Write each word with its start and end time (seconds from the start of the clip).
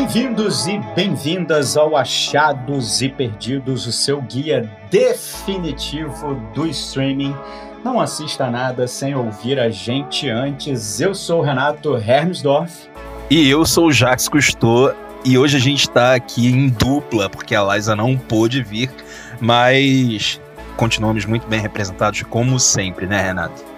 Bem-vindos 0.00 0.66
e 0.66 0.78
bem-vindas 0.96 1.76
ao 1.76 1.94
Achados 1.94 3.02
e 3.02 3.08
Perdidos, 3.10 3.86
o 3.86 3.92
seu 3.92 4.22
guia 4.22 4.66
definitivo 4.90 6.36
do 6.54 6.66
streaming. 6.66 7.36
Não 7.84 8.00
assista 8.00 8.50
nada 8.50 8.88
sem 8.88 9.14
ouvir 9.14 9.60
a 9.60 9.68
gente 9.68 10.26
antes. 10.26 11.02
Eu 11.02 11.14
sou 11.14 11.40
o 11.40 11.42
Renato 11.42 11.94
Hermsdorf. 11.98 12.88
E 13.28 13.50
eu 13.50 13.66
sou 13.66 13.88
o 13.88 13.92
Jax 13.92 14.26
Cousteau. 14.26 14.94
E 15.22 15.36
hoje 15.36 15.58
a 15.58 15.60
gente 15.60 15.80
está 15.82 16.14
aqui 16.14 16.48
em 16.48 16.70
dupla, 16.70 17.28
porque 17.28 17.54
a 17.54 17.62
Liza 17.62 17.94
não 17.94 18.16
pôde 18.16 18.62
vir, 18.62 18.90
mas 19.38 20.40
continuamos 20.78 21.26
muito 21.26 21.46
bem 21.46 21.60
representados, 21.60 22.22
como 22.22 22.58
sempre, 22.58 23.06
né, 23.06 23.20
Renato? 23.20 23.69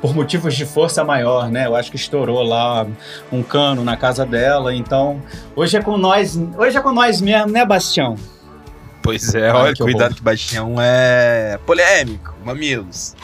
Por 0.00 0.14
motivos 0.14 0.54
de 0.54 0.64
força 0.64 1.04
maior, 1.04 1.50
né? 1.50 1.66
Eu 1.66 1.76
acho 1.76 1.90
que 1.90 1.96
estourou 1.96 2.42
lá 2.42 2.86
um 3.30 3.42
cano 3.42 3.84
na 3.84 3.96
casa 3.96 4.24
dela, 4.24 4.74
então 4.74 5.22
hoje 5.54 5.76
é 5.76 5.82
com 5.82 5.96
nós, 5.96 6.38
hoje 6.56 6.76
é 6.76 6.80
com 6.80 6.92
nós 6.92 7.20
mesmo, 7.20 7.50
né, 7.50 7.64
Bastião? 7.64 8.16
Pois 9.02 9.34
é, 9.34 9.52
olha, 9.52 9.74
que 9.74 9.82
cuidado 9.82 10.14
que 10.14 10.22
Bastião 10.22 10.76
é 10.80 11.58
polêmico, 11.66 12.34
mamilos. 12.44 13.16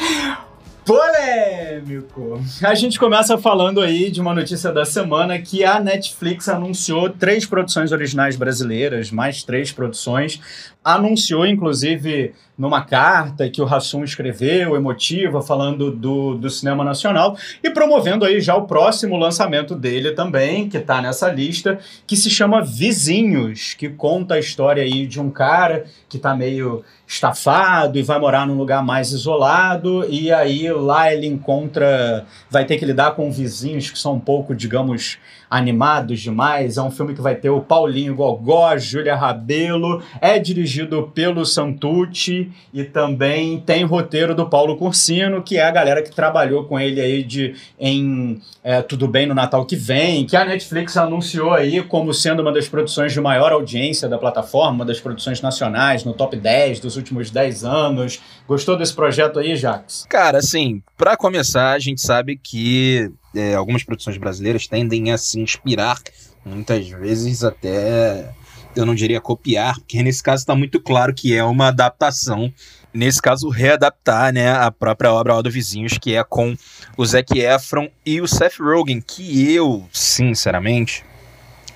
Polêmico! 0.88 2.42
A 2.62 2.74
gente 2.74 2.98
começa 2.98 3.36
falando 3.36 3.82
aí 3.82 4.10
de 4.10 4.22
uma 4.22 4.32
notícia 4.32 4.72
da 4.72 4.86
semana 4.86 5.38
que 5.38 5.62
a 5.62 5.78
Netflix 5.78 6.48
anunciou 6.48 7.10
três 7.10 7.44
produções 7.44 7.92
originais 7.92 8.36
brasileiras, 8.36 9.10
mais 9.10 9.42
três 9.42 9.70
produções. 9.70 10.40
Anunciou, 10.84 11.46
inclusive, 11.46 12.34
numa 12.56 12.82
carta 12.82 13.48
que 13.50 13.60
o 13.60 13.64
Rassum 13.64 14.02
escreveu, 14.02 14.74
emotiva, 14.74 15.42
falando 15.42 15.90
do, 15.90 16.34
do 16.34 16.48
cinema 16.48 16.82
nacional 16.82 17.36
e 17.62 17.70
promovendo 17.70 18.24
aí 18.24 18.40
já 18.40 18.56
o 18.56 18.66
próximo 18.66 19.16
lançamento 19.16 19.74
dele 19.74 20.12
também, 20.12 20.68
que 20.68 20.78
está 20.78 21.02
nessa 21.02 21.30
lista, 21.30 21.78
que 22.06 22.16
se 22.16 22.30
chama 22.30 22.64
Vizinhos, 22.64 23.74
que 23.74 23.88
conta 23.88 24.34
a 24.34 24.38
história 24.38 24.82
aí 24.82 25.06
de 25.06 25.20
um 25.20 25.30
cara 25.30 25.84
que 26.08 26.16
está 26.16 26.34
meio 26.34 26.84
estafado 27.06 27.98
e 27.98 28.02
vai 28.02 28.18
morar 28.18 28.46
num 28.46 28.56
lugar 28.56 28.84
mais 28.84 29.12
isolado 29.12 30.04
e 30.10 30.30
aí 30.30 30.70
lá 30.70 31.10
ele 31.10 31.26
encontra 31.26 32.26
vai 32.50 32.66
ter 32.66 32.76
que 32.76 32.84
lidar 32.84 33.12
com 33.12 33.32
vizinhos 33.32 33.90
que 33.90 33.98
são 33.98 34.16
um 34.16 34.20
pouco 34.20 34.54
digamos 34.54 35.18
animados 35.50 36.20
demais 36.20 36.76
é 36.76 36.82
um 36.82 36.90
filme 36.90 37.14
que 37.14 37.20
vai 37.20 37.34
ter 37.34 37.50
o 37.50 37.60
Paulinho 37.60 38.14
Gogó 38.14 38.76
Júlia 38.78 39.14
Rabelo 39.14 40.02
é 40.20 40.38
dirigido 40.38 41.10
pelo 41.14 41.44
Santucci 41.44 42.50
e 42.72 42.84
também 42.84 43.60
tem 43.60 43.84
roteiro 43.84 44.34
do 44.34 44.48
Paulo 44.48 44.76
Cursino 44.76 45.42
que 45.42 45.56
é 45.56 45.64
a 45.64 45.70
galera 45.70 46.02
que 46.02 46.10
trabalhou 46.10 46.64
com 46.64 46.78
ele 46.78 47.00
aí 47.00 47.22
de 47.22 47.54
em 47.78 48.40
é, 48.64 48.80
Tudo 48.82 49.06
Bem 49.06 49.26
no 49.26 49.34
Natal 49.34 49.64
que 49.64 49.76
vem 49.76 50.26
que 50.26 50.36
a 50.36 50.44
Netflix 50.44 50.96
anunciou 50.96 51.52
aí 51.52 51.82
como 51.82 52.14
sendo 52.14 52.40
uma 52.40 52.52
das 52.52 52.68
produções 52.68 53.12
de 53.12 53.20
maior 53.20 53.52
audiência 53.52 54.08
da 54.08 54.18
plataforma 54.18 54.78
uma 54.78 54.84
das 54.84 55.00
produções 55.00 55.40
nacionais 55.40 56.04
no 56.04 56.12
top 56.12 56.36
10 56.36 56.80
dos 56.80 56.96
últimos 56.96 57.30
10 57.30 57.64
anos. 57.64 58.20
Gostou 58.46 58.76
desse 58.76 58.94
projeto 58.94 59.38
aí, 59.38 59.56
Jax? 59.56 60.06
Cara, 60.08 60.38
assim, 60.38 60.82
para 60.96 61.16
começar, 61.16 61.72
a 61.72 61.78
gente 61.78 62.00
sabe 62.00 62.36
que 62.36 63.10
é, 63.38 63.54
algumas 63.54 63.82
produções 63.82 64.16
brasileiras 64.16 64.66
tendem 64.66 65.10
a 65.12 65.18
se 65.18 65.40
inspirar, 65.40 65.98
muitas 66.44 66.88
vezes 66.88 67.44
até, 67.44 68.30
eu 68.74 68.84
não 68.84 68.94
diria 68.94 69.20
copiar, 69.20 69.74
porque 69.76 70.02
nesse 70.02 70.22
caso 70.22 70.42
está 70.42 70.54
muito 70.54 70.80
claro 70.80 71.14
que 71.14 71.34
é 71.34 71.44
uma 71.44 71.68
adaptação. 71.68 72.52
Nesse 72.92 73.20
caso, 73.20 73.48
readaptar 73.50 74.32
né, 74.32 74.50
a 74.50 74.70
própria 74.70 75.12
obra 75.12 75.34
Aldo 75.34 75.50
Vizinhos, 75.50 75.98
que 75.98 76.14
é 76.14 76.24
com 76.24 76.56
o 76.96 77.04
Zac 77.04 77.38
Efron 77.38 77.88
e 78.04 78.20
o 78.20 78.26
Seth 78.26 78.58
Rogen, 78.58 79.00
que 79.00 79.52
eu, 79.52 79.86
sinceramente, 79.92 81.04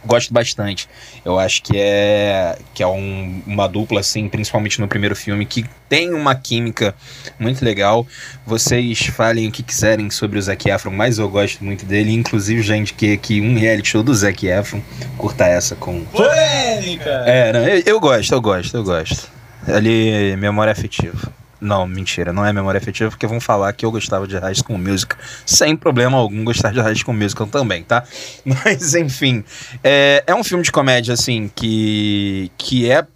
gosto 0.04 0.32
bastante. 0.32 0.88
Eu 1.24 1.38
acho 1.38 1.62
que 1.62 1.76
é 1.76 2.58
que 2.74 2.82
é 2.82 2.86
um, 2.86 3.42
uma 3.46 3.68
dupla 3.68 4.00
assim, 4.00 4.28
principalmente 4.28 4.80
no 4.80 4.88
primeiro 4.88 5.14
filme, 5.14 5.44
que 5.46 5.64
tem 5.88 6.12
uma 6.12 6.34
química 6.34 6.94
muito 7.38 7.64
legal. 7.64 8.06
Vocês 8.46 8.98
falem 9.06 9.48
o 9.48 9.52
que 9.52 9.62
quiserem 9.62 10.10
sobre 10.10 10.38
o 10.38 10.42
Zac 10.42 10.68
Efron, 10.68 10.90
mas 10.90 11.18
eu 11.18 11.28
gosto 11.28 11.64
muito 11.64 11.84
dele. 11.84 12.12
Inclusive 12.12 12.62
já 12.62 12.76
indiquei 12.76 13.14
aqui 13.14 13.40
um 13.40 13.58
reality 13.58 13.88
show 13.88 14.02
do 14.02 14.14
Zac 14.14 14.46
Efron. 14.46 14.80
Curta 15.16 15.46
essa 15.46 15.76
com 15.76 16.04
polêmica. 16.06 17.10
É, 17.26 17.52
não, 17.52 17.60
eu, 17.60 17.82
eu 17.86 18.00
gosto, 18.00 18.32
eu 18.32 18.40
gosto, 18.40 18.76
eu 18.76 18.84
gosto. 18.84 19.30
Ali 19.66 20.36
memória 20.36 20.72
afetiva. 20.72 21.41
Não, 21.62 21.86
mentira, 21.86 22.32
não 22.32 22.44
é 22.44 22.52
memória 22.52 22.78
afetiva, 22.78 23.08
porque 23.08 23.24
vão 23.24 23.40
falar 23.40 23.72
que 23.72 23.86
eu 23.86 23.92
gostava 23.92 24.26
de 24.26 24.36
High 24.36 24.56
School 24.56 24.78
Musical. 24.78 25.16
Sem 25.46 25.76
problema 25.76 26.18
algum 26.18 26.42
gostar 26.42 26.72
de 26.72 26.80
High 26.80 26.96
School 26.96 27.16
Musical 27.16 27.46
também, 27.46 27.84
tá? 27.84 28.02
Mas, 28.44 28.96
enfim, 28.96 29.44
é, 29.84 30.24
é 30.26 30.34
um 30.34 30.42
filme 30.42 30.64
de 30.64 30.72
comédia, 30.72 31.14
assim, 31.14 31.48
que, 31.54 32.50
que 32.58 32.90
é 32.90 33.06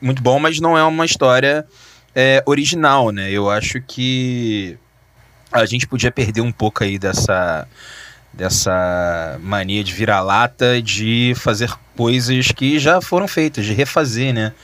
muito 0.00 0.22
bom, 0.22 0.38
mas 0.38 0.58
não 0.60 0.78
é 0.78 0.82
uma 0.82 1.04
história 1.04 1.66
é, 2.14 2.42
original, 2.46 3.10
né? 3.10 3.30
Eu 3.30 3.50
acho 3.50 3.82
que 3.82 4.78
a 5.52 5.66
gente 5.66 5.86
podia 5.86 6.10
perder 6.10 6.40
um 6.40 6.52
pouco 6.52 6.82
aí 6.82 6.98
dessa 6.98 7.68
dessa 8.32 9.38
mania 9.42 9.84
de 9.84 9.92
virar 9.92 10.22
lata 10.22 10.80
de 10.80 11.34
fazer 11.36 11.70
coisas 11.94 12.50
que 12.52 12.78
já 12.78 13.00
foram 13.02 13.28
feitas, 13.28 13.66
de 13.66 13.74
refazer, 13.74 14.32
né? 14.32 14.54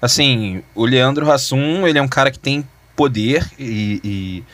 Assim, 0.00 0.62
o 0.74 0.86
Leandro 0.86 1.30
Hassum, 1.30 1.86
ele 1.86 1.98
é 1.98 2.02
um 2.02 2.08
cara 2.08 2.30
que 2.30 2.38
tem 2.38 2.64
poder 2.98 3.48
e, 3.56 4.00
e, 4.02 4.44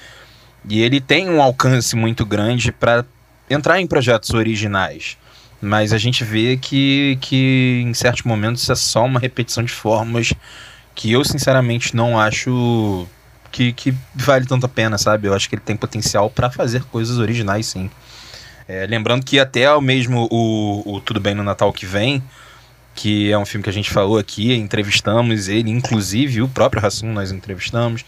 e 0.69 0.83
ele 0.83 1.01
tem 1.01 1.31
um 1.31 1.41
alcance 1.41 1.97
muito 1.97 2.27
grande 2.27 2.71
para 2.71 3.03
entrar 3.49 3.81
em 3.81 3.87
projetos 3.87 4.29
originais. 4.35 5.17
Mas 5.63 5.95
a 5.95 5.99
gente 5.99 6.23
vê 6.23 6.59
que, 6.59 7.17
que 7.23 7.83
em 7.83 7.95
certos 7.95 8.23
momentos 8.23 8.69
é 8.69 8.75
só 8.75 9.07
uma 9.07 9.19
repetição 9.19 9.65
de 9.65 9.73
formas 9.73 10.35
que 10.95 11.11
eu 11.11 11.25
sinceramente 11.25 11.97
não 11.97 12.21
acho 12.21 13.09
que, 13.51 13.73
que 13.73 13.95
vale 14.15 14.45
tanto 14.45 14.67
a 14.67 14.69
pena, 14.69 14.99
sabe? 14.99 15.27
Eu 15.27 15.33
acho 15.33 15.49
que 15.49 15.55
ele 15.55 15.63
tem 15.63 15.75
potencial 15.75 16.29
para 16.29 16.51
fazer 16.51 16.85
coisas 16.85 17.17
originais, 17.17 17.65
sim. 17.65 17.91
É, 18.69 18.87
lembrando 18.87 19.25
que 19.25 19.41
até 19.41 19.73
o 19.73 19.81
mesmo 19.81 20.29
o, 20.31 20.97
o 20.97 21.01
Tudo 21.01 21.19
Bem 21.19 21.35
no 21.35 21.43
Natal 21.43 21.73
que 21.73 21.87
vem, 21.87 22.23
que 22.95 23.33
é 23.33 23.39
um 23.39 23.47
filme 23.47 23.65
que 23.65 23.71
a 23.71 23.73
gente 23.73 23.91
falou 23.91 24.19
aqui, 24.19 24.53
entrevistamos 24.55 25.49
ele, 25.49 25.71
inclusive 25.71 26.43
o 26.43 26.49
próprio 26.49 26.83
Rassum 26.83 27.11
nós 27.11 27.33
entrevistamos. 27.33 28.05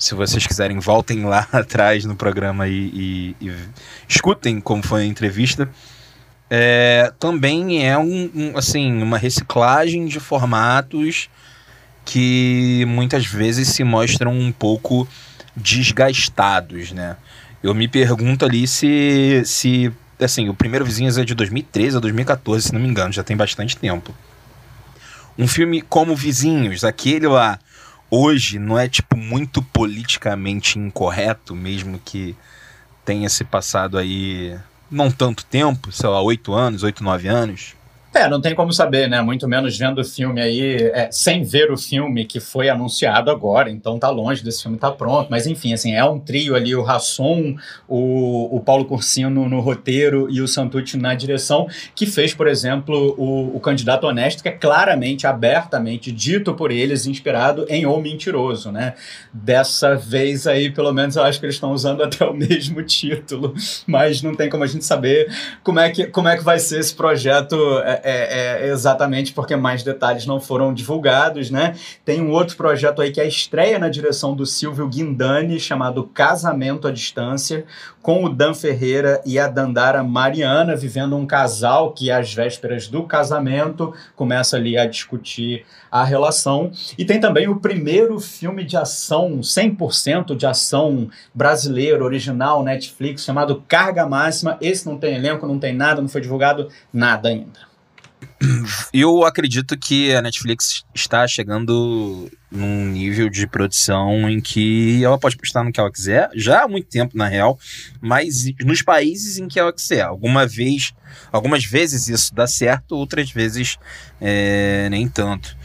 Se 0.00 0.14
vocês 0.14 0.46
quiserem, 0.46 0.78
voltem 0.78 1.26
lá 1.26 1.46
atrás 1.52 2.06
no 2.06 2.16
programa 2.16 2.66
e, 2.66 3.36
e, 3.38 3.48
e 3.48 3.54
escutem 4.08 4.58
como 4.58 4.82
foi 4.82 5.02
a 5.02 5.04
entrevista. 5.04 5.68
É, 6.48 7.12
também 7.18 7.86
é 7.86 7.98
um, 7.98 8.30
um, 8.34 8.56
assim, 8.56 9.02
uma 9.02 9.18
reciclagem 9.18 10.06
de 10.06 10.18
formatos 10.18 11.28
que 12.02 12.82
muitas 12.88 13.26
vezes 13.26 13.68
se 13.68 13.84
mostram 13.84 14.32
um 14.32 14.50
pouco 14.50 15.06
desgastados, 15.54 16.92
né? 16.92 17.18
Eu 17.62 17.74
me 17.74 17.86
pergunto 17.86 18.46
ali 18.46 18.66
se, 18.66 19.42
se 19.44 19.92
assim, 20.18 20.48
o 20.48 20.54
primeiro 20.54 20.82
Vizinhos 20.82 21.18
é 21.18 21.24
de 21.26 21.34
2013 21.34 21.98
a 21.98 22.00
2014, 22.00 22.68
se 22.68 22.72
não 22.72 22.80
me 22.80 22.88
engano, 22.88 23.12
já 23.12 23.22
tem 23.22 23.36
bastante 23.36 23.76
tempo. 23.76 24.14
Um 25.36 25.46
filme 25.46 25.82
como 25.82 26.16
Vizinhos, 26.16 26.84
aquele 26.84 27.26
lá 27.26 27.58
hoje 28.10 28.58
não 28.58 28.78
é 28.78 28.88
tipo 28.88 29.16
muito 29.16 29.62
politicamente 29.62 30.78
incorreto, 30.78 31.54
mesmo 31.54 32.00
que 32.04 32.34
tenha 33.04 33.28
se 33.28 33.44
passado 33.44 33.96
aí 33.96 34.58
não 34.90 35.10
tanto 35.10 35.44
tempo, 35.44 35.92
sei 35.92 36.08
lá, 36.08 36.20
oito 36.20 36.52
anos, 36.52 36.82
oito, 36.82 37.04
nove 37.04 37.28
anos. 37.28 37.74
É, 38.12 38.28
não 38.28 38.40
tem 38.40 38.56
como 38.56 38.72
saber, 38.72 39.08
né? 39.08 39.22
Muito 39.22 39.46
menos 39.46 39.78
vendo 39.78 40.00
o 40.00 40.04
filme 40.04 40.40
aí, 40.40 40.76
é, 40.92 41.08
sem 41.12 41.44
ver 41.44 41.70
o 41.70 41.76
filme 41.76 42.24
que 42.24 42.40
foi 42.40 42.68
anunciado 42.68 43.30
agora, 43.30 43.70
então 43.70 44.00
tá 44.00 44.10
longe 44.10 44.42
desse 44.42 44.62
filme 44.62 44.76
tá 44.76 44.90
pronto. 44.90 45.28
Mas 45.30 45.46
enfim, 45.46 45.72
assim, 45.72 45.94
é 45.94 46.04
um 46.04 46.18
trio 46.18 46.56
ali, 46.56 46.74
o 46.74 46.82
Rasson, 46.82 47.54
o, 47.88 48.56
o 48.56 48.60
Paulo 48.60 48.84
Cursino 48.84 49.48
no 49.48 49.60
roteiro 49.60 50.28
e 50.28 50.40
o 50.40 50.48
Santucci 50.48 50.96
na 50.96 51.14
direção, 51.14 51.68
que 51.94 52.04
fez, 52.04 52.34
por 52.34 52.48
exemplo, 52.48 53.14
o, 53.16 53.56
o 53.56 53.60
Candidato 53.60 54.08
Honesto, 54.08 54.42
que 54.42 54.48
é 54.48 54.52
claramente, 54.52 55.28
abertamente 55.28 56.10
dito 56.10 56.52
por 56.54 56.72
eles, 56.72 57.06
inspirado 57.06 57.64
em 57.68 57.86
O 57.86 58.00
Mentiroso, 58.00 58.72
né? 58.72 58.94
Dessa 59.32 59.94
vez 59.94 60.48
aí, 60.48 60.68
pelo 60.68 60.92
menos, 60.92 61.14
eu 61.14 61.22
acho 61.22 61.38
que 61.38 61.46
eles 61.46 61.54
estão 61.54 61.70
usando 61.70 62.02
até 62.02 62.24
o 62.24 62.34
mesmo 62.34 62.82
título, 62.82 63.54
mas 63.86 64.20
não 64.20 64.34
tem 64.34 64.50
como 64.50 64.64
a 64.64 64.66
gente 64.66 64.84
saber 64.84 65.32
como 65.62 65.78
é 65.78 65.90
que, 65.90 66.06
como 66.08 66.26
é 66.26 66.36
que 66.36 66.42
vai 66.42 66.58
ser 66.58 66.80
esse 66.80 66.92
projeto. 66.92 67.56
É, 67.84 67.99
é, 68.04 68.64
é, 68.64 68.68
exatamente 68.68 69.32
porque 69.32 69.56
mais 69.56 69.82
detalhes 69.82 70.26
não 70.26 70.40
foram 70.40 70.72
divulgados, 70.72 71.50
né? 71.50 71.74
Tem 72.04 72.20
um 72.20 72.30
outro 72.30 72.56
projeto 72.56 73.02
aí 73.02 73.10
que 73.10 73.20
é 73.20 73.24
a 73.24 73.28
estreia 73.28 73.78
na 73.78 73.88
direção 73.88 74.34
do 74.34 74.46
Silvio 74.46 74.88
Guindani, 74.88 75.58
chamado 75.58 76.04
Casamento 76.04 76.88
à 76.88 76.90
Distância, 76.90 77.64
com 78.02 78.24
o 78.24 78.28
Dan 78.28 78.54
Ferreira 78.54 79.20
e 79.26 79.38
a 79.38 79.46
Dandara 79.46 80.02
Mariana, 80.02 80.74
vivendo 80.74 81.16
um 81.16 81.26
casal 81.26 81.92
que, 81.92 82.10
às 82.10 82.32
vésperas 82.32 82.88
do 82.88 83.02
casamento, 83.04 83.94
começa 84.16 84.56
ali 84.56 84.78
a 84.78 84.86
discutir 84.86 85.64
a 85.90 86.04
relação. 86.04 86.70
E 86.96 87.04
tem 87.04 87.20
também 87.20 87.48
o 87.48 87.60
primeiro 87.60 88.18
filme 88.18 88.64
de 88.64 88.76
ação, 88.76 89.40
100% 89.40 90.36
de 90.36 90.46
ação 90.46 91.10
brasileiro, 91.34 92.04
original, 92.04 92.62
Netflix, 92.62 93.24
chamado 93.24 93.62
Carga 93.68 94.06
Máxima. 94.06 94.56
Esse 94.60 94.86
não 94.86 94.96
tem 94.96 95.14
elenco, 95.14 95.46
não 95.46 95.58
tem 95.58 95.74
nada, 95.74 96.00
não 96.00 96.08
foi 96.08 96.20
divulgado 96.20 96.68
nada 96.92 97.28
ainda. 97.28 97.69
Eu 98.92 99.24
acredito 99.24 99.76
que 99.76 100.14
a 100.14 100.22
Netflix 100.22 100.84
está 100.94 101.26
chegando 101.28 102.30
num 102.50 102.86
nível 102.86 103.28
de 103.28 103.46
produção 103.46 104.28
em 104.28 104.40
que 104.40 105.04
ela 105.04 105.18
pode 105.18 105.36
postar 105.36 105.62
no 105.62 105.70
que 105.70 105.78
ela 105.78 105.92
quiser, 105.92 106.30
já 106.34 106.64
há 106.64 106.68
muito 106.68 106.88
tempo 106.88 107.16
na 107.16 107.28
real, 107.28 107.58
mas 108.00 108.46
nos 108.64 108.82
países 108.82 109.38
em 109.38 109.46
que 109.46 109.58
ela 109.58 109.72
quiser. 109.72 110.02
Alguma 110.02 110.46
vez, 110.46 110.92
algumas 111.30 111.64
vezes 111.64 112.08
isso 112.08 112.34
dá 112.34 112.46
certo, 112.46 112.92
outras 112.96 113.30
vezes 113.30 113.78
é, 114.20 114.88
nem 114.90 115.08
tanto. 115.08 115.56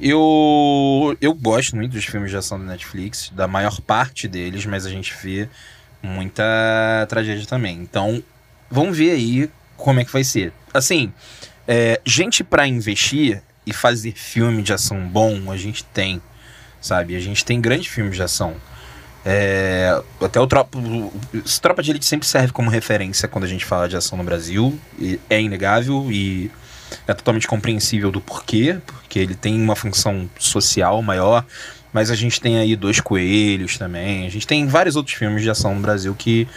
Eu, 0.00 1.16
eu 1.20 1.34
gosto 1.34 1.76
muito 1.76 1.92
dos 1.92 2.04
filmes 2.04 2.30
de 2.30 2.36
ação 2.36 2.58
da 2.58 2.64
Netflix, 2.64 3.30
da 3.34 3.46
maior 3.46 3.80
parte 3.80 4.26
deles, 4.26 4.64
mas 4.64 4.86
a 4.86 4.90
gente 4.90 5.12
vê 5.22 5.48
muita 6.02 7.06
tragédia 7.08 7.46
também. 7.46 7.78
Então, 7.78 8.22
vamos 8.70 8.96
ver 8.96 9.10
aí 9.10 9.50
como 9.76 10.00
é 10.00 10.04
que 10.04 10.12
vai 10.12 10.24
ser. 10.24 10.52
Assim, 10.72 11.12
é, 11.66 12.00
gente 12.04 12.42
para 12.42 12.66
investir 12.66 13.42
e 13.66 13.72
fazer 13.72 14.12
filme 14.12 14.62
de 14.62 14.72
ação 14.72 15.06
bom, 15.06 15.50
a 15.50 15.56
gente 15.56 15.84
tem, 15.84 16.20
sabe? 16.80 17.14
A 17.16 17.20
gente 17.20 17.44
tem 17.44 17.60
grandes 17.60 17.86
filmes 17.86 18.16
de 18.16 18.22
ação. 18.22 18.56
É, 19.24 20.02
até 20.20 20.40
o 20.40 20.46
Tropa, 20.46 20.78
o 20.78 21.12
Tropa 21.60 21.82
de 21.82 21.90
Elite 21.90 22.04
sempre 22.04 22.26
serve 22.26 22.52
como 22.52 22.68
referência 22.68 23.28
quando 23.28 23.44
a 23.44 23.48
gente 23.48 23.64
fala 23.64 23.88
de 23.88 23.96
ação 23.96 24.18
no 24.18 24.24
Brasil. 24.24 24.78
é 25.30 25.40
inegável 25.40 26.10
e 26.10 26.50
é 27.06 27.14
totalmente 27.14 27.46
compreensível 27.46 28.10
do 28.10 28.20
porquê, 28.20 28.78
porque 28.84 29.18
ele 29.18 29.34
tem 29.34 29.60
uma 29.60 29.76
função 29.76 30.28
social 30.38 31.00
maior. 31.02 31.44
Mas 31.92 32.10
a 32.10 32.14
gente 32.14 32.40
tem 32.40 32.58
aí 32.58 32.74
Dois 32.74 33.00
Coelhos 33.00 33.76
também. 33.76 34.26
A 34.26 34.30
gente 34.30 34.46
tem 34.46 34.66
vários 34.66 34.96
outros 34.96 35.14
filmes 35.14 35.42
de 35.42 35.50
ação 35.50 35.74
no 35.74 35.80
Brasil 35.80 36.14
que, 36.14 36.48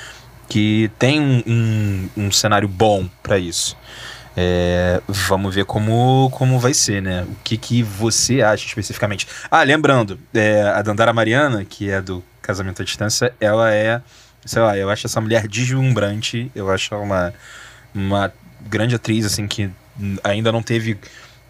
que 0.47 0.89
tem 0.97 1.19
um, 1.19 1.43
um, 1.45 2.09
um 2.25 2.31
cenário 2.31 2.69
bom 2.69 3.07
para 3.21 3.37
isso. 3.37 3.77
É, 4.37 5.01
vamos 5.07 5.55
ver 5.55 5.65
como, 5.65 6.29
como 6.31 6.59
vai 6.59 6.73
ser, 6.73 7.01
né? 7.01 7.23
O 7.23 7.35
que, 7.43 7.57
que 7.57 7.81
você 7.81 8.41
acha 8.41 8.65
especificamente. 8.65 9.27
Ah, 9.49 9.63
lembrando, 9.63 10.19
é, 10.33 10.61
a 10.61 10.81
Dandara 10.81 11.13
Mariana, 11.13 11.63
que 11.63 11.89
é 11.89 12.01
do 12.01 12.23
Casamento 12.41 12.81
à 12.81 12.85
Distância, 12.85 13.33
ela 13.39 13.73
é, 13.73 14.01
sei 14.45 14.61
lá, 14.61 14.77
eu 14.77 14.89
acho 14.89 15.07
essa 15.07 15.21
mulher 15.21 15.47
deslumbrante, 15.47 16.51
eu 16.53 16.69
acho 16.69 16.93
ela 16.93 17.03
uma, 17.03 17.33
uma 17.93 18.33
grande 18.67 18.95
atriz, 18.95 19.25
assim, 19.25 19.47
que 19.47 19.69
ainda 20.23 20.51
não 20.51 20.61
teve 20.61 20.97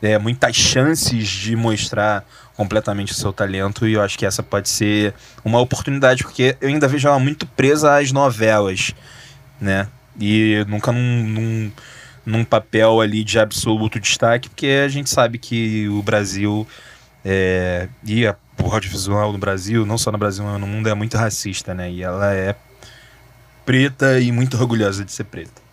é, 0.02 0.18
muitas 0.20 0.56
chances 0.56 1.28
de 1.28 1.56
mostrar 1.56 2.24
completamente 2.56 3.12
o 3.12 3.16
seu 3.16 3.34
talento 3.34 3.88
e 3.88 3.94
eu 3.94 4.02
acho 4.02 4.18
que 4.18 4.26
essa 4.26 4.42
pode 4.44 4.70
ser 4.70 5.14
uma 5.44 5.60
oportunidade, 5.60 6.24
porque 6.24 6.56
eu 6.62 6.70
ainda 6.70 6.88
vejo 6.88 7.08
ela 7.08 7.20
muito 7.20 7.46
presa 7.48 7.98
às 7.98 8.12
novelas, 8.12 8.94
né? 9.60 9.88
E 10.20 10.64
nunca 10.68 10.92
num, 10.92 11.24
num 11.24 11.72
num 12.26 12.44
papel 12.44 13.00
ali 13.00 13.24
de 13.24 13.40
absoluto 13.40 14.00
destaque, 14.00 14.50
porque 14.50 14.84
a 14.84 14.88
gente 14.88 15.10
sabe 15.10 15.38
que 15.38 15.88
o 15.90 16.02
Brasil 16.02 16.68
é, 17.24 17.88
e 18.04 18.26
a, 18.26 18.36
o 18.64 18.72
audiovisual 18.72 19.32
no 19.32 19.38
Brasil, 19.38 19.86
não 19.86 19.98
só 19.98 20.12
no 20.12 20.18
Brasil, 20.18 20.44
mas 20.44 20.60
no 20.60 20.68
mundo, 20.68 20.90
é 20.90 20.94
muito 20.94 21.18
racista, 21.18 21.74
né? 21.74 21.92
E 21.92 22.04
ela 22.04 22.34
é 22.34 22.56
preta 23.66 24.20
e 24.20 24.32
muito 24.32 24.58
orgulhosa 24.58 25.04
de 25.04 25.12
ser 25.12 25.26
preta. 25.26 25.66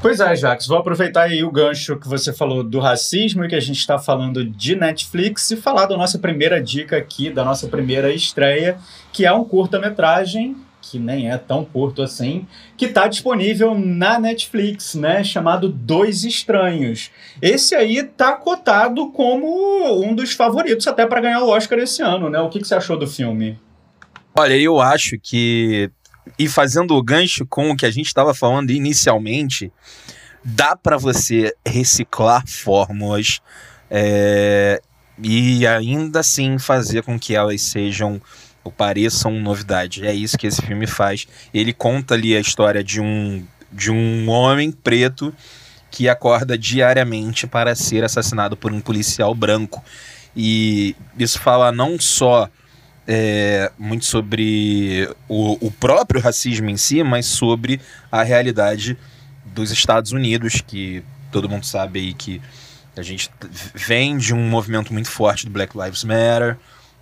Pois 0.00 0.20
é, 0.20 0.36
Jax, 0.36 0.66
vou 0.66 0.78
aproveitar 0.78 1.22
aí 1.22 1.42
o 1.42 1.50
gancho 1.50 1.96
que 1.96 2.06
você 2.06 2.32
falou 2.32 2.62
do 2.62 2.78
racismo 2.78 3.44
e 3.44 3.48
que 3.48 3.54
a 3.54 3.60
gente 3.60 3.78
está 3.78 3.98
falando 3.98 4.44
de 4.44 4.76
Netflix 4.76 5.50
e 5.50 5.56
falar 5.56 5.86
da 5.86 5.96
nossa 5.96 6.18
primeira 6.18 6.62
dica 6.62 6.96
aqui, 6.96 7.30
da 7.30 7.44
nossa 7.44 7.66
primeira 7.66 8.12
estreia, 8.12 8.78
que 9.12 9.24
é 9.24 9.32
um 9.32 9.42
curta-metragem 9.42 10.56
que 10.90 10.98
nem 10.98 11.30
é 11.30 11.38
tão 11.38 11.64
curto 11.64 12.02
assim, 12.02 12.46
que 12.76 12.86
está 12.86 13.06
disponível 13.08 13.78
na 13.78 14.18
Netflix, 14.18 14.94
né? 14.94 15.22
Chamado 15.24 15.68
Dois 15.68 16.24
Estranhos. 16.24 17.10
Esse 17.40 17.74
aí 17.74 18.02
tá 18.02 18.32
cotado 18.32 19.10
como 19.10 20.02
um 20.02 20.14
dos 20.14 20.32
favoritos 20.32 20.86
até 20.86 21.06
para 21.06 21.20
ganhar 21.20 21.42
o 21.42 21.48
Oscar 21.48 21.78
esse 21.78 22.02
ano, 22.02 22.30
né? 22.30 22.40
O 22.40 22.48
que, 22.48 22.60
que 22.60 22.66
você 22.66 22.74
achou 22.74 22.98
do 22.98 23.06
filme? 23.06 23.58
Olha, 24.38 24.56
eu 24.56 24.80
acho 24.80 25.18
que 25.18 25.90
e 26.38 26.48
fazendo 26.48 26.94
o 26.94 27.02
gancho 27.02 27.46
com 27.46 27.70
o 27.70 27.76
que 27.76 27.86
a 27.86 27.90
gente 27.90 28.06
estava 28.06 28.34
falando 28.34 28.70
inicialmente, 28.70 29.72
dá 30.44 30.76
para 30.76 30.96
você 30.96 31.54
reciclar 31.66 32.46
fórmulas 32.46 33.40
é, 33.90 34.80
e 35.22 35.66
ainda 35.66 36.20
assim 36.20 36.58
fazer 36.58 37.02
com 37.02 37.18
que 37.18 37.34
elas 37.34 37.62
sejam 37.62 38.20
pareçam 38.70 39.32
novidade. 39.32 40.06
É 40.06 40.14
isso 40.14 40.38
que 40.38 40.46
esse 40.46 40.62
filme 40.62 40.86
faz. 40.86 41.26
Ele 41.52 41.72
conta 41.72 42.14
ali 42.14 42.36
a 42.36 42.40
história 42.40 42.82
de 42.82 43.00
um, 43.00 43.44
de 43.72 43.90
um 43.90 44.28
homem 44.28 44.70
preto 44.70 45.34
que 45.90 46.08
acorda 46.08 46.58
diariamente 46.58 47.46
para 47.46 47.74
ser 47.74 48.04
assassinado 48.04 48.56
por 48.56 48.72
um 48.72 48.80
policial 48.80 49.34
branco. 49.34 49.82
E 50.36 50.94
isso 51.18 51.38
fala 51.38 51.72
não 51.72 51.98
só 51.98 52.50
é, 53.06 53.70
muito 53.78 54.04
sobre 54.04 55.08
o, 55.28 55.66
o 55.66 55.70
próprio 55.70 56.20
racismo 56.20 56.68
em 56.68 56.76
si, 56.76 57.02
mas 57.02 57.26
sobre 57.26 57.80
a 58.10 58.22
realidade 58.22 58.98
dos 59.44 59.70
Estados 59.70 60.12
Unidos, 60.12 60.60
que 60.60 61.02
todo 61.30 61.48
mundo 61.48 61.64
sabe 61.64 62.00
aí 62.00 62.14
que 62.14 62.42
a 62.96 63.02
gente 63.02 63.30
vem 63.74 64.16
de 64.16 64.34
um 64.34 64.48
movimento 64.48 64.92
muito 64.92 65.10
forte 65.10 65.46
do 65.46 65.52
Black 65.52 65.76
Lives 65.78 66.02
Matter, 66.04 66.56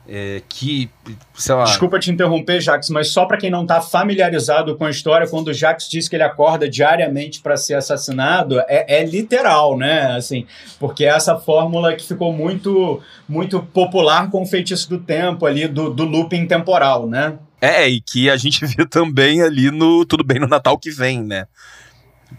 é, 0.06 0.42
que, 0.48 0.90
sei 1.34 1.54
lá. 1.54 1.64
Desculpa 1.64 1.98
te 1.98 2.10
interromper, 2.10 2.60
Jax, 2.60 2.90
mas 2.90 3.08
só 3.08 3.24
para 3.24 3.38
quem 3.38 3.50
não 3.50 3.62
está 3.62 3.80
familiarizado 3.80 4.76
com 4.76 4.84
a 4.84 4.90
história, 4.90 5.26
quando 5.26 5.48
o 5.48 5.54
Jax 5.54 5.88
diz 5.88 6.08
que 6.08 6.16
ele 6.16 6.22
acorda 6.22 6.68
diariamente 6.68 7.40
para 7.40 7.56
ser 7.56 7.74
assassinado, 7.74 8.60
é, 8.60 9.00
é, 9.00 9.04
literal, 9.04 9.76
né? 9.78 10.14
Assim, 10.16 10.46
porque 10.78 11.04
é 11.04 11.08
essa 11.08 11.36
fórmula 11.36 11.94
que 11.94 12.06
ficou 12.06 12.32
muito, 12.32 13.00
muito 13.28 13.60
popular 13.62 14.30
com 14.30 14.42
o 14.42 14.46
feitiço 14.46 14.88
do 14.90 14.98
tempo 14.98 15.46
ali, 15.46 15.66
do, 15.66 15.90
do 15.90 16.04
looping 16.04 16.46
temporal, 16.46 17.06
né? 17.08 17.38
É, 17.60 17.88
e 17.88 18.00
que 18.00 18.28
a 18.28 18.36
gente 18.36 18.64
viu 18.66 18.86
também 18.86 19.40
ali 19.40 19.70
no 19.70 20.04
Tudo 20.04 20.22
Bem 20.22 20.38
no 20.38 20.46
Natal 20.46 20.78
que 20.78 20.90
vem, 20.90 21.22
né? 21.22 21.46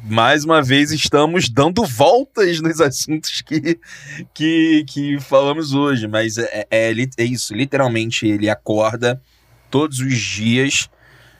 Mais 0.04 0.46
uma 0.46 0.62
vez 0.62 0.92
estamos 0.92 1.50
dando 1.50 1.84
voltas 1.86 2.60
nos 2.60 2.80
assuntos 2.82 3.42
que, 3.42 3.80
que, 4.34 4.84
que 4.88 5.20
falamos 5.20 5.74
hoje, 5.74 6.08
mas 6.08 6.38
é, 6.38 6.68
é, 6.70 6.92
é 7.18 7.24
isso, 7.24 7.54
literalmente 7.54 8.28
ele 8.28 8.50
acorda 8.50 9.22
todos 9.70 10.00
os 10.00 10.18
dias 10.18 10.90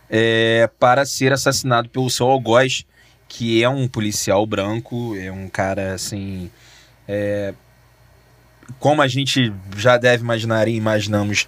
é, 0.10 0.70
para 0.80 1.06
ser 1.06 1.34
assassinado 1.34 1.90
pelo 1.90 2.10
seu 2.10 2.28
algoz, 2.28 2.86
que 3.28 3.64
é 3.64 3.70
um 3.70 3.88
policial 3.88 4.46
branco, 4.46 5.16
é 5.16 5.32
um 5.32 5.48
cara 5.48 5.94
assim. 5.94 6.50
É, 7.08 7.54
como 8.80 9.02
a 9.02 9.08
gente 9.08 9.54
já 9.78 9.98
deve 9.98 10.24
imaginar 10.24 10.68
e 10.68 10.76
imaginamos, 10.76 11.48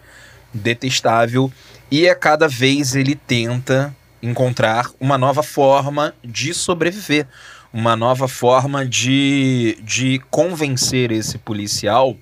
detestável, 0.53 1.51
e 1.89 2.07
a 2.07 2.15
cada 2.15 2.47
vez 2.47 2.95
ele 2.95 3.15
tenta 3.15 3.95
encontrar 4.21 4.89
uma 4.99 5.17
nova 5.17 5.43
forma 5.43 6.13
de 6.23 6.53
sobreviver, 6.53 7.27
uma 7.71 7.95
nova 7.95 8.27
forma 8.27 8.85
de, 8.85 9.77
de 9.83 10.19
convencer 10.29 11.11
esse 11.11 11.37
policial 11.37 12.15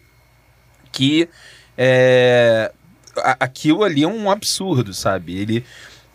que 0.91 1.29
é, 1.77 2.71
aquilo 3.39 3.83
ali 3.83 4.03
é 4.03 4.07
um 4.07 4.29
absurdo, 4.29 4.93
sabe? 4.93 5.37
Ele, 5.37 5.65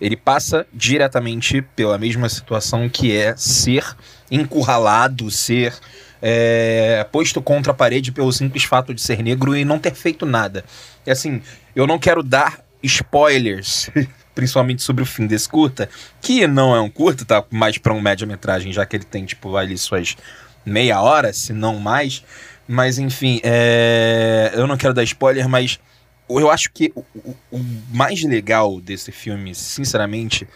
ele 0.00 0.16
passa 0.16 0.66
diretamente 0.72 1.62
pela 1.62 1.98
mesma 1.98 2.28
situação 2.28 2.88
que 2.88 3.14
é 3.14 3.36
ser 3.36 3.84
encurralado, 4.30 5.30
ser 5.30 5.74
é, 6.22 7.06
posto 7.10 7.40
contra 7.40 7.72
a 7.72 7.74
parede 7.74 8.12
pelo 8.12 8.32
simples 8.32 8.64
fato 8.64 8.94
de 8.94 9.00
ser 9.00 9.22
negro 9.22 9.56
e 9.56 9.64
não 9.64 9.78
ter 9.78 9.94
feito 9.94 10.26
nada. 10.26 10.64
E 11.06 11.10
assim, 11.10 11.42
eu 11.74 11.86
não 11.86 11.98
quero 11.98 12.22
dar 12.22 12.60
spoilers 12.82 13.90
principalmente 14.34 14.82
sobre 14.82 15.02
o 15.02 15.06
fim 15.06 15.26
desse 15.26 15.48
curta, 15.48 15.88
que 16.20 16.46
não 16.46 16.74
é 16.74 16.80
um 16.80 16.90
curta, 16.90 17.24
tá 17.24 17.44
mais 17.50 17.78
para 17.78 17.92
um 17.92 18.00
média-metragem, 18.00 18.72
já 18.72 18.86
que 18.86 18.96
ele 18.96 19.04
tem, 19.04 19.24
tipo, 19.24 19.56
ali 19.56 19.76
suas 19.76 20.16
meia 20.64 21.00
hora, 21.00 21.32
se 21.32 21.52
não 21.52 21.78
mais. 21.78 22.24
Mas, 22.66 22.98
enfim, 22.98 23.40
é... 23.42 24.52
eu 24.54 24.66
não 24.66 24.76
quero 24.76 24.94
dar 24.94 25.02
spoiler, 25.02 25.48
mas 25.48 25.80
eu 26.28 26.50
acho 26.50 26.70
que 26.70 26.92
o, 26.94 27.04
o, 27.14 27.36
o 27.50 27.58
mais 27.92 28.22
legal 28.22 28.80
desse 28.80 29.10
filme, 29.10 29.54
sinceramente, 29.54 30.46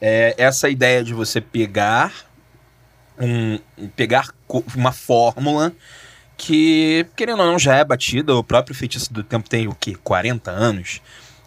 é 0.00 0.34
essa 0.38 0.68
ideia 0.68 1.02
de 1.02 1.12
você 1.12 1.40
pegar 1.40 2.12
um 3.18 3.58
pegar 3.96 4.30
uma 4.76 4.92
fórmula 4.92 5.72
que, 6.36 7.06
querendo 7.16 7.40
ou 7.40 7.46
não, 7.46 7.58
já 7.58 7.74
é 7.76 7.84
batida. 7.84 8.34
O 8.34 8.44
próprio 8.44 8.74
Feitiço 8.74 9.12
do 9.12 9.22
Tempo 9.22 9.48
tem 9.48 9.66
o 9.66 9.74
quê? 9.74 9.96
40 10.04 10.50
anos? 10.50 11.00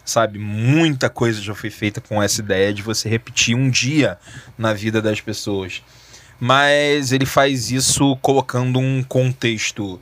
Sabe? 0.10 0.40
Muita 0.40 1.10
coisa 1.10 1.42
já 1.42 1.54
foi 1.56 1.70
feita 1.70 2.02
com 2.02 2.22
essa 2.22 2.42
ideia 2.42 2.74
de 2.74 2.82
você 2.82 3.08
repetir 3.08 3.56
um 3.56 3.70
dia 3.70 4.18
na 4.58 4.74
vida 4.74 5.02
das 5.02 5.22
pessoas. 5.22 5.82
Mas 6.40 7.12
ele 7.12 7.26
faz 7.26 7.70
isso 7.72 8.16
colocando 8.18 8.80
um 8.80 9.04
contexto 9.04 10.02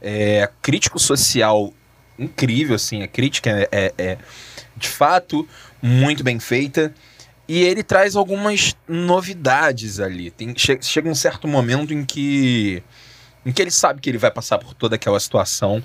é, 0.00 0.48
crítico 0.60 0.98
social 0.98 1.72
incrível, 2.18 2.74
assim. 2.74 3.02
A 3.02 3.08
crítica 3.08 3.50
é, 3.50 3.68
é, 3.70 3.94
é 3.98 4.18
de 4.76 4.88
fato 4.88 5.48
muito 5.80 6.22
bem 6.22 6.38
feita. 6.38 6.92
E 7.48 7.62
ele 7.62 7.82
traz 7.82 8.16
algumas 8.16 8.76
novidades 8.88 10.00
ali. 10.00 10.30
Tem, 10.30 10.52
che 10.56 10.78
chega 10.82 11.08
um 11.08 11.14
certo 11.14 11.46
momento 11.46 11.94
em 11.94 12.04
que 12.04 12.82
em 13.44 13.52
que 13.52 13.62
ele 13.62 13.70
sabe 13.70 14.00
que 14.00 14.10
ele 14.10 14.18
vai 14.18 14.30
passar 14.32 14.58
por 14.58 14.74
toda 14.74 14.96
aquela 14.96 15.20
situação 15.20 15.80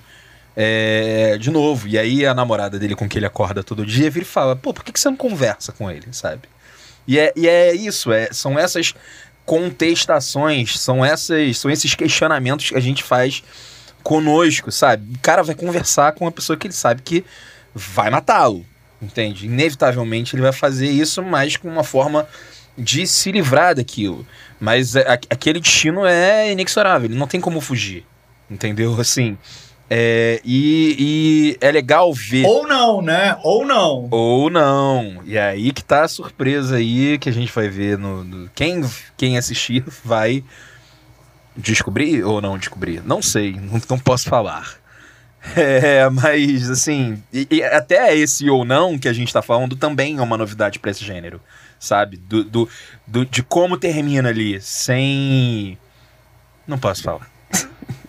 é, 0.55 1.37
de 1.39 1.49
novo. 1.49 1.87
E 1.87 1.97
aí 1.97 2.25
a 2.25 2.33
namorada 2.33 2.77
dele 2.77 2.95
com 2.95 3.07
que 3.07 3.17
ele 3.17 3.25
acorda 3.25 3.63
todo 3.63 3.85
dia 3.85 4.09
vira 4.09 4.25
e 4.25 4.27
fala: 4.27 4.55
pô, 4.55 4.73
por 4.73 4.83
que, 4.83 4.91
que 4.91 4.99
você 4.99 5.09
não 5.09 5.17
conversa 5.17 5.71
com 5.71 5.89
ele, 5.89 6.07
sabe? 6.11 6.41
E 7.07 7.17
é, 7.17 7.33
e 7.35 7.47
é 7.47 7.73
isso, 7.73 8.11
é, 8.11 8.29
são 8.31 8.57
essas 8.57 8.93
contestações, 9.45 10.79
são, 10.79 11.03
essas, 11.03 11.57
são 11.57 11.69
esses 11.71 11.95
questionamentos 11.95 12.69
que 12.69 12.77
a 12.77 12.79
gente 12.79 13.03
faz 13.03 13.43
conosco, 14.03 14.71
sabe? 14.71 15.15
O 15.15 15.19
cara 15.19 15.43
vai 15.43 15.55
conversar 15.55 16.13
com 16.13 16.25
uma 16.25 16.31
pessoa 16.31 16.57
que 16.57 16.67
ele 16.67 16.73
sabe 16.73 17.01
que 17.01 17.25
vai 17.73 18.09
matá-lo, 18.09 18.65
entende? 19.01 19.45
Inevitavelmente 19.45 20.35
ele 20.35 20.41
vai 20.41 20.53
fazer 20.53 20.89
isso, 20.89 21.23
mas 21.23 21.57
com 21.57 21.67
uma 21.67 21.83
forma 21.83 22.27
de 22.77 23.05
se 23.05 23.31
livrar 23.31 23.75
daquilo. 23.75 24.25
Mas 24.59 24.95
é, 24.95 25.05
aquele 25.29 25.59
destino 25.59 26.05
é 26.05 26.51
inexorável, 26.51 27.09
ele 27.09 27.17
não 27.17 27.27
tem 27.27 27.41
como 27.41 27.59
fugir, 27.59 28.05
entendeu? 28.49 28.99
Assim, 28.99 29.37
é, 29.93 30.39
e, 30.45 30.95
e, 30.97 31.57
é 31.59 31.69
legal 31.69 32.13
ver. 32.13 32.45
Ou 32.45 32.65
não, 32.65 33.01
né? 33.01 33.37
Ou 33.43 33.65
não. 33.65 34.07
Ou 34.09 34.49
não. 34.49 35.21
E 35.25 35.37
aí 35.37 35.73
que 35.73 35.83
tá 35.83 36.05
a 36.05 36.07
surpresa 36.07 36.77
aí 36.77 37.17
que 37.17 37.27
a 37.27 37.31
gente 37.33 37.51
vai 37.51 37.67
ver 37.67 37.97
no. 37.97 38.23
no 38.23 38.49
quem, 38.55 38.89
quem 39.17 39.37
assistir 39.37 39.83
vai 40.01 40.45
descobrir 41.57 42.23
ou 42.23 42.39
não 42.39 42.57
descobrir? 42.57 43.03
Não 43.03 43.21
sei, 43.21 43.51
não, 43.51 43.81
não 43.89 43.99
posso 43.99 44.29
falar. 44.29 44.79
É, 45.55 46.07
mas 46.07 46.69
assim, 46.69 47.21
e, 47.33 47.47
e 47.49 47.63
até 47.63 48.15
esse 48.15 48.47
ou 48.47 48.63
não 48.63 48.95
que 48.95 49.07
a 49.07 49.13
gente 49.13 49.33
tá 49.33 49.41
falando 49.41 49.75
também 49.75 50.19
é 50.19 50.21
uma 50.21 50.37
novidade 50.37 50.77
para 50.77 50.91
esse 50.91 51.03
gênero, 51.03 51.41
sabe? 51.79 52.17
Do, 52.17 52.43
do, 52.43 52.69
do, 53.07 53.25
de 53.25 53.41
como 53.41 53.75
termina 53.75 54.29
ali, 54.29 54.61
sem. 54.61 55.79
Não 56.67 56.77
posso 56.77 57.01
falar. 57.01 57.27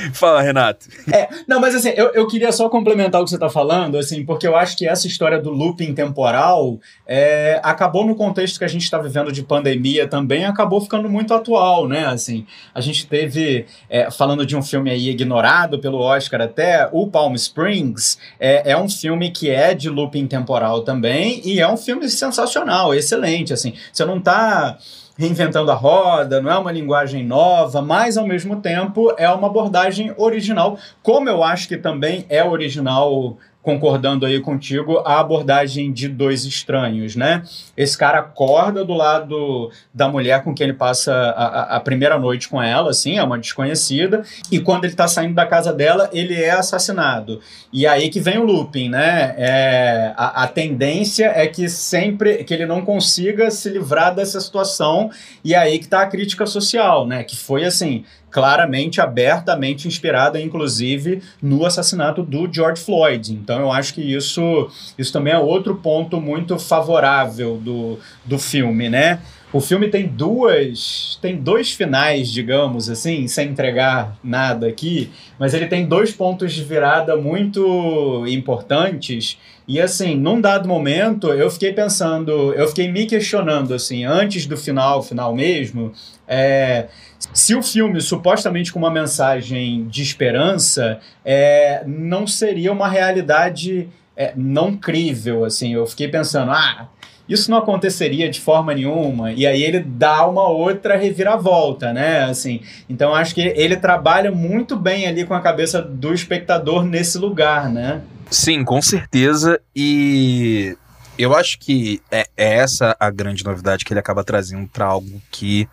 Fala, 0.12 0.42
Renato. 0.42 0.86
É, 1.12 1.28
não, 1.46 1.60
mas 1.60 1.74
assim, 1.74 1.90
eu, 1.90 2.06
eu 2.12 2.26
queria 2.26 2.52
só 2.52 2.68
complementar 2.68 3.20
o 3.20 3.24
que 3.24 3.30
você 3.30 3.36
está 3.36 3.48
falando, 3.48 3.98
assim, 3.98 4.24
porque 4.24 4.46
eu 4.46 4.56
acho 4.56 4.76
que 4.76 4.86
essa 4.86 5.06
história 5.06 5.40
do 5.40 5.50
looping 5.50 5.94
temporal 5.94 6.78
é, 7.06 7.60
acabou 7.62 8.06
no 8.06 8.14
contexto 8.14 8.58
que 8.58 8.64
a 8.64 8.68
gente 8.68 8.82
está 8.82 8.98
vivendo 8.98 9.32
de 9.32 9.42
pandemia 9.42 10.06
também, 10.06 10.44
acabou 10.44 10.80
ficando 10.80 11.08
muito 11.08 11.32
atual, 11.34 11.88
né? 11.88 12.06
Assim, 12.06 12.46
a 12.74 12.80
gente 12.80 13.06
teve, 13.06 13.66
é, 13.88 14.10
falando 14.10 14.44
de 14.44 14.56
um 14.56 14.62
filme 14.62 14.90
aí 14.90 15.10
ignorado 15.10 15.78
pelo 15.78 15.98
Oscar 15.98 16.40
até, 16.40 16.88
o 16.92 17.06
Palm 17.06 17.34
Springs, 17.34 18.18
é, 18.38 18.72
é 18.72 18.76
um 18.76 18.88
filme 18.88 19.30
que 19.30 19.50
é 19.50 19.74
de 19.74 19.88
looping 19.88 20.26
temporal 20.26 20.82
também, 20.82 21.40
e 21.44 21.60
é 21.60 21.68
um 21.68 21.76
filme 21.76 22.08
sensacional, 22.08 22.94
excelente, 22.94 23.52
assim, 23.52 23.74
você 23.92 24.04
não 24.04 24.18
está 24.18 24.78
reinventando 25.18 25.70
a 25.70 25.74
roda, 25.74 26.40
não 26.40 26.50
é 26.50 26.58
uma 26.58 26.72
linguagem 26.72 27.24
nova, 27.24 27.80
mas 27.80 28.16
ao 28.16 28.26
mesmo 28.26 28.56
tempo 28.56 29.14
é 29.16 29.28
uma 29.30 29.46
abordagem 29.46 30.12
original, 30.16 30.78
como 31.02 31.28
eu 31.28 31.42
acho 31.42 31.68
que 31.68 31.76
também 31.76 32.26
é 32.28 32.44
original 32.44 33.38
concordando 33.66 34.24
aí 34.24 34.38
contigo, 34.38 34.98
a 35.04 35.18
abordagem 35.18 35.92
de 35.92 36.06
dois 36.06 36.44
estranhos, 36.44 37.16
né? 37.16 37.42
Esse 37.76 37.98
cara 37.98 38.20
acorda 38.20 38.84
do 38.84 38.94
lado 38.94 39.72
da 39.92 40.08
mulher 40.08 40.44
com 40.44 40.54
quem 40.54 40.68
ele 40.68 40.72
passa 40.72 41.12
a, 41.12 41.74
a 41.74 41.80
primeira 41.80 42.16
noite 42.16 42.48
com 42.48 42.62
ela, 42.62 42.90
assim, 42.90 43.18
é 43.18 43.24
uma 43.24 43.36
desconhecida, 43.36 44.22
e 44.52 44.60
quando 44.60 44.84
ele 44.84 44.94
tá 44.94 45.08
saindo 45.08 45.34
da 45.34 45.44
casa 45.44 45.72
dela, 45.72 46.08
ele 46.12 46.40
é 46.40 46.52
assassinado. 46.52 47.40
E 47.72 47.88
aí 47.88 48.08
que 48.08 48.20
vem 48.20 48.38
o 48.38 48.44
looping, 48.44 48.88
né? 48.88 49.34
É, 49.36 50.12
a, 50.16 50.44
a 50.44 50.46
tendência 50.46 51.32
é 51.34 51.48
que 51.48 51.68
sempre, 51.68 52.44
que 52.44 52.54
ele 52.54 52.66
não 52.66 52.82
consiga 52.82 53.50
se 53.50 53.68
livrar 53.68 54.14
dessa 54.14 54.40
situação, 54.40 55.10
e 55.42 55.56
aí 55.56 55.80
que 55.80 55.88
tá 55.88 56.02
a 56.02 56.06
crítica 56.06 56.46
social, 56.46 57.04
né? 57.04 57.24
Que 57.24 57.36
foi 57.36 57.64
assim, 57.64 58.04
claramente, 58.36 59.00
abertamente 59.00 59.88
inspirada, 59.88 60.38
inclusive, 60.38 61.22
no 61.40 61.64
assassinato 61.64 62.22
do 62.22 62.46
George 62.52 62.82
Floyd. 62.82 63.32
Então, 63.32 63.60
eu 63.60 63.72
acho 63.72 63.94
que 63.94 64.02
isso, 64.02 64.68
isso 64.98 65.10
também 65.10 65.32
é 65.32 65.38
outro 65.38 65.76
ponto 65.76 66.20
muito 66.20 66.58
favorável 66.58 67.56
do, 67.56 67.98
do 68.26 68.38
filme, 68.38 68.90
né? 68.90 69.20
O 69.50 69.58
filme 69.58 69.88
tem 69.88 70.06
duas. 70.06 71.18
tem 71.22 71.36
dois 71.36 71.72
finais, 71.72 72.30
digamos 72.30 72.90
assim, 72.90 73.26
sem 73.26 73.48
entregar 73.48 74.14
nada 74.22 74.66
aqui, 74.66 75.08
mas 75.38 75.54
ele 75.54 75.66
tem 75.66 75.86
dois 75.86 76.12
pontos 76.12 76.52
de 76.52 76.62
virada 76.62 77.16
muito 77.16 78.26
importantes. 78.26 79.38
E 79.66 79.80
assim, 79.80 80.14
num 80.14 80.42
dado 80.42 80.68
momento, 80.68 81.28
eu 81.28 81.50
fiquei 81.50 81.72
pensando, 81.72 82.52
eu 82.52 82.68
fiquei 82.68 82.92
me 82.92 83.06
questionando, 83.06 83.72
assim, 83.72 84.04
antes 84.04 84.44
do 84.44 84.58
final, 84.58 85.02
final 85.02 85.34
mesmo, 85.34 85.92
é, 86.28 86.88
se 87.32 87.54
o 87.54 87.62
filme, 87.62 88.00
supostamente 88.00 88.72
com 88.72 88.78
uma 88.78 88.90
mensagem 88.90 89.86
de 89.88 90.02
esperança, 90.02 91.00
é, 91.24 91.82
não 91.86 92.26
seria 92.26 92.72
uma 92.72 92.88
realidade 92.88 93.88
é, 94.16 94.32
não 94.36 94.76
crível, 94.76 95.44
assim. 95.44 95.74
Eu 95.74 95.86
fiquei 95.86 96.08
pensando, 96.08 96.50
ah, 96.52 96.88
isso 97.28 97.50
não 97.50 97.58
aconteceria 97.58 98.30
de 98.30 98.40
forma 98.40 98.74
nenhuma. 98.74 99.32
E 99.32 99.46
aí 99.46 99.62
ele 99.62 99.80
dá 99.80 100.26
uma 100.26 100.48
outra 100.48 100.96
reviravolta, 100.96 101.92
né? 101.92 102.24
Assim, 102.24 102.60
então 102.88 103.14
acho 103.14 103.34
que 103.34 103.40
ele 103.40 103.76
trabalha 103.76 104.30
muito 104.30 104.76
bem 104.76 105.06
ali 105.06 105.24
com 105.24 105.34
a 105.34 105.40
cabeça 105.40 105.82
do 105.82 106.14
espectador 106.14 106.84
nesse 106.84 107.18
lugar, 107.18 107.68
né? 107.68 108.02
Sim, 108.30 108.64
com 108.64 108.80
certeza. 108.80 109.60
E 109.74 110.76
eu 111.18 111.34
acho 111.34 111.58
que 111.58 112.00
é, 112.10 112.26
é 112.36 112.56
essa 112.58 112.96
a 112.98 113.10
grande 113.10 113.44
novidade 113.44 113.84
que 113.84 113.92
ele 113.92 114.00
acaba 114.00 114.22
trazendo 114.22 114.68
para 114.68 114.86
algo 114.86 115.20
que 115.30 115.68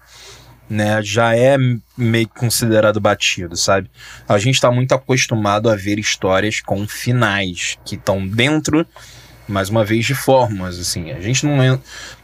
né, 0.70 1.02
já 1.02 1.36
é 1.36 1.58
meio 1.98 2.28
considerado 2.30 3.00
batido, 3.00 3.56
sabe? 3.56 3.90
A 4.28 4.38
gente 4.38 4.56
está 4.56 4.72
muito 4.72 4.94
acostumado 4.94 5.70
a 5.70 5.76
ver 5.76 6.00
histórias 6.00 6.62
com 6.62 6.88
finais 6.88 7.78
que 7.86 7.96
estão 7.96 8.26
dentro, 8.26 8.86
mais 9.48 9.70
uma 9.70 9.84
vez, 9.84 10.06
de 10.06 10.16
formas, 10.16 10.80
assim. 10.80 11.12
A 11.12 11.20
gente 11.20 11.46
não 11.46 11.62
é, 11.62 11.78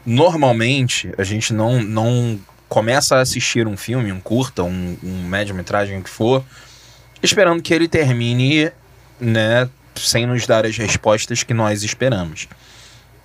normalmente 0.04 1.12
a 1.18 1.24
gente 1.24 1.52
não 1.52 1.82
não 1.82 2.40
começa 2.68 3.16
a 3.16 3.20
assistir 3.20 3.66
um 3.66 3.76
filme, 3.76 4.12
um 4.12 4.20
curta, 4.20 4.62
um, 4.62 4.96
um 5.02 5.24
média-metragem, 5.24 5.98
o 5.98 6.02
que 6.02 6.08
for, 6.08 6.44
esperando 7.20 7.60
que 7.60 7.74
ele 7.74 7.88
termine, 7.88 8.70
né, 9.20 9.68
sem 9.96 10.24
nos 10.24 10.46
dar 10.46 10.64
as 10.64 10.76
respostas 10.76 11.42
que 11.42 11.52
nós 11.52 11.82
esperamos. 11.82 12.48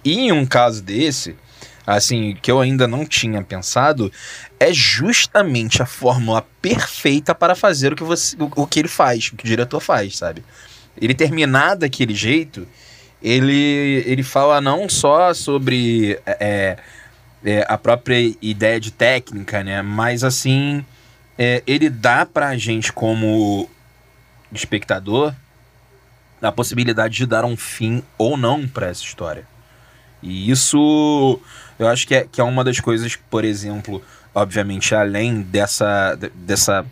E 0.03 0.19
em 0.19 0.31
um 0.31 0.47
caso 0.47 0.81
desse, 0.81 1.35
assim, 1.85 2.37
que 2.41 2.51
eu 2.51 2.59
ainda 2.59 2.87
não 2.87 3.05
tinha 3.05 3.41
pensado, 3.43 4.11
é 4.59 4.73
justamente 4.73 5.81
a 5.81 5.85
fórmula 5.85 6.45
perfeita 6.61 7.35
para 7.35 7.55
fazer 7.55 7.93
o 7.93 7.95
que, 7.95 8.03
você, 8.03 8.35
o, 8.37 8.63
o 8.63 8.67
que 8.67 8.79
ele 8.79 8.87
faz, 8.87 9.27
o 9.27 9.35
que 9.35 9.43
o 9.43 9.47
diretor 9.47 9.79
faz, 9.79 10.17
sabe? 10.17 10.43
Ele 10.99 11.13
terminar 11.13 11.75
daquele 11.75 12.15
jeito, 12.15 12.67
ele, 13.21 14.03
ele 14.05 14.23
fala 14.23 14.61
não 14.61 14.87
só 14.89 15.33
sobre 15.33 16.19
é, 16.25 16.77
é, 17.43 17.65
a 17.67 17.77
própria 17.77 18.35
ideia 18.41 18.79
de 18.79 18.91
técnica, 18.91 19.63
né? 19.63 19.81
Mas 19.81 20.23
assim, 20.23 20.83
é, 21.37 21.61
ele 21.67 21.89
dá 21.89 22.25
pra 22.25 22.57
gente 22.57 22.91
como 22.91 23.69
espectador 24.51 25.33
a 26.41 26.51
possibilidade 26.51 27.15
de 27.15 27.25
dar 27.25 27.45
um 27.45 27.57
fim 27.57 28.03
ou 28.17 28.37
não 28.37 28.67
para 28.67 28.87
essa 28.87 29.03
história. 29.03 29.47
E 30.21 30.49
isso 30.49 31.39
eu 31.77 31.87
acho 31.87 32.07
que 32.07 32.15
é, 32.15 32.27
que 32.31 32.39
é 32.39 32.43
uma 32.43 32.63
das 32.63 32.79
coisas, 32.79 33.15
por 33.29 33.43
exemplo, 33.43 34.01
obviamente, 34.33 34.93
além 34.95 35.41
dessa, 35.41 36.17
dessa 36.35 36.85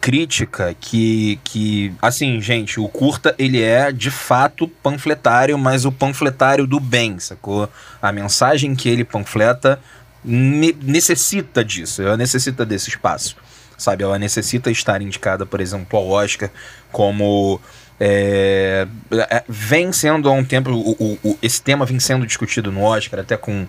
crítica 0.00 0.76
que, 0.78 1.40
que, 1.42 1.94
assim, 2.02 2.40
gente, 2.40 2.78
o 2.78 2.86
curta, 2.88 3.34
ele 3.38 3.62
é, 3.62 3.90
de 3.90 4.10
fato, 4.10 4.68
panfletário, 4.68 5.56
mas 5.56 5.84
o 5.84 5.92
panfletário 5.92 6.66
do 6.66 6.78
bem, 6.78 7.18
sacou? 7.18 7.68
A 8.02 8.12
mensagem 8.12 8.74
que 8.74 8.88
ele 8.88 9.02
panfleta 9.02 9.80
ne 10.22 10.76
necessita 10.82 11.64
disso, 11.64 12.02
ela 12.02 12.16
necessita 12.16 12.66
desse 12.66 12.90
espaço, 12.90 13.36
sabe? 13.78 14.04
Ela 14.04 14.18
necessita 14.18 14.70
estar 14.70 15.00
indicada, 15.00 15.46
por 15.46 15.60
exemplo, 15.60 15.98
ao 15.98 16.08
Oscar 16.08 16.50
como... 16.92 17.60
É, 17.98 18.86
é, 19.30 19.44
vem 19.48 19.92
sendo 19.92 20.28
há 20.28 20.32
um 20.32 20.44
tempo, 20.44 20.70
o, 20.70 21.18
o, 21.22 21.38
esse 21.40 21.62
tema 21.62 21.86
vem 21.86 22.00
sendo 22.00 22.26
discutido 22.26 22.72
no 22.72 22.82
Oscar, 22.82 23.20
até 23.20 23.36
com 23.36 23.66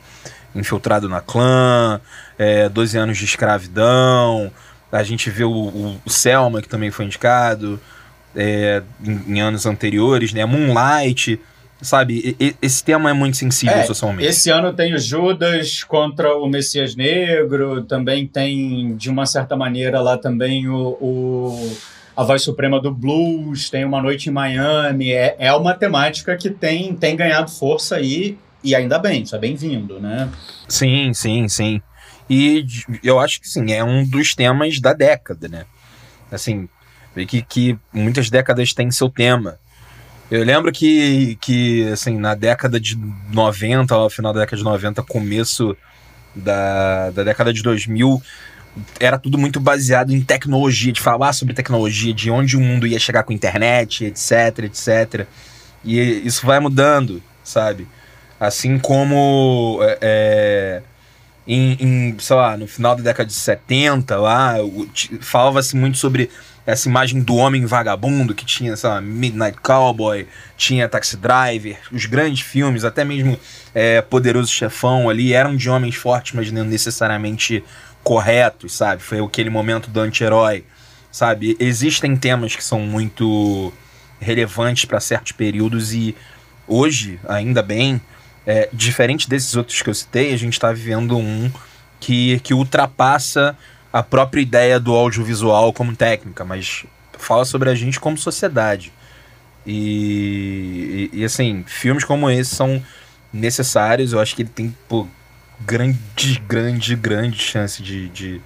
Infiltrado 0.55 1.08
na 1.08 1.22
Clã, 1.22 2.00
é, 2.38 2.70
12 2.70 2.98
anos 2.98 3.17
de 3.17 3.25
escravidão, 3.25 4.51
a 4.91 5.03
gente 5.03 5.29
vê 5.29 5.44
o, 5.44 5.51
o, 5.51 6.01
o 6.05 6.10
Selma, 6.10 6.62
que 6.62 6.70
também 6.70 6.89
foi 6.91 7.05
indicado 7.05 7.79
é, 8.36 8.82
em, 9.03 9.36
em, 9.36 9.41
anos 9.41 9.65
anteriores, 9.65 10.34
né? 10.34 10.46
Moonlight, 10.46 11.39
sabe? 11.82 12.36
E, 12.39 12.55
esse 12.62 12.84
tema 12.84 13.10
é 13.10 13.13
muito 13.13 13.38
sensível 13.38 13.75
é, 13.75 13.84
socialmente. 13.84 14.27
Esse 14.27 14.50
ano 14.50 14.74
tem 14.74 14.94
o 14.94 14.98
Judas 14.98 15.84
contra 15.84 16.36
o 16.38 16.48
Messias 16.48 16.96
Negro, 16.96 17.84
também 17.84 18.25
tem, 18.25 18.96
de 18.96 19.10
uma 19.10 19.25
certa 19.25 19.55
maneira, 19.55 20.01
lá 20.01 20.17
também 20.17 20.67
o, 20.67 20.98
o 21.01 21.77
a 22.16 22.24
voz 22.24 22.42
suprema 22.42 22.80
do 22.80 22.92
blues, 22.92 23.70
tem 23.70 23.84
uma 23.84 24.02
noite 24.02 24.30
em 24.30 24.32
Miami, 24.32 25.12
é, 25.12 25.36
é 25.38 25.54
uma 25.54 25.74
temática 25.74 26.36
que 26.38 26.50
tem, 26.50 26.96
tem 26.96 27.16
ganhado 27.16 27.52
força 27.52 27.98
aí, 27.98 28.38
e 28.64 28.74
ainda 28.74 28.98
bem, 28.98 29.24
isso 29.24 29.36
é 29.36 29.40
bem-vindo, 29.40 30.00
né? 30.00 30.30
Sim, 30.68 31.14
sim, 31.14 31.48
sim. 31.48 31.82
E 32.30 32.66
eu 33.04 33.20
acho 33.20 33.40
que 33.40 33.48
sim, 33.48 33.72
é 33.72 33.84
um 33.84 34.04
dos 34.04 34.34
temas 34.34 34.80
da 34.80 34.94
década, 34.94 35.48
né? 35.48 35.66
Assim, 36.32 36.68
que, 37.28 37.42
que 37.44 37.78
muitas 37.94 38.30
décadas 38.30 38.74
têm 38.74 38.90
seu 38.90 39.10
tema. 39.10 39.60
Eu 40.32 40.44
lembro 40.44 40.72
que, 40.72 41.38
que 41.40 41.88
assim, 41.90 42.18
na 42.18 42.34
década 42.34 42.80
de 42.80 42.98
90, 43.32 43.94
ao 43.94 44.10
final 44.10 44.34
da 44.34 44.40
década 44.40 44.58
de 44.58 44.64
90, 44.64 45.04
começo 45.04 45.78
da, 46.34 47.12
da 47.12 47.24
década 47.24 47.54
de 47.54 47.62
2000, 47.62 48.22
era 49.00 49.17
tudo 49.17 49.38
muito 49.38 49.60
baseado 49.60 50.13
em 50.13 50.22
tecnologia, 50.22 50.91
de 50.91 51.01
falar 51.01 51.34
sobre 51.34 51.53
tecnologia, 51.53 52.13
de 52.13 52.29
onde 52.29 52.58
o 52.58 52.62
mundo 52.62 52.86
ia 52.86 53.00
chegar 53.00 53.24
com 53.24 53.32
a 53.32 53.36
internet, 53.36 54.05
etc, 54.05 54.65
etc. 54.65 55.27
E 55.84 56.00
isso 56.25 56.46
vai 56.46 56.60
mudando, 56.60 57.22
sabe? 57.44 57.88
Assim 58.39 58.77
como 58.77 59.79
é, 59.82 59.98
é 60.01 60.82
em, 61.48 61.77
em, 61.79 62.15
sei 62.20 62.36
lá, 62.36 62.58
no 62.58 62.67
final 62.67 62.96
da 62.96 63.03
década 63.03 63.27
de 63.27 63.34
70, 63.34 64.17
lá, 64.17 64.55
falava-se 65.22 65.75
muito 65.75 65.98
sobre 65.98 66.29
essa 66.65 66.89
imagem 66.89 67.22
do 67.22 67.36
homem 67.36 67.65
vagabundo 67.65 68.34
que 68.34 68.44
tinha, 68.44 68.75
sei 68.75 68.89
lá, 68.89 69.00
Midnight 69.00 69.60
Cowboy, 69.62 70.27
tinha 70.58 70.89
Taxi 70.89 71.15
Driver, 71.15 71.77
os 71.91 72.08
grandes 72.08 72.41
filmes, 72.41 72.84
até 72.84 73.05
mesmo 73.05 73.38
é, 73.74 74.01
Poderoso 74.01 74.51
Chefão 74.51 75.08
ali, 75.08 75.34
eram 75.34 75.55
de 75.55 75.70
homens 75.70 75.96
fortes, 75.96 76.34
mas 76.34 76.51
não 76.51 76.63
necessariamente 76.63 77.63
corretos, 78.06 78.74
sabe? 78.74 79.02
Foi 79.02 79.20
aquele 79.20 79.50
momento 79.50 79.90
do 79.90 80.00
anti-herói, 80.00 80.64
sabe? 81.12 81.58
Existem 81.60 82.16
temas 82.16 82.56
que 82.56 82.64
são 82.64 82.80
muito 82.82 83.74
relevantes 84.22 84.86
para 84.86 85.00
certos 85.00 85.32
períodos 85.32 85.92
e 85.92 86.16
hoje, 86.68 87.20
ainda 87.28 87.64
bem, 87.64 88.00
é, 88.46 88.70
diferente 88.72 89.28
desses 89.28 89.56
outros 89.56 89.82
que 89.82 89.90
eu 89.90 89.94
citei, 89.94 90.36
a 90.36 90.38
gente 90.38 90.54
está 90.54 90.72
vivendo 90.72 91.18
um 91.18 91.52
que, 92.00 92.40
que 92.42 92.54
ultrapassa 92.54 93.58
a 93.92 94.04
própria 94.04 94.42
ideia 94.42 94.80
do 94.80 94.94
audiovisual 94.94 95.74
como 95.74 95.96
técnica, 95.96 96.46
mas 96.46 96.86
fala 97.18 97.44
sobre 97.44 97.72
a 97.72 97.76
gente 97.76 98.00
como 98.00 98.20
sociedade. 98.20 98.94
E, 99.66 101.10
e, 101.12 101.22
e 101.22 101.26
assim, 101.26 101.64
filmes 101.66 102.04
como 102.04 102.30
esse 102.30 102.56
são 102.56 102.84
necessários. 103.34 104.14
Eu 104.14 104.20
acho 104.20 104.36
que 104.36 104.44
ele 104.44 104.50
tem 104.50 104.76
pô, 104.88 105.08
grande, 105.62 106.42
grande, 106.48 106.96
grande 106.96 107.38
chance 107.40 107.82
de, 107.82 108.10
de, 108.10 108.42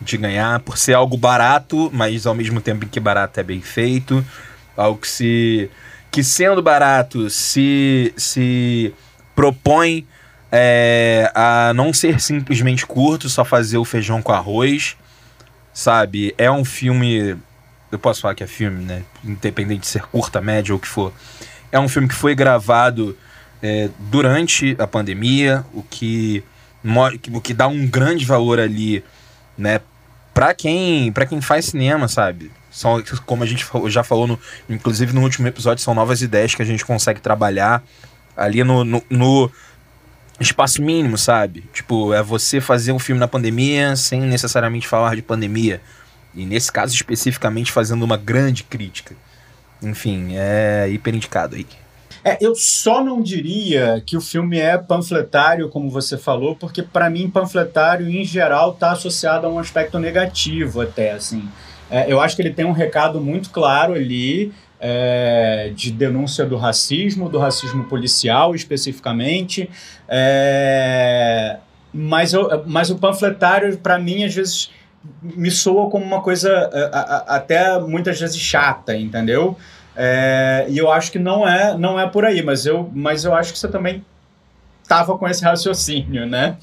de 0.00 0.16
ganhar 0.16 0.60
por 0.60 0.78
ser 0.78 0.94
algo 0.94 1.16
barato, 1.16 1.90
mas 1.92 2.26
ao 2.26 2.34
mesmo 2.34 2.60
tempo 2.60 2.84
em 2.84 2.88
que 2.88 3.00
barato 3.00 3.40
é 3.40 3.42
bem 3.42 3.60
feito. 3.60 4.24
Algo 4.76 5.00
que 5.00 5.08
se. 5.08 5.70
que 6.10 6.22
sendo 6.22 6.62
barato 6.62 7.30
se. 7.30 8.12
se 8.16 8.94
propõe 9.34 10.06
é, 10.50 11.30
a 11.34 11.72
não 11.74 11.92
ser 11.92 12.20
simplesmente 12.20 12.86
curto, 12.86 13.28
só 13.28 13.44
fazer 13.44 13.78
o 13.78 13.84
feijão 13.84 14.22
com 14.22 14.32
arroz, 14.32 14.96
sabe? 15.72 16.34
É 16.38 16.50
um 16.50 16.64
filme. 16.64 17.36
Eu 17.90 17.98
posso 17.98 18.20
falar 18.20 18.34
que 18.34 18.44
é 18.44 18.46
filme, 18.46 18.84
né? 18.84 19.02
Independente 19.24 19.80
de 19.80 19.86
ser 19.86 20.02
curta, 20.02 20.40
média 20.40 20.72
ou 20.72 20.78
o 20.78 20.80
que 20.80 20.88
for. 20.88 21.12
É 21.70 21.78
um 21.78 21.88
filme 21.88 22.08
que 22.08 22.14
foi 22.14 22.34
gravado 22.34 23.16
é, 23.62 23.88
durante 23.98 24.76
a 24.78 24.86
pandemia, 24.86 25.64
o 25.72 25.82
que, 25.82 26.42
o 27.32 27.40
que 27.40 27.54
dá 27.54 27.66
um 27.66 27.86
grande 27.86 28.24
valor 28.24 28.60
ali, 28.60 29.02
né? 29.56 29.80
Pra 30.34 30.54
quem, 30.54 31.12
quem 31.28 31.40
faz 31.40 31.66
cinema, 31.66 32.08
sabe? 32.08 32.50
São, 32.70 33.02
como 33.24 33.42
a 33.42 33.46
gente 33.46 33.66
já 33.88 34.02
falou, 34.02 34.26
no, 34.26 34.38
inclusive 34.68 35.14
no 35.14 35.22
último 35.22 35.48
episódio, 35.48 35.82
são 35.82 35.94
novas 35.94 36.20
ideias 36.20 36.54
que 36.54 36.60
a 36.60 36.64
gente 36.64 36.84
consegue 36.84 37.20
trabalhar 37.20 37.82
ali 38.36 38.62
no, 38.62 38.84
no, 38.84 39.02
no 39.08 39.50
espaço 40.38 40.82
mínimo, 40.82 41.16
sabe? 41.16 41.64
Tipo, 41.72 42.12
é 42.12 42.22
você 42.22 42.60
fazer 42.60 42.92
um 42.92 42.98
filme 42.98 43.18
na 43.18 43.26
pandemia 43.26 43.96
sem 43.96 44.20
necessariamente 44.20 44.86
falar 44.86 45.16
de 45.16 45.22
pandemia. 45.22 45.80
E 46.34 46.44
nesse 46.44 46.70
caso, 46.70 46.94
especificamente, 46.94 47.72
fazendo 47.72 48.02
uma 48.02 48.18
grande 48.18 48.62
crítica. 48.62 49.16
Enfim, 49.82 50.34
é 50.34 50.86
hiper 50.90 51.14
indicado 51.14 51.56
aí. 51.56 51.66
É, 52.24 52.38
eu 52.40 52.54
só 52.54 53.02
não 53.04 53.22
diria 53.22 54.02
que 54.04 54.16
o 54.16 54.20
filme 54.20 54.58
é 54.58 54.76
panfletário, 54.76 55.68
como 55.68 55.90
você 55.90 56.18
falou, 56.18 56.56
porque 56.56 56.82
para 56.82 57.08
mim 57.08 57.30
panfletário 57.30 58.08
em 58.08 58.24
geral 58.24 58.72
está 58.72 58.92
associado 58.92 59.46
a 59.46 59.50
um 59.50 59.58
aspecto 59.58 59.98
negativo 59.98 60.80
até, 60.80 61.12
assim. 61.12 61.48
É, 61.90 62.12
eu 62.12 62.20
acho 62.20 62.34
que 62.34 62.42
ele 62.42 62.50
tem 62.50 62.64
um 62.64 62.72
recado 62.72 63.20
muito 63.20 63.50
claro 63.50 63.94
ali 63.94 64.52
é, 64.80 65.72
de 65.74 65.90
denúncia 65.90 66.44
do 66.44 66.56
racismo, 66.56 67.28
do 67.28 67.38
racismo 67.38 67.84
policial 67.84 68.54
especificamente. 68.54 69.70
É, 70.08 71.58
mas, 71.92 72.32
eu, 72.32 72.64
mas 72.66 72.90
o 72.90 72.96
panfletário, 72.96 73.78
para 73.78 73.98
mim, 73.98 74.24
às 74.24 74.34
vezes 74.34 74.70
me 75.22 75.50
soa 75.50 75.88
como 75.88 76.04
uma 76.04 76.20
coisa 76.20 76.50
é, 76.50 76.90
a, 76.92 77.00
a, 77.00 77.36
até 77.36 77.78
muitas 77.80 78.18
vezes 78.18 78.36
chata, 78.36 78.96
entendeu? 78.96 79.56
É, 79.96 80.66
e 80.68 80.76
eu 80.76 80.90
acho 80.90 81.10
que 81.10 81.18
não 81.18 81.48
é, 81.48 81.76
não 81.76 81.98
é 81.98 82.06
por 82.06 82.24
aí, 82.24 82.42
mas 82.42 82.66
eu, 82.66 82.90
mas 82.94 83.24
eu 83.24 83.34
acho 83.34 83.52
que 83.52 83.58
você 83.58 83.68
também 83.68 84.04
tava 84.86 85.16
com 85.16 85.26
esse 85.26 85.42
raciocínio, 85.42 86.26
né? 86.26 86.56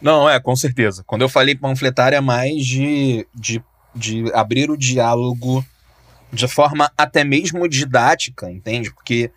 Não, 0.00 0.28
é, 0.28 0.38
com 0.38 0.54
certeza. 0.54 1.02
Quando 1.06 1.22
eu 1.22 1.28
falei 1.28 1.54
panfletário 1.54 2.16
é 2.16 2.20
mais 2.20 2.66
de, 2.66 3.26
de, 3.34 3.62
de 3.94 4.24
abrir 4.34 4.70
o 4.70 4.76
diálogo 4.76 5.64
de 6.32 6.48
forma 6.48 6.90
até 6.96 7.24
mesmo 7.24 7.68
didática, 7.68 8.50
entende? 8.50 8.92
Porque 8.92 9.30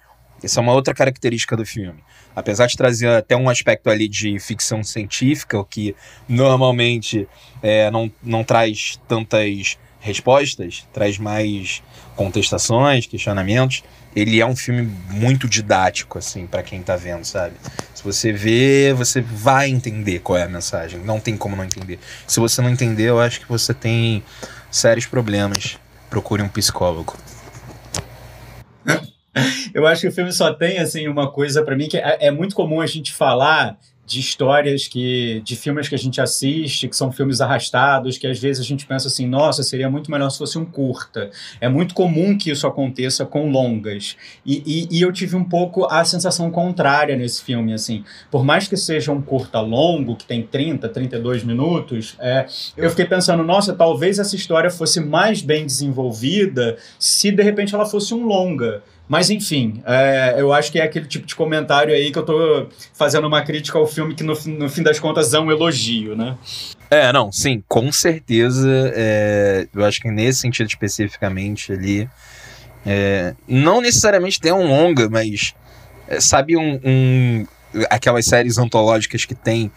essa 0.43 0.59
é 0.59 0.61
uma 0.61 0.73
outra 0.73 0.93
característica 0.93 1.55
do 1.55 1.65
filme. 1.65 2.03
Apesar 2.35 2.67
de 2.67 2.75
trazer 2.75 3.09
até 3.09 3.35
um 3.35 3.49
aspecto 3.49 3.89
ali 3.89 4.07
de 4.07 4.39
ficção 4.39 4.83
científica, 4.83 5.57
o 5.57 5.63
que 5.63 5.95
normalmente 6.27 7.27
é, 7.61 7.89
não, 7.89 8.11
não 8.21 8.43
traz 8.43 8.99
tantas 9.07 9.77
respostas, 9.99 10.85
traz 10.93 11.17
mais 11.17 11.81
contestações, 12.15 13.05
questionamentos. 13.05 13.83
Ele 14.15 14.39
é 14.39 14.45
um 14.45 14.55
filme 14.55 14.89
muito 15.09 15.47
didático, 15.47 16.17
assim, 16.17 16.47
para 16.47 16.63
quem 16.63 16.81
tá 16.81 16.95
vendo, 16.95 17.25
sabe? 17.25 17.55
Se 17.93 18.01
você 18.01 18.31
vê, 18.31 18.93
você 18.93 19.19
vai 19.19 19.69
entender 19.69 20.19
qual 20.19 20.37
é 20.37 20.43
a 20.43 20.47
mensagem. 20.47 20.99
Não 21.01 21.19
tem 21.19 21.35
como 21.35 21.55
não 21.55 21.65
entender. 21.65 21.99
Se 22.25 22.39
você 22.39 22.61
não 22.61 22.69
entender, 22.69 23.09
eu 23.09 23.19
acho 23.19 23.41
que 23.41 23.47
você 23.47 23.73
tem 23.73 24.23
sérios 24.71 25.05
problemas 25.05 25.77
procure 26.15 26.41
um 26.41 26.47
psicólogo. 26.47 27.17
Eu 29.73 29.85
acho 29.85 30.01
que 30.01 30.07
o 30.07 30.11
filme 30.11 30.31
só 30.31 30.53
tem 30.53 30.77
assim 30.77 31.09
uma 31.09 31.29
coisa 31.29 31.61
para 31.61 31.75
mim 31.75 31.89
que 31.89 31.97
é, 31.97 32.27
é, 32.27 32.31
muito 32.31 32.55
comum 32.55 32.79
a 32.79 32.87
gente 32.87 33.13
falar 33.13 33.77
de 34.05 34.19
histórias 34.19 34.87
que 34.87 35.41
de 35.43 35.55
filmes 35.55 35.89
que 35.89 35.95
a 35.95 35.97
gente 35.97 36.21
assiste, 36.21 36.87
que 36.87 36.95
são 36.95 37.11
filmes 37.11 37.41
arrastados, 37.41 38.17
que 38.17 38.27
às 38.27 38.39
vezes 38.39 38.63
a 38.63 38.67
gente 38.67 38.85
pensa 38.85 39.07
assim, 39.07 39.27
nossa, 39.27 39.63
seria 39.63 39.89
muito 39.89 40.11
melhor 40.11 40.29
se 40.29 40.37
fosse 40.37 40.57
um 40.57 40.65
curta. 40.65 41.31
É 41.59 41.67
muito 41.67 41.93
comum 41.95 42.37
que 42.37 42.51
isso 42.51 42.67
aconteça 42.67 43.25
com 43.25 43.49
longas. 43.49 44.15
E, 44.45 44.63
e, 44.65 44.97
e 44.97 45.01
eu 45.01 45.11
tive 45.11 45.35
um 45.35 45.43
pouco 45.43 45.85
a 45.85 46.05
sensação 46.05 46.51
contrária 46.51 47.15
nesse 47.15 47.43
filme, 47.43 47.73
assim. 47.73 48.03
Por 48.29 48.43
mais 48.43 48.67
que 48.67 48.77
seja 48.77 49.11
um 49.11 49.21
curta 49.21 49.59
longo, 49.59 50.15
que 50.15 50.25
tem 50.25 50.43
30, 50.43 50.87
32 50.89 51.43
minutos, 51.43 52.15
é, 52.19 52.45
eu 52.77 52.89
fiquei 52.89 53.05
pensando, 53.05 53.43
nossa, 53.43 53.73
talvez 53.73 54.19
essa 54.19 54.35
história 54.35 54.69
fosse 54.69 54.99
mais 54.99 55.41
bem 55.41 55.65
desenvolvida 55.65 56.77
se 56.99 57.31
de 57.31 57.41
repente 57.41 57.73
ela 57.73 57.85
fosse 57.85 58.13
um 58.13 58.25
longa. 58.25 58.83
Mas 59.07 59.29
enfim, 59.29 59.81
é, 59.85 60.35
eu 60.37 60.51
acho 60.51 60.71
que 60.71 60.79
é 60.79 60.83
aquele 60.83 61.05
tipo 61.05 61.27
de 61.27 61.35
comentário 61.35 61.93
aí 61.93 62.11
que 62.11 62.17
eu 62.17 62.23
tô 62.23 62.67
fazendo 62.93 63.27
uma 63.27 63.41
crítica 63.43 63.77
ao 63.77 63.85
filme 63.85 64.15
que 64.15 64.23
no, 64.23 64.33
no 64.47 64.69
fim 64.69 64.81
das 64.81 64.99
contas 64.99 65.33
é 65.33 65.39
um 65.39 65.51
elogio, 65.51 66.15
né? 66.15 66.37
É, 66.89 67.11
não, 67.13 67.31
sim, 67.31 67.63
com 67.67 67.91
certeza. 67.91 68.69
É, 68.95 69.67
eu 69.73 69.85
acho 69.85 70.01
que 70.01 70.09
nesse 70.09 70.39
sentido 70.39 70.67
especificamente 70.67 71.71
ali. 71.71 72.09
É, 72.87 73.33
não 73.47 73.81
necessariamente 73.81 74.39
tem 74.39 74.51
um 74.51 74.67
longa, 74.67 75.09
mas 75.09 75.55
é, 76.07 76.19
sabe 76.19 76.55
um, 76.55 76.79
um, 76.85 77.47
aquelas 77.89 78.25
séries 78.25 78.59
antológicas 78.59 79.25
que 79.25 79.33
tem 79.33 79.71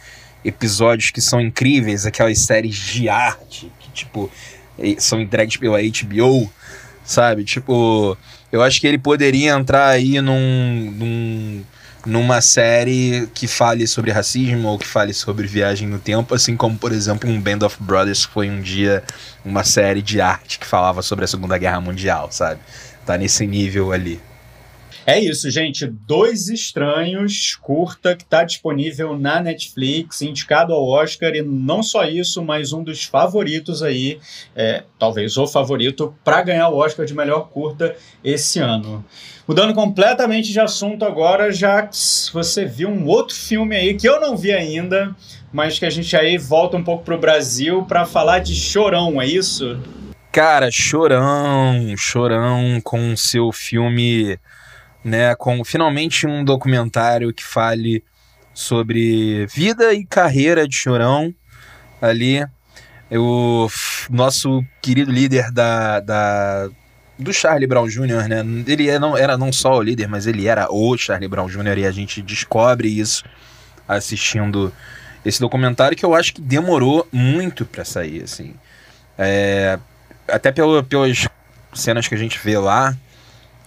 episódios 0.44 1.10
que 1.10 1.20
são 1.20 1.40
incríveis, 1.40 2.04
aquelas 2.04 2.38
séries 2.40 2.74
de 2.76 3.08
arte 3.08 3.72
que 3.80 3.90
tipo 3.90 4.30
são 4.98 5.20
entregues 5.20 5.56
pela 5.56 5.78
HBO, 5.80 6.52
sabe? 7.04 7.44
Tipo, 7.44 8.16
eu 8.50 8.62
acho 8.62 8.80
que 8.80 8.86
ele 8.86 8.98
poderia 8.98 9.52
entrar 9.52 9.88
aí 9.88 10.20
num, 10.20 10.92
num, 10.96 11.64
numa 12.06 12.40
série 12.40 13.28
que 13.34 13.46
fale 13.46 13.86
sobre 13.86 14.10
racismo 14.10 14.68
ou 14.68 14.78
que 14.78 14.86
fale 14.86 15.12
sobre 15.12 15.46
viagem 15.46 15.86
no 15.86 15.98
tempo, 15.98 16.34
assim 16.34 16.56
como, 16.56 16.76
por 16.78 16.92
exemplo, 16.92 17.28
um 17.28 17.40
Band 17.40 17.64
of 17.64 17.76
Brothers 17.80 18.24
foi 18.24 18.48
um 18.48 18.60
dia 18.60 19.02
uma 19.44 19.64
série 19.64 20.02
de 20.02 20.20
arte 20.20 20.58
que 20.58 20.66
falava 20.66 21.02
sobre 21.02 21.24
a 21.24 21.28
Segunda 21.28 21.58
Guerra 21.58 21.80
Mundial, 21.80 22.28
sabe? 22.30 22.60
Tá 23.04 23.16
nesse 23.18 23.46
nível 23.46 23.92
ali. 23.92 24.20
É 25.08 25.18
isso, 25.18 25.50
gente. 25.50 25.86
Dois 25.86 26.50
Estranhos, 26.50 27.54
curta, 27.54 28.14
que 28.14 28.24
está 28.24 28.44
disponível 28.44 29.18
na 29.18 29.40
Netflix, 29.40 30.20
indicado 30.20 30.74
ao 30.74 30.86
Oscar, 30.86 31.34
e 31.34 31.40
não 31.40 31.82
só 31.82 32.04
isso, 32.04 32.44
mas 32.44 32.74
um 32.74 32.84
dos 32.84 33.04
favoritos 33.04 33.82
aí, 33.82 34.20
é, 34.54 34.84
talvez 34.98 35.38
o 35.38 35.46
favorito, 35.46 36.14
para 36.22 36.42
ganhar 36.42 36.68
o 36.68 36.76
Oscar 36.76 37.06
de 37.06 37.14
melhor 37.14 37.48
curta 37.48 37.96
esse 38.22 38.58
ano. 38.58 39.02
Mudando 39.46 39.72
completamente 39.72 40.52
de 40.52 40.60
assunto 40.60 41.06
agora, 41.06 41.50
já 41.50 41.88
você 42.30 42.66
viu 42.66 42.90
um 42.90 43.06
outro 43.06 43.34
filme 43.34 43.74
aí 43.74 43.94
que 43.94 44.06
eu 44.06 44.20
não 44.20 44.36
vi 44.36 44.52
ainda, 44.52 45.16
mas 45.50 45.78
que 45.78 45.86
a 45.86 45.90
gente 45.90 46.14
aí 46.14 46.36
volta 46.36 46.76
um 46.76 46.84
pouco 46.84 47.02
para 47.02 47.14
o 47.14 47.18
Brasil 47.18 47.82
para 47.84 48.04
falar 48.04 48.40
de 48.40 48.54
Chorão, 48.54 49.22
é 49.22 49.26
isso? 49.26 49.80
Cara, 50.30 50.70
chorão, 50.70 51.94
chorão 51.96 52.78
com 52.84 53.16
seu 53.16 53.50
filme, 53.50 54.38
né, 55.04 55.34
com 55.34 55.64
finalmente 55.64 56.26
um 56.26 56.44
documentário 56.44 57.32
que 57.32 57.44
fale 57.44 58.02
sobre 58.52 59.46
vida 59.46 59.94
e 59.94 60.04
carreira 60.04 60.66
de 60.66 60.74
Chorão 60.74 61.32
ali. 62.00 62.44
O 63.10 63.68
nosso 64.10 64.62
querido 64.82 65.10
líder 65.10 65.50
da, 65.50 66.00
da 66.00 66.68
do 67.18 67.32
Charlie 67.32 67.66
Brown 67.66 67.88
Jr., 67.88 68.28
né? 68.28 68.44
Ele 68.66 68.88
é, 68.88 68.98
não, 68.98 69.16
era 69.16 69.36
não 69.36 69.52
só 69.52 69.78
o 69.78 69.82
líder, 69.82 70.08
mas 70.08 70.26
ele 70.26 70.46
era 70.46 70.70
o 70.70 70.96
Charlie 70.96 71.28
Brown 71.28 71.48
Jr. 71.48 71.78
e 71.78 71.86
a 71.86 71.90
gente 71.90 72.22
descobre 72.22 72.88
isso 72.88 73.24
assistindo 73.86 74.72
esse 75.24 75.40
documentário 75.40 75.96
que 75.96 76.04
eu 76.04 76.14
acho 76.14 76.34
que 76.34 76.40
demorou 76.40 77.08
muito 77.10 77.64
para 77.64 77.84
sair, 77.84 78.22
assim. 78.22 78.54
É, 79.16 79.78
até 80.28 80.52
pelo, 80.52 80.84
pelas 80.84 81.26
cenas 81.74 82.06
que 82.06 82.14
a 82.14 82.18
gente 82.18 82.38
vê 82.38 82.56
lá, 82.56 82.96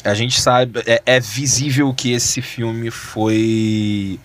a 0.04 0.14
gente 0.14 0.42
sabe, 0.42 0.82
é, 0.86 1.02
é, 1.06 1.20
visível 1.20 1.94
que 1.94 2.12
esse 2.12 2.42
filme 2.42 2.90
foi. 2.90 4.20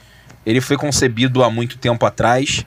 Ele 0.44 0.60
foi 0.60 0.76
concebido 0.76 1.42
há 1.42 1.50
muito 1.50 1.76
tempo 1.76 2.06
atrás 2.06 2.64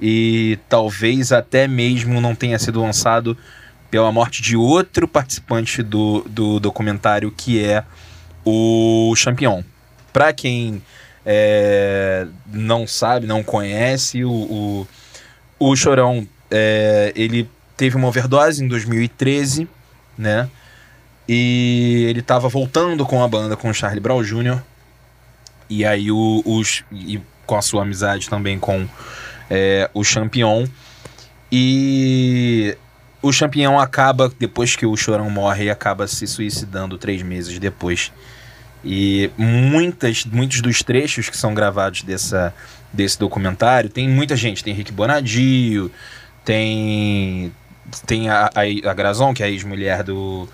e 0.00 0.58
talvez 0.68 1.32
até 1.32 1.68
mesmo 1.68 2.20
não 2.20 2.34
tenha 2.34 2.58
sido 2.58 2.80
lançado 2.80 3.36
pela 3.90 4.10
morte 4.10 4.40
de 4.42 4.56
outro 4.56 5.06
participante 5.06 5.82
do, 5.82 6.24
do 6.28 6.60
documentário 6.60 7.30
que 7.30 7.62
é 7.62 7.84
o 8.44 9.14
Champion. 9.16 9.62
Para 10.12 10.32
quem 10.32 10.82
é, 11.24 12.26
não 12.50 12.86
sabe, 12.86 13.26
não 13.26 13.42
conhece, 13.42 14.24
o, 14.24 14.30
o, 14.30 14.88
o 15.58 15.76
Chorão 15.76 16.26
é, 16.50 17.12
ele 17.14 17.48
teve 17.76 17.96
uma 17.96 18.08
overdose 18.08 18.64
em 18.64 18.68
2013, 18.68 19.68
né? 20.16 20.48
E 21.28 22.06
ele 22.08 22.22
tava 22.22 22.48
voltando 22.48 23.04
com 23.04 23.22
a 23.22 23.28
banda 23.28 23.56
com 23.56 23.68
o 23.68 23.74
Charlie 23.74 24.00
Brown 24.00 24.22
Jr. 24.22 24.62
E 25.68 25.84
aí 25.84 26.10
o, 26.10 26.42
os, 26.46 26.82
e 26.90 27.20
com 27.44 27.56
a 27.56 27.62
sua 27.62 27.82
amizade 27.82 28.28
também 28.30 28.58
com 28.58 28.88
é, 29.50 29.90
o 29.92 30.02
Champion. 30.02 30.66
E 31.52 32.76
o 33.20 33.32
Champion 33.32 33.78
acaba, 33.78 34.32
depois 34.38 34.74
que 34.74 34.86
o 34.86 34.96
Chorão 34.96 35.28
morre, 35.28 35.70
acaba 35.70 36.06
se 36.06 36.26
suicidando 36.26 36.96
três 36.96 37.22
meses 37.22 37.58
depois. 37.58 38.10
E 38.84 39.30
muitas, 39.36 40.24
muitos 40.24 40.60
dos 40.60 40.82
trechos 40.82 41.28
que 41.28 41.36
são 41.36 41.52
gravados 41.52 42.02
dessa, 42.02 42.54
desse 42.92 43.18
documentário, 43.18 43.90
tem 43.90 44.08
muita 44.08 44.36
gente, 44.36 44.62
tem 44.62 44.72
Rick 44.72 44.92
Bonadio, 44.92 45.90
tem 46.44 47.52
tem 48.06 48.28
a, 48.28 48.50
a, 48.54 48.90
a 48.90 48.94
Grazon, 48.94 49.32
que 49.32 49.42
é 49.42 49.46
a 49.46 49.48
ex-mulher 49.48 50.02
do, 50.02 50.46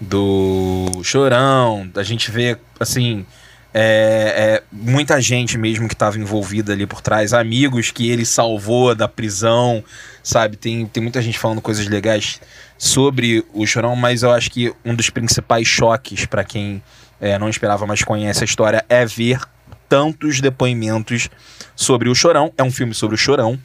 do 0.00 1.00
Chorão. 1.02 1.90
A 1.94 2.02
gente 2.02 2.30
vê, 2.30 2.56
assim, 2.78 3.26
é, 3.74 4.34
é, 4.36 4.62
muita 4.72 5.20
gente 5.20 5.58
mesmo 5.58 5.88
que 5.88 5.94
estava 5.94 6.18
envolvida 6.18 6.72
ali 6.72 6.86
por 6.86 7.00
trás, 7.00 7.32
amigos 7.32 7.90
que 7.90 8.10
ele 8.10 8.24
salvou 8.24 8.94
da 8.94 9.08
prisão, 9.08 9.82
sabe? 10.22 10.56
Tem, 10.56 10.86
tem 10.86 11.02
muita 11.02 11.20
gente 11.20 11.38
falando 11.38 11.60
coisas 11.60 11.86
legais 11.86 12.40
sobre 12.76 13.44
o 13.52 13.66
Chorão, 13.66 13.96
mas 13.96 14.22
eu 14.22 14.30
acho 14.30 14.50
que 14.50 14.72
um 14.84 14.94
dos 14.94 15.10
principais 15.10 15.66
choques 15.66 16.26
para 16.26 16.44
quem 16.44 16.82
é, 17.20 17.38
não 17.38 17.48
esperava, 17.48 17.86
mas 17.86 18.02
conhece 18.02 18.42
a 18.42 18.46
história, 18.46 18.84
é 18.88 19.04
ver 19.04 19.40
tantos 19.88 20.40
depoimentos 20.40 21.28
sobre 21.74 22.08
o 22.08 22.14
Chorão. 22.14 22.52
É 22.56 22.62
um 22.62 22.70
filme 22.70 22.94
sobre 22.94 23.14
o 23.14 23.18
Chorão 23.18 23.58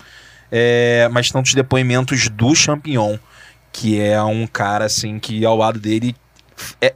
é, 0.56 1.10
mas 1.12 1.32
tantos 1.32 1.56
depoimentos 1.56 2.30
do 2.30 2.54
Champignon, 2.54 3.18
que 3.72 4.00
é 4.00 4.22
um 4.22 4.46
cara 4.46 4.86
assim 4.86 5.18
que 5.18 5.44
ao 5.44 5.58
lado 5.58 5.80
dele 5.80 6.16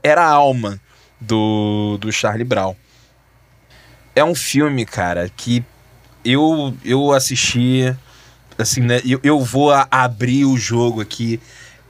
era 0.02 0.22
a 0.22 0.30
alma 0.30 0.80
do, 1.20 1.98
do 2.00 2.12
Charlie 2.12 2.44
Brown. 2.44 2.74
É 4.14 4.24
um 4.24 4.34
filme, 4.34 4.84
cara, 4.84 5.30
que 5.36 5.64
eu, 6.24 6.74
eu 6.84 7.12
assisti, 7.12 7.94
assim, 8.56 8.80
né, 8.80 9.00
eu, 9.04 9.20
eu 9.22 9.40
vou 9.40 9.70
abrir 9.90 10.44
o 10.44 10.56
jogo 10.56 11.00
aqui. 11.00 11.40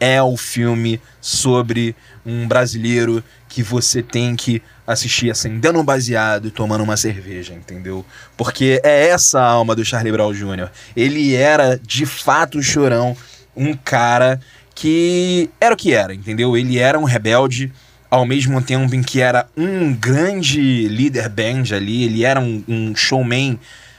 É 0.00 0.22
o 0.22 0.36
filme 0.36 1.00
sobre 1.20 1.96
um 2.24 2.46
brasileiro 2.46 3.24
que 3.48 3.64
você 3.64 4.00
tem 4.00 4.36
que 4.36 4.62
assistir 4.86 5.30
acendendo 5.30 5.80
um 5.80 5.84
baseado 5.84 6.48
e 6.48 6.50
tomando 6.50 6.84
uma 6.84 6.96
cerveja, 6.96 7.52
entendeu? 7.52 8.06
Porque 8.36 8.80
é 8.84 9.08
essa 9.08 9.40
a 9.40 9.46
alma 9.46 9.74
do 9.74 9.84
Charlie 9.84 10.12
Brown 10.12 10.32
Jr. 10.32 10.70
Ele 10.94 11.34
era, 11.34 11.76
de 11.78 12.06
fato, 12.06 12.62
chorão, 12.62 13.16
um 13.56 13.74
cara 13.74 14.40
que 14.78 15.50
era 15.60 15.74
o 15.74 15.76
que 15.76 15.92
era, 15.92 16.14
entendeu? 16.14 16.56
Ele 16.56 16.78
era 16.78 16.98
um 16.98 17.04
rebelde, 17.04 17.72
ao 18.08 18.24
mesmo 18.24 18.62
tempo 18.62 18.94
em 18.94 19.02
que 19.02 19.20
era 19.20 19.48
um 19.56 19.92
grande 19.92 20.86
líder 20.86 21.28
band 21.28 21.74
ali, 21.74 22.04
ele 22.04 22.24
era 22.24 22.40
um, 22.40 22.62
um 22.68 22.94
showman 22.94 23.58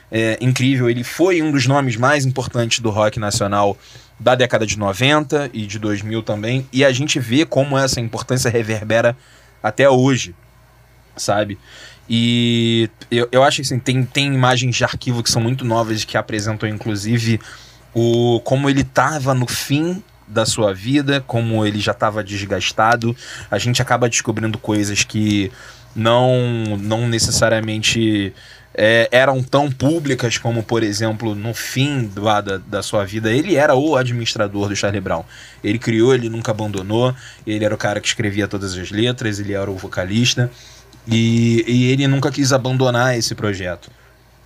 é, 0.09 0.37
incrível, 0.39 0.89
ele 0.89 1.03
foi 1.03 1.41
um 1.41 1.51
dos 1.51 1.67
nomes 1.67 1.97
mais 1.97 2.25
importantes 2.25 2.79
do 2.79 2.89
rock 2.89 3.19
nacional 3.19 3.77
da 4.17 4.35
década 4.35 4.65
de 4.65 4.79
90 4.79 5.49
e 5.53 5.65
de 5.65 5.77
2000 5.79 6.23
também, 6.23 6.65
e 6.71 6.85
a 6.85 6.91
gente 6.91 7.19
vê 7.19 7.45
como 7.45 7.77
essa 7.77 7.99
importância 7.99 8.49
reverbera 8.49 9.17
até 9.61 9.89
hoje 9.89 10.33
sabe? 11.17 11.59
E 12.09 12.89
eu, 13.11 13.27
eu 13.31 13.43
acho 13.43 13.57
que 13.57 13.61
assim, 13.63 13.77
tem, 13.77 14.03
tem 14.03 14.33
imagens 14.33 14.75
de 14.75 14.83
arquivo 14.83 15.21
que 15.21 15.29
são 15.29 15.41
muito 15.41 15.63
novas 15.65 16.05
que 16.05 16.17
apresentam, 16.17 16.67
inclusive, 16.67 17.39
o 17.93 18.39
como 18.43 18.69
ele 18.69 18.81
estava 18.81 19.33
no 19.33 19.45
fim 19.45 20.01
da 20.29 20.45
sua 20.45 20.73
vida, 20.73 21.21
como 21.25 21.65
ele 21.65 21.79
já 21.79 21.91
estava 21.91 22.23
desgastado. 22.23 23.15
A 23.49 23.57
gente 23.57 23.81
acaba 23.81 24.07
descobrindo 24.07 24.57
coisas 24.57 25.03
que 25.03 25.51
não, 25.95 26.77
não 26.77 27.07
necessariamente 27.07 28.33
é, 28.73 29.09
eram 29.11 29.41
tão 29.41 29.71
públicas 29.71 30.37
como, 30.37 30.63
por 30.63 30.83
exemplo, 30.83 31.33
no 31.33 31.53
fim 31.53 32.07
da, 32.07 32.57
da 32.57 32.83
sua 32.83 33.03
vida, 33.03 33.31
ele 33.31 33.55
era 33.55 33.75
o 33.75 33.97
administrador 33.97 34.69
do 34.69 34.75
Charlie 34.75 35.01
Brown. 35.01 35.25
Ele 35.63 35.79
criou, 35.79 36.13
ele 36.13 36.29
nunca 36.29 36.51
abandonou, 36.51 37.13
ele 37.45 37.65
era 37.65 37.73
o 37.73 37.77
cara 37.77 37.99
que 37.99 38.07
escrevia 38.07 38.47
todas 38.47 38.77
as 38.77 38.91
letras, 38.91 39.39
ele 39.39 39.53
era 39.53 39.69
o 39.69 39.75
vocalista. 39.75 40.49
E, 41.07 41.63
e 41.67 41.91
ele 41.91 42.07
nunca 42.07 42.31
quis 42.31 42.53
abandonar 42.53 43.17
esse 43.17 43.33
projeto, 43.33 43.89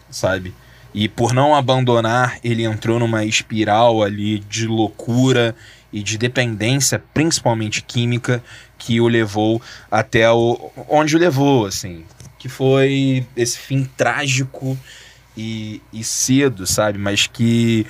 sabe? 0.09 0.53
E 0.93 1.07
por 1.07 1.33
não 1.33 1.55
abandonar, 1.55 2.37
ele 2.43 2.63
entrou 2.63 2.99
numa 2.99 3.25
espiral 3.25 4.03
ali 4.03 4.39
de 4.39 4.67
loucura 4.67 5.55
e 5.91 6.03
de 6.03 6.17
dependência, 6.17 7.03
principalmente 7.13 7.81
química, 7.81 8.43
que 8.77 9.01
o 9.01 9.07
levou 9.07 9.61
até 9.89 10.29
o, 10.31 10.71
onde 10.89 11.15
o 11.15 11.19
levou, 11.19 11.65
assim. 11.65 12.03
Que 12.37 12.47
foi 12.49 13.25
esse 13.35 13.57
fim 13.57 13.89
trágico 13.97 14.77
e, 15.35 15.81
e 15.91 16.03
cedo, 16.03 16.67
sabe? 16.67 16.99
Mas 16.99 17.25
que 17.25 17.87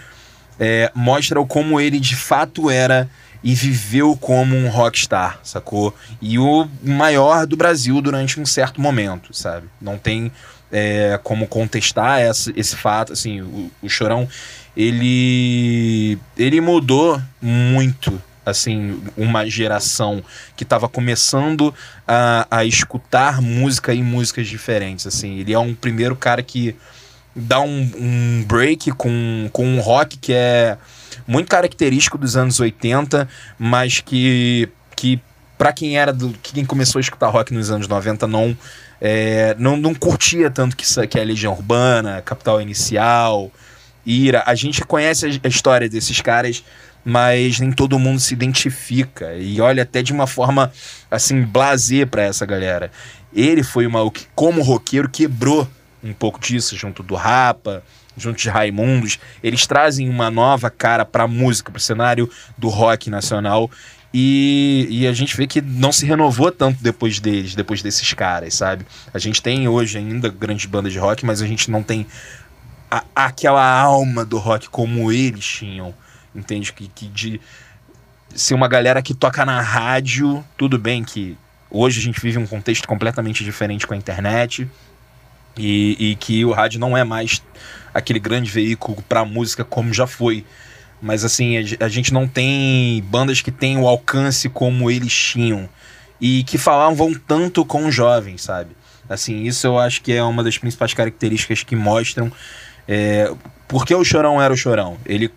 é, 0.60 0.92
mostra 0.96 1.44
como 1.46 1.80
ele 1.80 2.00
de 2.00 2.16
fato 2.16 2.70
era 2.70 3.10
e 3.44 3.54
viveu 3.54 4.16
como 4.16 4.56
um 4.56 4.70
rockstar, 4.70 5.40
sacou? 5.44 5.94
E 6.22 6.40
o 6.40 6.68
maior 6.82 7.46
do 7.46 7.58
Brasil 7.58 8.02
durante 8.02 8.40
um 8.40 8.46
certo 8.46 8.80
momento, 8.80 9.34
sabe? 9.34 9.68
Não 9.82 9.98
tem 9.98 10.32
é, 10.74 11.20
como 11.24 11.48
contestar 11.48 12.20
esse, 12.20 12.52
esse 12.58 12.76
fato, 12.76 13.14
assim, 13.14 13.42
o, 13.42 13.72
o 13.82 13.88
Chorão, 13.88 14.28
ele, 14.76 16.18
ele 16.36 16.60
mudou 16.60 17.22
muito 17.40 18.20
assim, 18.46 19.02
uma 19.16 19.48
geração 19.48 20.22
que 20.58 20.64
estava 20.64 20.90
começando 20.90 21.74
a, 22.06 22.46
a 22.52 22.66
escutar 22.66 23.42
música 23.42 23.94
e 23.94 24.04
músicas 24.04 24.48
diferentes, 24.50 25.08
assim. 25.08 25.40
Ele 25.40 25.54
é 25.54 25.60
um 25.60 25.74
primeiro 25.74 26.14
cara 26.14 26.44
que 26.44 26.76
dá 27.34 27.62
um, 27.62 27.92
um 27.98 28.44
break 28.46 28.92
com, 28.92 29.50
com 29.54 29.66
um 29.66 29.80
rock 29.80 30.18
que 30.18 30.34
é 30.34 30.78
muito 31.26 31.48
característico 31.48 32.18
dos 32.18 32.36
anos 32.36 32.60
80, 32.60 33.30
mas 33.58 34.02
que, 34.02 34.68
que 34.96 35.22
para 35.58 35.72
quem 35.72 35.98
era 35.98 36.12
do 36.12 36.34
quem 36.44 36.66
começou 36.66 37.00
a 37.00 37.02
escutar 37.02 37.30
rock 37.30 37.54
nos 37.54 37.72
anos 37.72 37.88
90 37.88 38.28
não 38.28 38.58
é, 39.02 39.56
não, 39.58 39.78
não 39.78 39.94
curtia 39.94 40.50
tanto 40.50 40.76
que, 40.76 40.86
que 41.08 41.20
é 41.20 41.24
Legião 41.24 41.54
Urbana, 41.54 42.22
Capital 42.22 42.62
Inicial, 42.62 43.52
Ira. 44.06 44.44
A 44.46 44.56
gente 44.56 44.84
conhece 44.86 45.26
a, 45.26 45.30
a 45.44 45.48
história 45.48 45.90
desses 45.90 46.22
caras, 46.22 46.64
mas 47.04 47.60
nem 47.60 47.72
todo 47.72 48.00
mundo 48.00 48.20
se 48.20 48.34
identifica 48.34 49.36
e 49.36 49.60
olha 49.60 49.84
até 49.84 50.02
de 50.02 50.14
uma 50.14 50.28
forma 50.28 50.72
assim 51.12 51.42
blazer 51.42 52.08
para 52.08 52.24
essa 52.24 52.46
galera. 52.46 52.92
Ele 53.34 53.64
foi 53.64 53.86
uma 53.86 54.10
que 54.12 54.28
como 54.36 54.62
roqueiro 54.62 55.10
quebrou 55.10 55.68
um 56.04 56.14
pouco 56.14 56.40
disso 56.40 56.76
junto 56.76 57.02
do 57.02 57.16
Rapa, 57.16 57.84
junto 58.16 58.38
de 58.38 58.50
Raimundos, 58.50 59.20
eles 59.42 59.66
trazem 59.66 60.10
uma 60.10 60.30
nova 60.30 60.70
cara 60.70 61.06
para 61.06 61.24
a 61.24 61.28
música, 61.28 61.72
para 61.72 61.80
o 61.80 61.82
cenário 61.82 62.30
do 62.58 62.70
rock 62.70 63.10
nacional. 63.10 63.70
E, 64.14 64.88
e, 64.92 65.08
a 65.08 65.14
gente 65.14 65.36
vê 65.36 65.48
que 65.48 65.60
não 65.60 65.92
se 65.92 66.06
renovou 66.06 66.52
tanto 66.52 66.84
depois 66.84 67.20
deles, 67.20 67.56
depois 67.56 67.82
desses 67.82 68.14
caras, 68.14 68.54
sabe? 68.54 68.86
A 69.12 69.18
gente 69.18 69.42
tem 69.42 69.68
hoje 69.68 69.98
ainda 69.98 70.30
grandes 70.30 70.68
bandas 70.68 70.94
de 70.94 71.00
rock, 71.00 71.26
mas 71.26 71.42
a 71.42 71.48
gente 71.48 71.72
não 71.72 71.82
tem 71.82 72.06
a, 72.92 73.04
aquela 73.16 73.68
alma 73.82 74.24
do 74.24 74.38
rock 74.38 74.70
como 74.70 75.12
eles 75.12 75.44
tinham, 75.44 75.96
entende? 76.36 76.72
Que, 76.74 76.88
que 76.90 77.08
de, 77.08 77.42
ser 78.36 78.54
uma 78.54 78.68
galera 78.68 79.02
que 79.02 79.14
toca 79.14 79.46
na 79.46 79.62
rádio, 79.62 80.44
tudo 80.58 80.78
bem 80.78 81.04
que 81.04 81.38
hoje 81.70 82.00
a 82.00 82.04
gente 82.04 82.20
vive 82.20 82.38
um 82.38 82.48
contexto 82.48 82.88
completamente 82.88 83.44
diferente 83.44 83.88
com 83.88 83.94
a 83.94 83.98
internet 83.98 84.68
e, 85.58 85.98
e 86.00 86.16
que 86.16 86.44
o 86.46 86.52
rádio 86.52 86.80
não 86.80 86.98
é 86.98 87.04
mais 87.04 87.42
aquele 87.94 88.20
grande 88.20 88.50
veículo 88.50 89.02
para 89.04 89.24
música 89.26 89.64
como 89.64 89.94
já 89.94 90.08
foi. 90.08 90.46
Mas 91.04 91.26
assim, 91.26 91.58
a, 91.58 91.86
a 91.86 91.90
gente 91.90 92.14
não 92.14 92.26
tem 92.26 93.04
bandas 93.08 93.42
que 93.42 93.52
têm 93.52 93.78
o 93.78 93.86
alcance 93.86 94.48
como 94.48 94.90
eles 94.90 95.14
tinham 95.14 95.68
e 96.20 96.46
que 96.46 96.58
falavam 96.58 97.14
tanto 97.14 97.66
com 97.66 97.92
jovens, 97.92 98.44
sabe? 98.44 98.70
Assim, 99.10 99.44
isso 99.44 99.68
eu 99.68 99.78
acho 99.78 100.02
que 100.02 100.14
é 100.14 100.24
uma 100.24 100.42
das 100.42 100.58
principais 100.58 100.94
características 100.94 101.62
que 101.62 101.76
mostram 101.76 102.32
é, 102.88 103.30
porque 103.68 103.94
o 103.94 104.04
Chorão 104.06 104.42
era 104.42 104.54
o 104.54 104.56
Chorão. 104.56 104.98
Ele, 105.06 105.30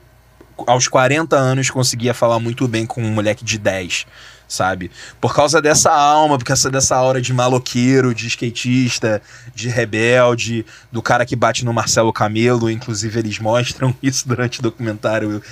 aos 0.68 0.86
40 0.86 1.36
anos, 1.36 1.68
conseguia 1.68 2.14
falar 2.14 2.38
muito 2.38 2.68
bem 2.68 2.86
com 2.86 3.02
um 3.02 3.10
moleque 3.10 3.44
de 3.44 3.58
10 3.58 4.06
sabe? 4.48 4.90
Por 5.20 5.34
causa 5.34 5.60
dessa 5.60 5.92
alma, 5.92 6.38
por 6.38 6.44
causa 6.44 6.70
dessa 6.70 6.96
aura 6.96 7.20
de 7.20 7.32
maloqueiro, 7.32 8.14
de 8.14 8.26
skatista, 8.26 9.20
de 9.54 9.68
rebelde, 9.68 10.64
do 10.90 11.02
cara 11.02 11.26
que 11.26 11.36
bate 11.36 11.64
no 11.64 11.72
Marcelo 11.72 12.12
Camelo, 12.12 12.70
inclusive 12.70 13.18
eles 13.18 13.38
mostram 13.38 13.94
isso 14.02 14.28
durante 14.28 14.60
o 14.60 14.62
documentário 14.62 15.42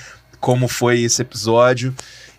como 0.40 0.68
foi 0.68 1.00
esse 1.00 1.22
episódio 1.22 1.94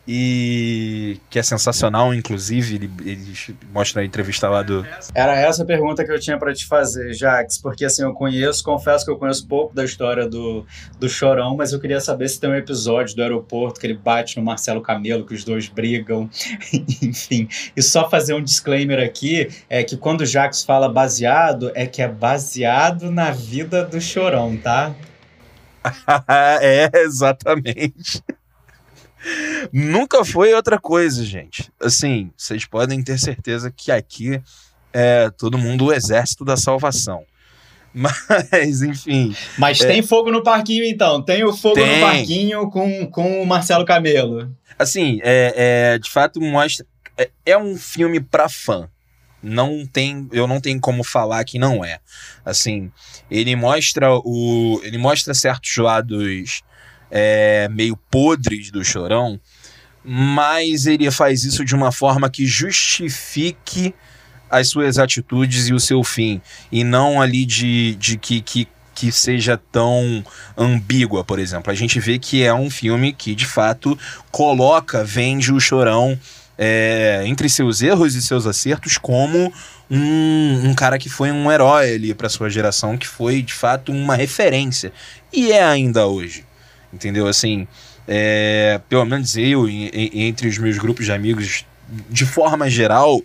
e 0.07 1.19
que 1.29 1.39
é 1.39 1.43
sensacional, 1.43 2.13
inclusive, 2.13 2.75
ele, 2.75 2.91
ele 3.03 3.33
mostra 3.73 4.01
a 4.01 4.05
entrevista 4.05 4.47
lá 4.47 4.61
do... 4.61 4.85
Era 5.13 5.35
essa 5.35 5.63
a 5.63 5.65
pergunta 5.65 6.05
que 6.05 6.11
eu 6.11 6.19
tinha 6.19 6.37
para 6.37 6.53
te 6.53 6.67
fazer, 6.67 7.13
Jax, 7.13 7.57
porque 7.57 7.85
assim, 7.85 8.03
eu 8.03 8.13
conheço, 8.13 8.63
confesso 8.63 9.03
que 9.03 9.09
eu 9.09 9.17
conheço 9.17 9.47
pouco 9.47 9.73
da 9.73 9.83
história 9.83 10.27
do, 10.27 10.65
do 10.99 11.09
Chorão, 11.09 11.55
mas 11.55 11.73
eu 11.73 11.79
queria 11.79 11.99
saber 11.99 12.29
se 12.29 12.39
tem 12.39 12.49
um 12.49 12.55
episódio 12.55 13.15
do 13.15 13.23
aeroporto 13.23 13.79
que 13.79 13.87
ele 13.87 13.95
bate 13.95 14.37
no 14.37 14.43
Marcelo 14.43 14.81
Camelo, 14.81 15.25
que 15.25 15.33
os 15.33 15.43
dois 15.43 15.67
brigam, 15.67 16.29
enfim. 17.01 17.47
E 17.75 17.81
só 17.81 18.07
fazer 18.07 18.35
um 18.35 18.43
disclaimer 18.43 19.03
aqui, 19.03 19.49
é 19.67 19.83
que 19.83 19.97
quando 19.97 20.21
o 20.21 20.25
Jax 20.25 20.63
fala 20.63 20.87
baseado, 20.87 21.71
é 21.73 21.87
que 21.87 22.01
é 22.01 22.07
baseado 22.07 23.09
na 23.09 23.31
vida 23.31 23.83
do 23.83 23.99
Chorão, 23.99 24.55
tá? 24.55 24.93
é, 26.61 26.89
exatamente. 27.01 28.23
Nunca 29.71 30.23
foi 30.23 30.53
outra 30.53 30.79
coisa, 30.79 31.23
gente. 31.23 31.71
Assim, 31.81 32.31
vocês 32.35 32.65
podem 32.65 33.03
ter 33.03 33.19
certeza 33.19 33.71
que 33.71 33.91
aqui 33.91 34.41
é 34.93 35.29
todo 35.31 35.57
mundo 35.57 35.85
o 35.85 35.93
exército 35.93 36.45
da 36.45 36.55
salvação. 36.55 37.25
Mas, 37.93 38.81
enfim. 38.81 39.35
Mas 39.57 39.79
é... 39.81 39.87
tem 39.87 40.01
fogo 40.01 40.31
no 40.31 40.43
parquinho, 40.43 40.83
então. 40.83 41.21
Tem 41.21 41.43
o 41.45 41.53
fogo 41.53 41.75
tem. 41.75 41.95
no 41.95 42.01
parquinho 42.01 42.69
com, 42.69 43.07
com 43.07 43.41
o 43.41 43.45
Marcelo 43.45 43.85
Camelo. 43.85 44.53
Assim, 44.77 45.19
é, 45.23 45.93
é 45.93 45.99
de 45.99 46.09
fato 46.09 46.41
mostra. 46.41 46.85
É, 47.17 47.29
é 47.45 47.57
um 47.57 47.77
filme 47.77 48.19
pra 48.19 48.49
fã. 48.49 48.89
Não 49.41 49.85
tem, 49.85 50.27
eu 50.31 50.47
não 50.47 50.59
tenho 50.59 50.81
como 50.81 51.03
falar 51.03 51.43
que 51.45 51.59
não 51.59 51.85
é. 51.85 51.99
Assim, 52.43 52.91
ele 53.29 53.55
mostra 53.55 54.09
o, 54.11 54.81
ele 54.83 54.97
mostra 54.97 55.33
certos 55.33 55.77
lados 55.77 56.63
é, 57.17 57.69
meio 57.71 57.95
podres 57.95 58.69
do 58.69 58.83
Chorão, 58.83 59.39
mas 60.03 60.85
ele 60.85 61.09
faz 61.09 61.45
isso 61.45 61.63
de 61.63 61.73
uma 61.73 61.89
forma 61.89 62.29
que 62.29 62.45
justifique 62.45 63.95
as 64.49 64.67
suas 64.67 64.99
atitudes 64.99 65.69
e 65.69 65.73
o 65.73 65.79
seu 65.79 66.03
fim, 66.03 66.41
e 66.69 66.83
não 66.83 67.21
ali 67.21 67.45
de, 67.45 67.95
de 67.95 68.17
que, 68.17 68.41
que, 68.41 68.67
que 68.93 69.13
seja 69.13 69.57
tão 69.71 70.25
ambígua, 70.57 71.23
por 71.23 71.39
exemplo. 71.39 71.71
A 71.71 71.75
gente 71.75 72.01
vê 72.01 72.19
que 72.19 72.43
é 72.43 72.53
um 72.53 72.69
filme 72.69 73.13
que, 73.13 73.33
de 73.33 73.45
fato, 73.45 73.97
coloca, 74.29 75.01
vende 75.01 75.53
o 75.53 75.59
Chorão 75.59 76.19
é, 76.57 77.23
entre 77.25 77.47
seus 77.47 77.81
erros 77.81 78.13
e 78.13 78.21
seus 78.21 78.45
acertos 78.45 78.97
como 78.97 79.53
um, 79.89 80.69
um 80.69 80.75
cara 80.75 80.99
que 80.99 81.09
foi 81.09 81.31
um 81.31 81.49
herói 81.49 81.95
ali 81.95 82.13
para 82.13 82.27
sua 82.27 82.49
geração, 82.49 82.97
que 82.97 83.07
foi, 83.07 83.41
de 83.41 83.53
fato, 83.53 83.93
uma 83.93 84.15
referência. 84.15 84.91
E 85.31 85.53
é 85.53 85.63
ainda 85.63 86.07
hoje 86.07 86.43
entendeu? 86.95 87.27
Assim, 87.27 87.67
é, 88.07 88.79
pelo 88.89 89.05
menos 89.05 89.35
eu, 89.37 89.67
em, 89.69 89.87
em, 89.87 90.23
entre 90.23 90.47
os 90.47 90.57
meus 90.57 90.77
grupos 90.77 91.05
de 91.05 91.11
amigos, 91.11 91.65
de 92.09 92.25
forma 92.25 92.69
geral, 92.69 93.21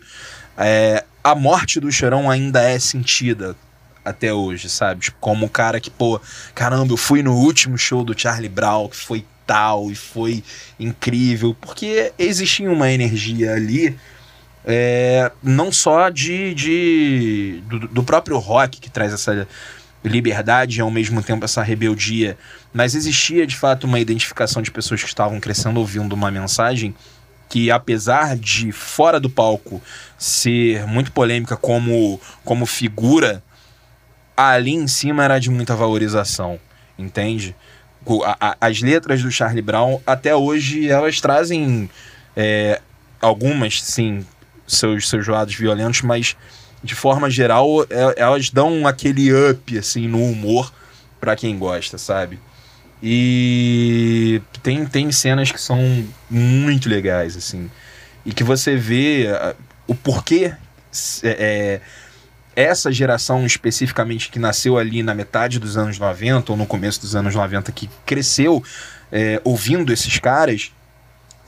é, 0.58 1.04
a 1.22 1.34
morte 1.34 1.80
do 1.80 1.90
Chorão 1.90 2.30
ainda 2.30 2.60
é 2.62 2.78
sentida 2.78 3.56
até 4.04 4.32
hoje, 4.32 4.68
sabe? 4.68 5.02
Tipo, 5.02 5.18
como 5.20 5.46
o 5.46 5.50
cara 5.50 5.80
que, 5.80 5.90
pô, 5.90 6.20
caramba, 6.54 6.92
eu 6.92 6.96
fui 6.96 7.22
no 7.22 7.34
último 7.34 7.78
show 7.78 8.04
do 8.04 8.18
Charlie 8.18 8.48
Brown, 8.48 8.88
que 8.88 8.96
foi 8.96 9.24
tal 9.46 9.90
e 9.90 9.94
foi 9.94 10.42
incrível, 10.78 11.56
porque 11.60 12.12
existia 12.18 12.70
uma 12.70 12.90
energia 12.90 13.52
ali. 13.54 13.96
É, 14.62 15.32
não 15.42 15.72
só 15.72 16.10
de, 16.10 16.54
de 16.54 17.62
do, 17.66 17.78
do 17.88 18.02
próprio 18.04 18.36
rock 18.38 18.78
que 18.78 18.90
traz 18.90 19.10
essa 19.10 19.48
liberdade 20.04 20.78
e 20.78 20.80
ao 20.80 20.90
mesmo 20.90 21.22
tempo 21.22 21.44
essa 21.44 21.62
rebeldia, 21.62 22.38
mas 22.72 22.94
existia 22.94 23.46
de 23.46 23.56
fato 23.56 23.84
uma 23.84 24.00
identificação 24.00 24.62
de 24.62 24.70
pessoas 24.70 25.02
que 25.02 25.08
estavam 25.08 25.38
crescendo 25.38 25.78
ouvindo 25.78 26.12
uma 26.14 26.30
mensagem 26.30 26.94
que 27.50 27.70
apesar 27.70 28.36
de 28.36 28.70
fora 28.70 29.18
do 29.18 29.28
palco 29.28 29.82
ser 30.16 30.86
muito 30.86 31.10
polêmica 31.10 31.56
como 31.56 32.20
como 32.44 32.64
figura, 32.64 33.42
ali 34.36 34.72
em 34.72 34.86
cima 34.86 35.24
era 35.24 35.38
de 35.38 35.50
muita 35.50 35.74
valorização, 35.74 36.58
entende? 36.96 37.54
as 38.58 38.80
letras 38.80 39.22
do 39.22 39.30
Charlie 39.30 39.60
Brown 39.60 40.00
até 40.06 40.34
hoje 40.34 40.88
elas 40.88 41.20
trazem 41.20 41.90
é, 42.34 42.80
algumas 43.20 43.82
sim 43.82 44.24
seus 44.66 45.08
seus 45.08 45.26
lados 45.26 45.54
violentos, 45.54 46.00
mas 46.02 46.36
de 46.82 46.94
forma 46.94 47.28
geral, 47.30 47.84
é, 47.90 48.14
elas 48.16 48.50
dão 48.50 48.86
aquele 48.86 49.32
up, 49.32 49.76
assim, 49.76 50.08
no 50.08 50.22
humor 50.24 50.72
para 51.20 51.36
quem 51.36 51.58
gosta, 51.58 51.98
sabe? 51.98 52.38
E 53.02 54.42
tem, 54.62 54.84
tem 54.86 55.12
cenas 55.12 55.50
que 55.50 55.60
são 55.60 56.06
muito 56.28 56.88
legais, 56.88 57.36
assim. 57.36 57.70
E 58.24 58.32
que 58.32 58.44
você 58.44 58.76
vê 58.76 59.26
o 59.86 59.94
porquê 59.94 60.52
é, 61.22 61.28
é, 61.28 61.80
essa 62.54 62.92
geração 62.92 63.46
especificamente 63.46 64.30
que 64.30 64.38
nasceu 64.38 64.76
ali 64.76 65.02
na 65.02 65.14
metade 65.14 65.58
dos 65.58 65.76
anos 65.76 65.98
90 65.98 66.52
ou 66.52 66.58
no 66.58 66.66
começo 66.66 67.00
dos 67.00 67.14
anos 67.14 67.34
90, 67.34 67.72
que 67.72 67.88
cresceu 68.04 68.62
é, 69.10 69.40
ouvindo 69.44 69.92
esses 69.92 70.18
caras, 70.18 70.72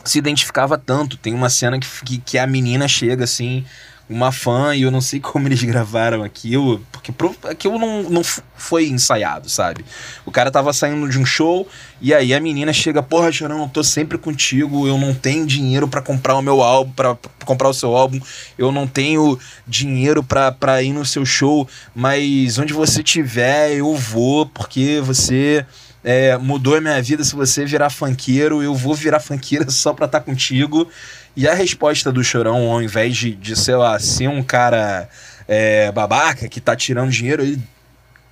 se 0.05 0.19
identificava 0.19 0.79
tanto. 0.79 1.17
Tem 1.17 1.35
uma 1.35 1.51
cena 1.51 1.79
que, 1.79 1.87
que, 2.05 2.19
que 2.19 2.39
a 2.39 2.47
menina 2.47 2.89
chega 2.89 3.25
assim 3.25 3.65
uma 4.09 4.31
fã 4.31 4.75
e 4.75 4.83
eu 4.83 4.91
não 4.91 5.01
sei 5.01 5.19
como 5.21 5.49
eles 5.49 5.63
gravaram 5.63 6.23
aquilo, 6.23 6.85
porque 6.91 7.13
aquilo 7.49 7.79
não, 7.79 8.03
não 8.05 8.23
foi 8.57 8.89
ensaiado, 8.89 9.49
sabe? 9.49 9.85
O 10.25 10.31
cara 10.31 10.51
tava 10.51 10.73
saindo 10.73 11.09
de 11.09 11.19
um 11.19 11.25
show 11.25 11.67
e 12.01 12.13
aí 12.13 12.35
a 12.35 12.41
menina 12.41 12.73
chega, 12.73 13.03
porra, 13.03 13.33
Chorão, 13.33 13.63
eu 13.63 13.69
tô 13.69 13.83
sempre 13.83 14.19
contigo, 14.19 14.87
eu 14.87 14.99
não 14.99 15.15
tenho 15.15 15.47
dinheiro 15.47 15.89
para 15.89 16.03
comprar 16.03 16.37
o 16.37 16.43
meu 16.43 16.63
álbum, 16.63 16.93
para 16.93 17.17
comprar 17.45 17.69
o 17.69 17.75
seu 17.75 17.97
álbum, 17.97 18.21
eu 18.57 18.71
não 18.71 18.87
tenho 18.87 19.39
dinheiro 19.67 20.23
para 20.23 20.83
ir 20.83 20.93
no 20.93 21.05
seu 21.05 21.25
show, 21.25 21.69
mas 21.95 22.59
onde 22.59 22.73
você 22.73 23.03
tiver 23.03 23.73
eu 23.73 23.95
vou, 23.97 24.47
porque 24.47 25.01
você 25.03 25.65
é, 26.05 26.37
mudou 26.37 26.77
a 26.77 26.81
minha 26.81 27.01
vida, 27.01 27.23
se 27.23 27.35
você 27.35 27.65
virar 27.65 27.91
funkeiro, 27.91 28.63
eu 28.63 28.75
vou 28.75 28.95
virar 28.95 29.21
funkeira 29.21 29.69
só 29.71 29.93
pra 29.93 30.07
estar 30.07 30.21
tá 30.21 30.25
contigo. 30.25 30.89
E 31.35 31.49
a 31.49 31.55
resposta 31.55 32.13
do 32.13 32.23
Chorão, 32.23 32.71
ao 32.71 32.83
invés 32.83 33.17
de, 33.17 33.35
de 33.35 33.57
sei 33.57 33.75
lá, 33.75 33.99
ser 33.99 34.29
um 34.29 34.43
cara 34.43 35.09
é, 35.49 35.91
babaca 35.91 36.49
que 36.49 36.61
tá 36.61 36.77
tirando 36.77 37.11
dinheiro, 37.11 37.43
ele. 37.43 37.61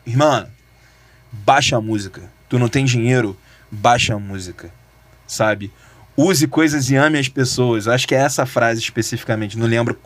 Irmã, 0.06 0.46
baixa 1.32 1.76
a 1.76 1.80
música. 1.80 2.22
Tu 2.48 2.58
não 2.58 2.68
tem 2.68 2.84
dinheiro, 2.84 3.36
baixa 3.70 4.14
a 4.14 4.18
música. 4.18 4.70
Sabe? 5.26 5.72
Use 6.16 6.46
coisas 6.46 6.90
e 6.90 6.96
ame 6.96 7.18
as 7.18 7.28
pessoas. 7.28 7.88
Acho 7.88 8.06
que 8.06 8.14
é 8.14 8.18
essa 8.18 8.44
frase 8.44 8.80
especificamente. 8.80 9.56
Não 9.56 9.66
lembro 9.66 9.98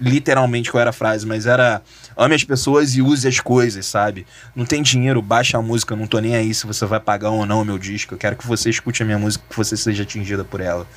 literalmente 0.00 0.70
qual 0.70 0.80
era 0.80 0.90
a 0.90 0.92
frase, 0.92 1.26
mas 1.26 1.46
era 1.46 1.82
ame 2.16 2.34
as 2.34 2.42
pessoas 2.42 2.96
e 2.96 3.02
use 3.02 3.28
as 3.28 3.38
coisas, 3.38 3.86
sabe? 3.86 4.26
Não 4.56 4.64
tem 4.64 4.82
dinheiro, 4.82 5.22
baixa 5.22 5.58
a 5.58 5.62
música. 5.62 5.94
Não 5.94 6.06
tô 6.06 6.18
nem 6.18 6.34
aí 6.34 6.52
se 6.52 6.66
você 6.66 6.84
vai 6.86 6.98
pagar 6.98 7.30
ou 7.30 7.46
não 7.46 7.62
o 7.62 7.64
meu 7.64 7.78
disco. 7.78 8.14
Eu 8.14 8.18
quero 8.18 8.34
que 8.34 8.46
você 8.46 8.70
escute 8.70 9.02
a 9.02 9.06
minha 9.06 9.18
música, 9.18 9.44
que 9.48 9.56
você 9.56 9.76
seja 9.76 10.02
atingida 10.02 10.42
por 10.42 10.60
ela. 10.60 10.88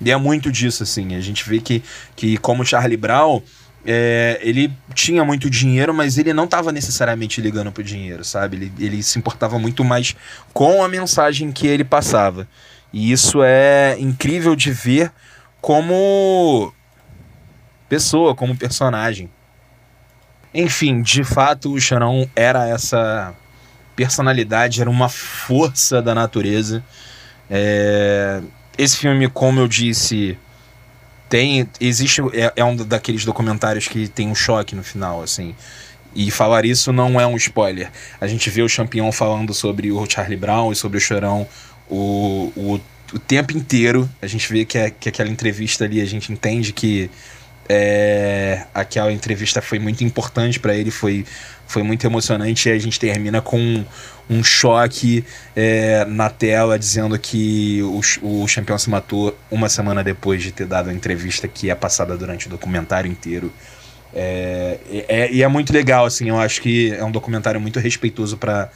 E 0.00 0.10
é 0.10 0.16
muito 0.16 0.50
disso, 0.50 0.82
assim. 0.82 1.14
A 1.14 1.20
gente 1.20 1.48
vê 1.48 1.60
que, 1.60 1.82
que 2.16 2.36
como 2.38 2.64
Charlie 2.64 2.96
Brown, 2.96 3.42
é, 3.86 4.38
ele 4.42 4.72
tinha 4.94 5.24
muito 5.24 5.50
dinheiro, 5.50 5.92
mas 5.92 6.16
ele 6.16 6.32
não 6.32 6.44
estava 6.44 6.72
necessariamente 6.72 7.40
ligando 7.40 7.70
pro 7.70 7.82
dinheiro, 7.82 8.24
sabe? 8.24 8.56
Ele, 8.56 8.72
ele 8.78 9.02
se 9.02 9.18
importava 9.18 9.58
muito 9.58 9.84
mais 9.84 10.16
com 10.52 10.82
a 10.82 10.88
mensagem 10.88 11.52
que 11.52 11.66
ele 11.66 11.84
passava. 11.84 12.48
E 12.92 13.12
isso 13.12 13.42
é 13.42 13.96
incrível 13.98 14.54
de 14.56 14.70
ver 14.70 15.12
como 15.60 16.72
pessoa, 17.88 18.34
como 18.34 18.56
personagem. 18.56 19.30
Enfim, 20.52 21.02
de 21.02 21.24
fato, 21.24 21.72
o 21.72 21.80
Xarão 21.80 22.30
era 22.36 22.68
essa 22.68 23.34
personalidade, 23.96 24.80
era 24.80 24.88
uma 24.88 25.08
força 25.08 26.00
da 26.00 26.14
natureza. 26.14 26.84
É, 27.50 28.40
esse 28.76 28.96
filme, 28.96 29.28
como 29.28 29.60
eu 29.60 29.68
disse, 29.68 30.36
tem. 31.28 31.68
Existe. 31.80 32.20
É, 32.32 32.52
é, 32.56 32.64
um 32.64 32.76
daqueles 32.76 33.24
documentários 33.24 33.88
que 33.88 34.08
tem 34.08 34.28
um 34.28 34.34
choque 34.34 34.74
no 34.74 34.82
final, 34.82 35.22
assim. 35.22 35.54
E 36.14 36.30
falar 36.30 36.64
isso 36.64 36.92
não 36.92 37.20
é 37.20 37.26
um 37.26 37.36
spoiler. 37.36 37.90
A 38.20 38.26
gente 38.26 38.48
vê 38.48 38.62
o 38.62 38.68
Champion 38.68 39.10
falando 39.10 39.52
sobre 39.52 39.90
o 39.90 40.08
Charlie 40.08 40.36
Brown 40.36 40.70
e 40.70 40.76
sobre 40.76 40.98
o 40.98 41.00
Chorão 41.00 41.46
o, 41.88 42.52
o, 42.54 42.80
o 43.12 43.18
tempo 43.18 43.56
inteiro. 43.56 44.08
A 44.22 44.26
gente 44.26 44.50
vê 44.52 44.64
que, 44.64 44.78
é, 44.78 44.90
que 44.90 45.08
aquela 45.08 45.28
entrevista 45.28 45.84
ali, 45.84 46.00
a 46.00 46.04
gente 46.04 46.32
entende 46.32 46.72
que 46.72 47.10
é, 47.68 48.64
aquela 48.72 49.12
entrevista 49.12 49.60
foi 49.60 49.80
muito 49.80 50.04
importante 50.04 50.60
para 50.60 50.74
ele, 50.74 50.92
foi, 50.92 51.26
foi 51.66 51.82
muito 51.82 52.06
emocionante. 52.06 52.68
E 52.68 52.72
a 52.72 52.78
gente 52.78 53.00
termina 53.00 53.40
com 53.40 53.84
um 54.28 54.42
choque 54.42 55.24
é, 55.54 56.04
na 56.06 56.30
tela 56.30 56.78
dizendo 56.78 57.18
que 57.18 57.82
o, 57.82 58.00
o 58.22 58.46
campeão 58.52 58.78
se 58.78 58.88
matou 58.88 59.36
uma 59.50 59.68
semana 59.68 60.02
depois 60.02 60.42
de 60.42 60.50
ter 60.50 60.66
dado 60.66 60.90
a 60.90 60.94
entrevista 60.94 61.46
que 61.46 61.70
é 61.70 61.74
passada 61.74 62.16
durante 62.16 62.46
o 62.46 62.50
documentário 62.50 63.10
inteiro. 63.10 63.52
É, 64.14 64.78
é, 65.08 65.32
e 65.32 65.42
é 65.42 65.48
muito 65.48 65.72
legal, 65.72 66.06
assim, 66.06 66.28
eu 66.28 66.38
acho 66.38 66.62
que 66.62 66.92
é 66.94 67.04
um 67.04 67.10
documentário 67.10 67.60
muito 67.60 67.80
respeitoso 67.80 68.36
para 68.36 68.70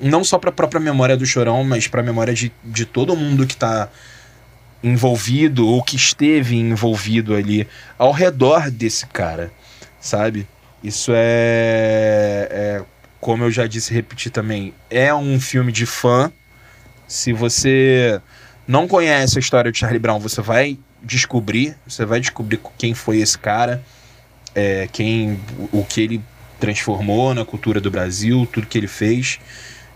não 0.00 0.22
só 0.24 0.38
para 0.38 0.50
a 0.50 0.52
própria 0.52 0.80
memória 0.80 1.16
do 1.16 1.26
Chorão, 1.26 1.64
mas 1.64 1.86
para 1.86 2.00
a 2.00 2.04
memória 2.04 2.32
de, 2.34 2.52
de 2.64 2.84
todo 2.84 3.16
mundo 3.16 3.46
que 3.46 3.54
está 3.54 3.88
envolvido 4.82 5.66
ou 5.66 5.82
que 5.82 5.96
esteve 5.96 6.56
envolvido 6.56 7.34
ali 7.34 7.68
ao 7.98 8.12
redor 8.12 8.70
desse 8.70 9.06
cara, 9.06 9.52
sabe? 10.00 10.46
Isso 10.82 11.12
é, 11.14 12.48
é 12.50 12.82
como 13.20 13.44
eu 13.44 13.50
já 13.50 13.66
disse, 13.66 13.92
repetir 13.92 14.32
também, 14.32 14.72
é 14.88 15.14
um 15.14 15.38
filme 15.38 15.70
de 15.70 15.84
fã. 15.84 16.32
Se 17.06 17.32
você 17.32 18.20
não 18.66 18.88
conhece 18.88 19.38
a 19.38 19.40
história 19.40 19.70
de 19.70 19.78
Charlie 19.78 19.98
Brown, 19.98 20.18
você 20.18 20.40
vai 20.40 20.78
descobrir, 21.02 21.76
você 21.86 22.04
vai 22.04 22.20
descobrir 22.20 22.60
quem 22.78 22.94
foi 22.94 23.18
esse 23.18 23.36
cara, 23.36 23.82
é, 24.54 24.88
quem, 24.90 25.38
o 25.72 25.84
que 25.84 26.00
ele 26.00 26.22
transformou 26.58 27.34
na 27.34 27.44
cultura 27.44 27.80
do 27.80 27.90
Brasil, 27.90 28.48
tudo 28.50 28.66
que 28.66 28.78
ele 28.78 28.88
fez. 28.88 29.38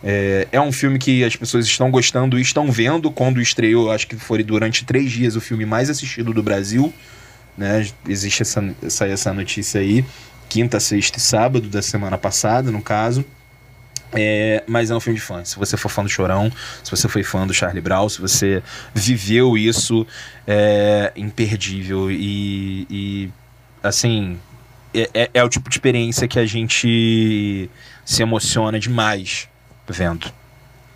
É, 0.02 0.46
é, 0.52 0.60
um 0.60 0.72
filme 0.72 0.98
que 0.98 1.24
as 1.24 1.34
pessoas 1.34 1.64
estão 1.64 1.90
gostando 1.90 2.38
e 2.38 2.42
estão 2.42 2.70
vendo 2.70 3.10
quando 3.10 3.40
estreou, 3.40 3.90
acho 3.90 4.06
que 4.06 4.16
foi 4.16 4.42
durante 4.42 4.84
três 4.84 5.10
dias 5.10 5.34
o 5.34 5.40
filme 5.40 5.64
mais 5.64 5.88
assistido 5.88 6.32
do 6.34 6.42
Brasil. 6.42 6.92
Né? 7.56 7.86
Existe 8.06 8.42
essa, 8.42 8.74
essa, 8.82 9.06
essa 9.06 9.32
notícia 9.32 9.80
aí 9.80 10.04
quinta, 10.54 10.78
sexta 10.78 11.18
e 11.18 11.20
sábado 11.20 11.68
da 11.68 11.82
semana 11.82 12.16
passada, 12.16 12.70
no 12.70 12.80
caso. 12.80 13.24
É, 14.12 14.62
mas 14.68 14.88
é 14.88 14.94
um 14.94 15.00
filme 15.00 15.18
de 15.18 15.24
fã. 15.24 15.44
Se 15.44 15.58
você 15.58 15.76
for 15.76 15.88
fã 15.88 16.04
do 16.04 16.08
Chorão, 16.08 16.48
se 16.84 16.88
você 16.92 17.08
foi 17.08 17.24
fã 17.24 17.44
do 17.44 17.52
Charlie 17.52 17.80
Brown, 17.80 18.08
se 18.08 18.20
você 18.20 18.62
viveu 18.94 19.58
isso, 19.58 20.06
é 20.46 21.10
imperdível. 21.16 22.08
E, 22.08 22.86
e 22.88 23.30
assim, 23.82 24.38
é, 24.94 25.10
é, 25.12 25.30
é 25.34 25.42
o 25.42 25.48
tipo 25.48 25.68
de 25.68 25.74
experiência 25.74 26.28
que 26.28 26.38
a 26.38 26.46
gente 26.46 27.68
se 28.04 28.22
emociona 28.22 28.78
demais 28.78 29.48
vendo. 29.88 30.32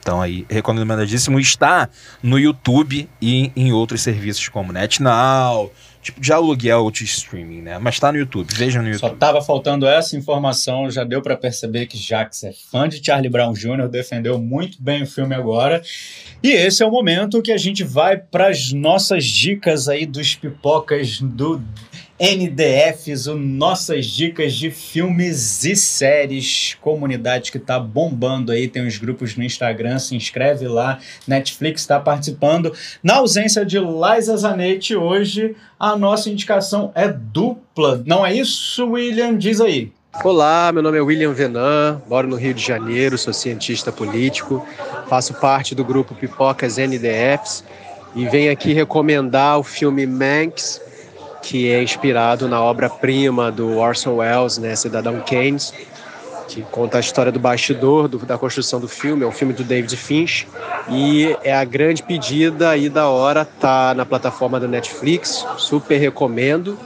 Então 0.01 0.23
aí, 0.23 0.47
recomendadíssimo. 0.49 1.41
Está 1.41 1.89
no 2.23 2.39
YouTube 2.39 3.09
e 3.21 3.51
em 3.57 3.73
outros 3.73 4.03
serviços 4.03 4.49
como 4.49 4.73
NetNow, 4.73 5.75
tipo 6.03 6.21
de 6.21 6.33
aluguel 6.33 6.91
de 6.91 7.05
streaming, 7.05 7.63
né? 7.63 7.79
Mas 7.79 7.99
tá 7.99 8.13
no 8.13 8.19
YouTube, 8.19 8.49
veja 8.55 8.81
no 8.81 8.89
YouTube. 8.89 9.11
Só 9.11 9.17
tava 9.17 9.43
faltando 9.43 9.87
essa 9.87 10.17
informação, 10.17 10.91
já 10.91 11.05
deu 11.05 11.21
para 11.21 11.37
perceber 11.37 11.87
que 11.87 11.97
Jax 11.97 12.45
é 12.45 12.53
fã 12.53 12.89
de 12.89 13.05
Charlie 13.05 13.31
Brown 13.31 13.53
Jr., 13.53 13.89
defendeu 13.89 14.39
muito 14.39 14.83
bem 14.83 15.03
o 15.03 15.07
filme 15.07 15.35
agora. 15.35 15.83
E 16.43 16.51
esse 16.51 16.83
é 16.83 16.87
o 16.87 16.91
momento 16.91 17.43
que 17.43 17.53
a 17.53 17.59
gente 17.59 17.85
vai 17.85 18.17
para 18.17 18.49
as 18.49 18.73
nossas 18.73 19.25
dicas 19.25 19.89
aí 19.89 20.07
dos 20.07 20.35
pipocas 20.35 21.21
do 21.21 21.63
NDFs, 22.21 23.29
o 23.29 23.37
nossas 23.37 24.07
dicas 24.07 24.53
de 24.53 24.73
filmes 24.73 25.65
e 25.65 25.77
séries, 25.77 26.77
comunidade 26.81 27.53
que 27.53 27.61
tá 27.61 27.79
bombando 27.79 28.51
aí, 28.51 28.67
tem 28.67 28.85
uns 28.85 28.99
grupos 28.99 29.37
no 29.37 29.45
Instagram, 29.45 30.01
se 30.01 30.17
inscreve 30.17 30.67
lá, 30.67 30.99
Netflix 31.29 31.83
está 31.83 32.01
participando. 32.01 32.73
Na 33.05 33.17
ausência 33.17 33.65
de 33.65 33.79
Liza 33.79 34.37
Zanetti 34.37 34.97
hoje, 34.97 35.55
a 35.79 35.97
nossa 35.97 36.29
indicação 36.29 36.91
é 36.93 37.07
dupla. 37.07 38.03
Não 38.05 38.27
é 38.27 38.35
isso, 38.35 38.85
William? 38.89 39.39
Diz 39.39 39.61
aí. 39.61 39.93
Olá, 40.25 40.73
meu 40.73 40.83
nome 40.83 40.99
é 40.99 41.01
William 41.01 41.33
Venan, 41.33 42.03
moro 42.09 42.27
no 42.27 42.35
Rio 42.35 42.53
de 42.53 42.67
Janeiro, 42.67 43.17
sou 43.17 43.33
cientista 43.33 43.93
político, 43.93 44.67
faço 45.09 45.35
parte 45.35 45.73
do 45.73 45.85
grupo 45.85 46.17
Pipocas 46.17 46.79
NDFs 46.79 47.63
e 48.17 48.27
venho 48.27 48.51
aqui 48.51 48.73
recomendar 48.73 49.61
o 49.61 49.63
filme 49.63 50.05
Manx, 50.05 50.81
que 51.49 51.73
é 51.73 51.83
inspirado 51.83 52.47
na 52.47 52.61
obra-prima 52.61 53.51
do 53.51 53.79
Orson 53.79 54.17
Welles, 54.17 54.59
né, 54.59 54.77
Cidadão 54.77 55.19
Keynes, 55.21 55.73
que 56.47 56.61
conta 56.61 56.99
a 56.99 57.01
história 57.01 57.33
do 57.33 57.39
bastidor 57.39 58.07
do, 58.07 58.19
da 58.19 58.37
construção 58.37 58.79
do 58.79 58.87
filme, 58.87 59.25
é 59.25 59.27
um 59.27 59.33
filme 59.33 59.55
do 59.55 59.65
David 59.65 59.97
Finch 59.97 60.47
e 60.91 61.35
é 61.43 61.55
a 61.55 61.65
grande 61.65 62.03
pedida 62.03 62.69
aí 62.69 62.91
da 62.91 63.09
hora, 63.09 63.47
tá 63.47 63.95
na 63.95 64.05
plataforma 64.05 64.61
da 64.61 64.69
Netflix, 64.69 65.47
super 65.57 65.97
recomendo. 65.97 66.79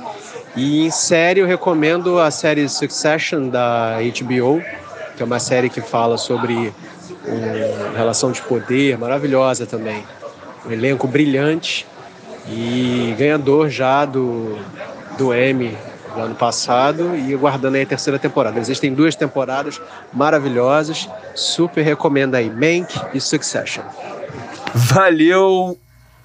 E 0.55 0.87
em 0.87 0.91
série 0.93 1.41
eu 1.41 1.47
recomendo 1.47 2.21
a 2.21 2.31
série 2.31 2.69
Succession 2.69 3.49
da 3.49 3.97
HBO, 3.97 4.63
que 5.17 5.25
é 5.25 5.27
uma 5.27 5.41
série 5.41 5.69
que 5.69 5.81
fala 5.81 6.17
sobre 6.17 6.73
uma 7.27 7.99
relação 7.99 8.31
de 8.31 8.41
poder 8.43 8.97
maravilhosa 8.97 9.67
também. 9.67 10.05
Um 10.65 10.71
elenco 10.71 11.09
brilhante 11.09 11.85
e 12.49 13.15
ganhador 13.19 13.69
já 13.69 14.05
do, 14.05 14.59
do 15.17 15.35
Emmy 15.35 15.77
do 16.15 16.21
ano 16.21 16.35
passado 16.35 17.17
e 17.17 17.33
aguardando 17.33 17.77
aí 17.77 17.83
a 17.83 17.87
terceira 17.87 18.19
temporada. 18.19 18.59
Existem 18.61 18.93
duas 18.93 19.17
temporadas 19.17 19.81
maravilhosas, 20.13 21.09
super 21.35 21.83
recomendo 21.83 22.35
aí 22.35 22.51
Mank 22.51 22.95
e 23.15 23.21
Succession. 23.21 23.83
Valeu 24.75 25.79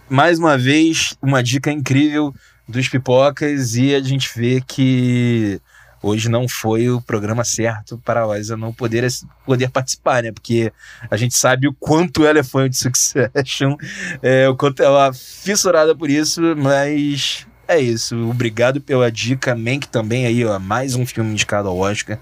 mais 0.09 0.39
uma 0.39 0.57
vez, 0.57 1.15
uma 1.21 1.43
dica 1.43 1.71
incrível 1.71 2.33
dos 2.67 2.87
pipocas 2.87 3.75
e 3.75 3.95
a 3.95 3.99
gente 4.01 4.29
vê 4.35 4.61
que 4.65 5.61
hoje 6.01 6.29
não 6.29 6.47
foi 6.47 6.89
o 6.89 7.01
programa 7.01 7.43
certo 7.43 7.97
para 8.03 8.23
a 8.23 8.37
Liza 8.37 8.55
não 8.55 8.73
poder, 8.73 9.07
poder 9.45 9.69
participar, 9.69 10.23
né? 10.23 10.31
Porque 10.31 10.71
a 11.09 11.17
gente 11.17 11.35
sabe 11.35 11.67
o 11.67 11.73
quanto 11.73 12.25
ela 12.25 12.39
é 12.39 12.43
fã 12.43 12.69
de 12.69 12.77
Succession, 12.77 13.75
é, 14.21 14.47
o 14.47 14.55
quanto 14.55 14.81
ela 14.81 15.07
é 15.07 15.13
fissurada 15.13 15.95
por 15.95 16.09
isso, 16.09 16.41
mas 16.55 17.45
é 17.67 17.79
isso. 17.79 18.15
Obrigado 18.29 18.79
pela 18.79 19.11
dica. 19.11 19.53
Mank 19.53 19.89
também 19.89 20.25
aí, 20.25 20.45
ó. 20.45 20.57
Mais 20.57 20.95
um 20.95 21.05
filme 21.05 21.31
indicado 21.31 21.67
ao 21.67 21.77
Oscar. 21.77 22.17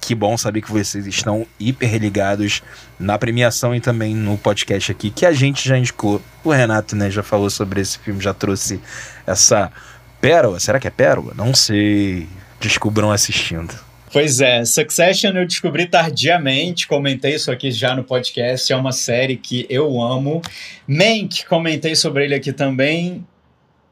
Que 0.00 0.14
bom 0.14 0.36
saber 0.36 0.60
que 0.60 0.70
vocês 0.70 1.06
estão 1.06 1.46
hiper 1.58 1.96
ligados 1.96 2.62
na 2.98 3.16
premiação 3.16 3.74
e 3.74 3.80
também 3.80 4.14
no 4.14 4.36
podcast 4.36 4.92
aqui, 4.92 5.10
que 5.10 5.24
a 5.24 5.32
gente 5.32 5.66
já 5.66 5.78
indicou. 5.78 6.20
O 6.42 6.50
Renato, 6.50 6.94
né, 6.94 7.10
já 7.10 7.22
falou 7.22 7.48
sobre 7.48 7.80
esse 7.80 7.98
filme, 7.98 8.20
já 8.20 8.34
trouxe 8.34 8.80
essa 9.26 9.72
pérola. 10.20 10.60
Será 10.60 10.78
que 10.78 10.88
é 10.88 10.90
pérola? 10.90 11.32
Não 11.34 11.54
sei. 11.54 12.28
Descubram 12.64 13.10
assistindo. 13.10 13.74
Pois 14.10 14.40
é, 14.40 14.64
Succession 14.64 15.32
eu 15.32 15.46
descobri 15.46 15.86
tardiamente, 15.86 16.86
comentei 16.86 17.34
isso 17.34 17.50
aqui 17.50 17.70
já 17.70 17.94
no 17.94 18.02
podcast, 18.02 18.72
é 18.72 18.76
uma 18.76 18.90
série 18.90 19.36
que 19.36 19.66
eu 19.68 20.00
amo. 20.00 20.40
Mank, 20.88 21.44
comentei 21.44 21.94
sobre 21.94 22.24
ele 22.24 22.34
aqui 22.34 22.54
também, 22.54 23.22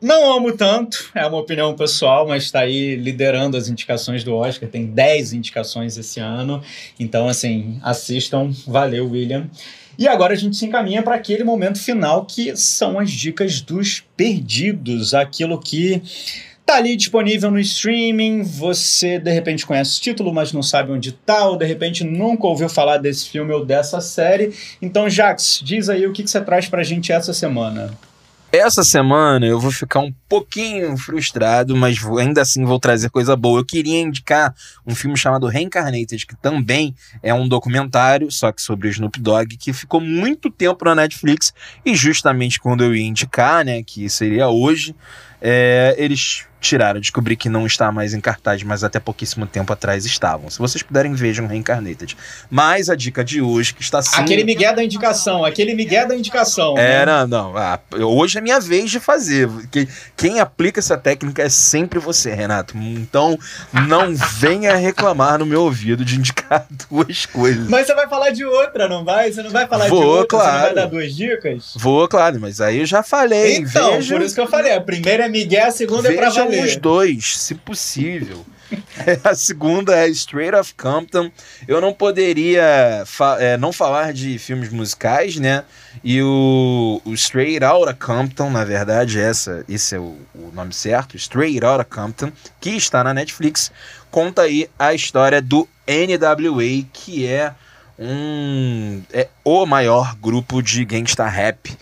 não 0.00 0.34
amo 0.34 0.56
tanto, 0.56 1.10
é 1.14 1.26
uma 1.26 1.36
opinião 1.36 1.74
pessoal, 1.74 2.26
mas 2.26 2.44
está 2.44 2.60
aí 2.60 2.96
liderando 2.96 3.58
as 3.58 3.68
indicações 3.68 4.24
do 4.24 4.34
Oscar. 4.34 4.70
Tem 4.70 4.86
10 4.86 5.34
indicações 5.34 5.98
esse 5.98 6.18
ano. 6.18 6.62
Então, 6.98 7.28
assim, 7.28 7.78
assistam. 7.82 8.50
Valeu, 8.66 9.10
William. 9.10 9.50
E 9.98 10.08
agora 10.08 10.32
a 10.32 10.36
gente 10.36 10.56
se 10.56 10.64
encaminha 10.64 11.02
para 11.02 11.14
aquele 11.14 11.44
momento 11.44 11.78
final 11.78 12.24
que 12.24 12.56
são 12.56 12.98
as 12.98 13.10
dicas 13.10 13.60
dos 13.60 14.02
perdidos, 14.16 15.12
aquilo 15.12 15.60
que 15.60 16.02
tá 16.64 16.76
ali 16.76 16.96
disponível 16.96 17.50
no 17.50 17.58
streaming, 17.58 18.42
você 18.42 19.18
de 19.18 19.30
repente 19.32 19.66
conhece 19.66 19.98
o 19.98 20.02
título, 20.02 20.32
mas 20.32 20.52
não 20.52 20.62
sabe 20.62 20.92
onde 20.92 21.12
tá, 21.12 21.46
ou 21.48 21.56
de 21.56 21.66
repente 21.66 22.04
nunca 22.04 22.46
ouviu 22.46 22.68
falar 22.68 22.98
desse 22.98 23.28
filme 23.28 23.52
ou 23.52 23.64
dessa 23.64 24.00
série. 24.00 24.54
Então, 24.80 25.08
Jax, 25.08 25.60
diz 25.62 25.88
aí 25.88 26.06
o 26.06 26.12
que, 26.12 26.22
que 26.22 26.30
você 26.30 26.40
traz 26.40 26.68
pra 26.68 26.82
gente 26.82 27.12
essa 27.12 27.32
semana. 27.32 27.92
Essa 28.52 28.84
semana 28.84 29.46
eu 29.46 29.58
vou 29.58 29.70
ficar 29.70 30.00
um 30.00 30.12
pouquinho 30.28 30.94
frustrado, 30.98 31.74
mas 31.74 31.98
vou, 31.98 32.18
ainda 32.18 32.42
assim 32.42 32.66
vou 32.66 32.78
trazer 32.78 33.08
coisa 33.08 33.34
boa. 33.34 33.60
Eu 33.60 33.64
queria 33.64 33.98
indicar 33.98 34.54
um 34.86 34.94
filme 34.94 35.16
chamado 35.16 35.46
Reincarnated, 35.46 36.26
que 36.26 36.36
também 36.36 36.94
é 37.22 37.32
um 37.32 37.48
documentário, 37.48 38.30
só 38.30 38.52
que 38.52 38.60
sobre 38.60 38.88
o 38.88 38.90
Snoop 38.90 39.18
Dogg, 39.18 39.56
que 39.56 39.72
ficou 39.72 40.02
muito 40.02 40.50
tempo 40.50 40.84
na 40.84 40.94
Netflix 40.94 41.54
e 41.82 41.94
justamente 41.94 42.60
quando 42.60 42.84
eu 42.84 42.94
ia 42.94 43.06
indicar, 43.06 43.64
né, 43.64 43.82
que 43.82 44.06
seria 44.10 44.50
hoje, 44.50 44.94
é, 45.42 45.94
eles 45.98 46.46
tiraram, 46.62 47.00
descobri 47.00 47.36
que 47.36 47.48
não 47.48 47.66
está 47.66 47.90
mais 47.90 48.14
em 48.14 48.20
cartaz, 48.20 48.62
mas 48.62 48.84
até 48.84 49.00
pouquíssimo 49.00 49.46
tempo 49.46 49.72
atrás 49.72 50.06
estavam. 50.06 50.48
Se 50.48 50.58
vocês 50.58 50.82
puderem, 50.82 51.12
vejam 51.12 51.46
Reincarnated. 51.46 52.16
Mas 52.48 52.88
a 52.88 52.94
dica 52.94 53.24
de 53.24 53.42
hoje, 53.42 53.74
que 53.74 53.82
está 53.82 54.00
sim... 54.00 54.20
Aquele 54.20 54.44
Miguel 54.44 54.74
da 54.74 54.84
indicação, 54.84 55.44
aquele 55.44 55.74
Miguel 55.74 56.06
da 56.06 56.14
indicação. 56.14 56.78
É, 56.78 57.04
né? 57.04 57.06
não, 57.06 57.26
não. 57.26 57.56
Ah, 57.56 57.80
hoje 58.00 58.38
é 58.38 58.40
minha 58.40 58.60
vez 58.60 58.90
de 58.90 59.00
fazer. 59.00 59.48
Quem 60.16 60.38
aplica 60.38 60.78
essa 60.78 60.96
técnica 60.96 61.42
é 61.42 61.48
sempre 61.48 61.98
você, 61.98 62.32
Renato. 62.32 62.78
Então, 62.78 63.36
não 63.88 64.14
venha 64.14 64.76
reclamar 64.76 65.40
no 65.40 65.46
meu 65.46 65.62
ouvido 65.62 66.04
de 66.04 66.16
indicar 66.16 66.64
duas 66.88 67.26
coisas. 67.26 67.68
Mas 67.68 67.88
você 67.88 67.94
vai 67.94 68.08
falar 68.08 68.30
de 68.30 68.44
outra, 68.44 68.88
não 68.88 69.04
vai? 69.04 69.32
Você 69.32 69.42
não 69.42 69.50
vai 69.50 69.66
falar 69.66 69.88
Vou, 69.88 70.00
de 70.00 70.06
outra? 70.06 70.38
claro. 70.38 70.52
Você 70.52 70.56
não 70.56 70.62
vai 70.62 70.74
dar 70.74 70.86
duas 70.86 71.16
dicas? 71.16 71.72
Vou, 71.74 72.06
claro, 72.06 72.38
mas 72.40 72.60
aí 72.60 72.78
eu 72.78 72.86
já 72.86 73.02
falei. 73.02 73.56
Então, 73.56 73.92
veja, 73.92 74.14
por 74.14 74.22
isso 74.24 74.34
que 74.34 74.40
eu 74.40 74.46
falei. 74.46 74.72
A 74.74 74.80
primeira 74.80 75.26
é 75.26 75.28
Miguel, 75.32 75.66
a 75.66 75.70
segunda 75.70 76.12
é 76.12 76.16
pra 76.16 76.28
vejam 76.28 76.44
valer. 76.44 76.64
os 76.64 76.76
dois, 76.76 77.36
se 77.38 77.54
possível. 77.54 78.44
a 79.24 79.34
segunda 79.34 79.96
é 79.96 80.08
Straight 80.08 80.54
of 80.54 80.74
Compton. 80.74 81.30
Eu 81.66 81.80
não 81.80 81.92
poderia 81.92 83.02
fa 83.06 83.36
é, 83.40 83.56
não 83.56 83.72
falar 83.72 84.12
de 84.12 84.38
filmes 84.38 84.70
musicais, 84.70 85.36
né? 85.36 85.64
E 86.02 86.22
o, 86.22 87.00
o 87.04 87.12
Straight 87.14 87.64
Outta 87.64 87.94
Compton, 87.94 88.50
na 88.50 88.64
verdade, 88.64 89.18
essa, 89.18 89.64
esse 89.68 89.96
é 89.96 89.98
o, 89.98 90.16
o 90.34 90.50
nome 90.52 90.72
certo, 90.72 91.16
Straight 91.16 91.64
Outta 91.64 91.84
Compton, 91.84 92.32
que 92.60 92.70
está 92.70 93.02
na 93.04 93.12
Netflix, 93.12 93.70
conta 94.10 94.42
aí 94.42 94.68
a 94.78 94.94
história 94.94 95.40
do 95.40 95.68
NWA, 95.86 96.84
que 96.92 97.26
é 97.26 97.52
um 97.98 99.02
é 99.12 99.28
o 99.44 99.66
maior 99.66 100.16
grupo 100.16 100.62
de 100.62 100.84
gangsta 100.84 101.26
rap 101.28 101.76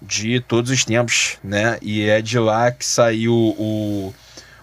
de 0.00 0.40
todos 0.40 0.70
os 0.70 0.84
tempos, 0.84 1.38
né? 1.42 1.78
E 1.80 2.02
é 2.02 2.20
de 2.20 2.38
lá 2.38 2.70
que 2.70 2.84
saiu 2.84 3.32
o, 3.32 4.14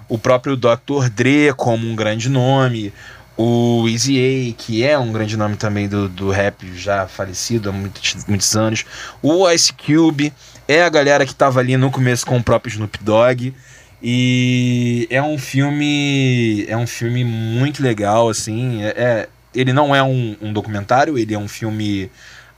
o 0.07 0.17
próprio 0.17 0.55
Dr. 0.55 1.09
Dre 1.11 1.53
como 1.55 1.87
um 1.87 1.95
grande 1.95 2.29
nome, 2.29 2.93
o 3.35 3.87
Easy 3.87 4.17
A, 4.17 4.61
que 4.61 4.83
é 4.83 4.97
um 4.97 5.11
grande 5.11 5.35
nome 5.35 5.55
também 5.55 5.87
do, 5.87 6.07
do 6.07 6.29
rap 6.29 6.71
já 6.75 7.07
falecido 7.07 7.69
há 7.69 7.71
muitos, 7.71 8.25
muitos 8.27 8.55
anos, 8.55 8.85
o 9.21 9.49
Ice 9.49 9.73
Cube, 9.73 10.31
é 10.67 10.83
a 10.83 10.89
galera 10.89 11.25
que 11.25 11.35
tava 11.35 11.59
ali 11.59 11.75
no 11.75 11.91
começo 11.91 12.25
com 12.25 12.37
o 12.37 12.43
próprio 12.43 12.71
Snoop 12.71 13.03
Dogg. 13.03 13.53
E 14.01 15.07
é 15.09 15.21
um 15.21 15.37
filme. 15.37 16.65
É 16.67 16.75
um 16.75 16.85
filme 16.85 17.23
muito 17.23 17.81
legal, 17.81 18.29
assim. 18.29 18.83
É, 18.83 18.87
é- 18.97 19.29
ele 19.55 19.71
não 19.71 19.95
é 19.95 20.01
um, 20.01 20.35
um 20.41 20.51
documentário, 20.51 21.17
ele 21.17 21.33
é 21.33 21.37
um 21.37 21.47
filme 21.47 22.09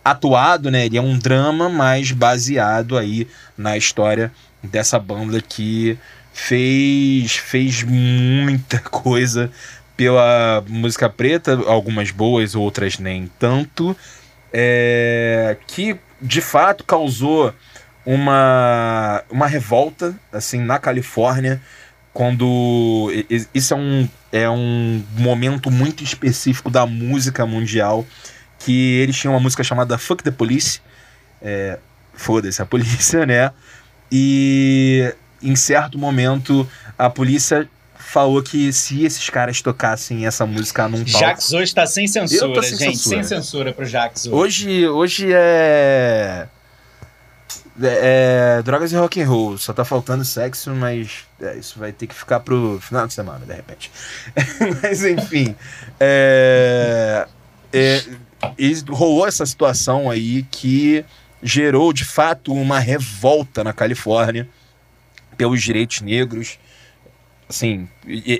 atuado, 0.06 0.70
né? 0.70 0.86
Ele 0.86 1.00
é 1.00 1.02
um 1.02 1.18
drama, 1.18 1.68
mas 1.68 2.12
baseado 2.12 2.96
aí 2.96 3.28
na 3.58 3.76
história 3.76 4.32
dessa 4.62 5.00
banda 5.00 5.42
que 5.42 5.98
fez, 6.32 7.36
fez 7.38 7.82
muita 7.82 8.78
coisa 8.92 9.52
pela 9.98 10.64
música 10.68 11.10
preta, 11.10 11.54
algumas 11.66 12.12
boas, 12.12 12.54
outras 12.54 13.00
nem 13.00 13.32
tanto, 13.40 13.98
é, 14.54 15.58
que 15.66 15.98
de 16.22 16.42
fato 16.42 16.84
causou 16.84 17.54
uma, 18.06 19.24
uma 19.32 19.48
revolta 19.48 20.16
assim 20.32 20.60
na 20.60 20.78
Califórnia 20.78 21.62
quando 22.14 23.12
isso 23.54 23.74
é 23.74 23.78
um, 23.78 24.10
é 24.32 24.50
um 24.50 25.04
momento 25.18 25.70
muito 25.70 26.04
específico 26.04 26.70
da 26.70 26.86
música 26.86 27.46
mundial 27.46 28.06
que 28.60 29.00
eles 29.00 29.18
tinham 29.18 29.34
uma 29.34 29.40
música 29.40 29.64
chamada 29.64 29.98
Fuck 29.98 30.24
the 30.24 30.32
Police 30.32 30.80
é, 31.42 31.80
foda-se 32.14 32.62
a 32.62 32.66
polícia 32.66 33.26
né 33.26 33.52
e 34.12 35.14
em 35.42 35.56
certo 35.56 35.98
momento 35.98 36.68
a 36.98 37.10
polícia 37.10 37.70
falou 38.06 38.42
que 38.42 38.72
se 38.72 39.04
esses 39.04 39.30
caras 39.30 39.62
tocassem 39.62 40.26
essa 40.26 40.46
música 40.46 40.88
num 40.88 41.04
palco 41.04 41.20
Jax 41.20 41.52
hoje 41.52 41.74
tá 41.74 41.86
sem 41.86 42.08
censura, 42.08 42.62
sem 42.62 42.78
gente. 42.78 42.98
censura. 42.98 43.24
Sem 43.24 43.38
censura 43.38 43.74
pro 43.74 43.86
Jax 43.86 44.28
hoje. 44.28 44.36
Hoje, 44.36 44.88
hoje 44.88 45.34
é... 45.34 46.48
é. 47.82 48.58
é 48.60 48.62
drogas 48.64 48.92
e 48.92 48.96
rock 48.96 49.22
and 49.22 49.28
roll. 49.28 49.58
Só 49.58 49.74
tá 49.74 49.84
faltando 49.84 50.24
sexo, 50.24 50.72
mas 50.72 51.26
é, 51.42 51.58
isso 51.58 51.78
vai 51.78 51.92
ter 51.92 52.08
que 52.08 52.16
ficar 52.16 52.40
pro 52.40 52.80
final 52.80 53.06
de 53.06 53.14
semana, 53.14 53.46
de 53.46 53.54
repente. 53.54 53.92
mas 54.82 55.04
enfim. 55.04 55.56
É, 56.00 57.28
é, 57.74 58.04
e 58.58 58.74
rolou 58.90 59.28
essa 59.28 59.46
situação 59.46 60.10
aí 60.10 60.44
que 60.52 61.04
gerou 61.42 61.94
de 61.94 62.04
fato 62.04 62.54
uma 62.54 62.80
revolta 62.80 63.64
na 63.64 63.72
Califórnia 63.72 64.48
pelos 65.38 65.62
direitos 65.62 66.02
negros. 66.02 66.58
Assim, 67.48 67.88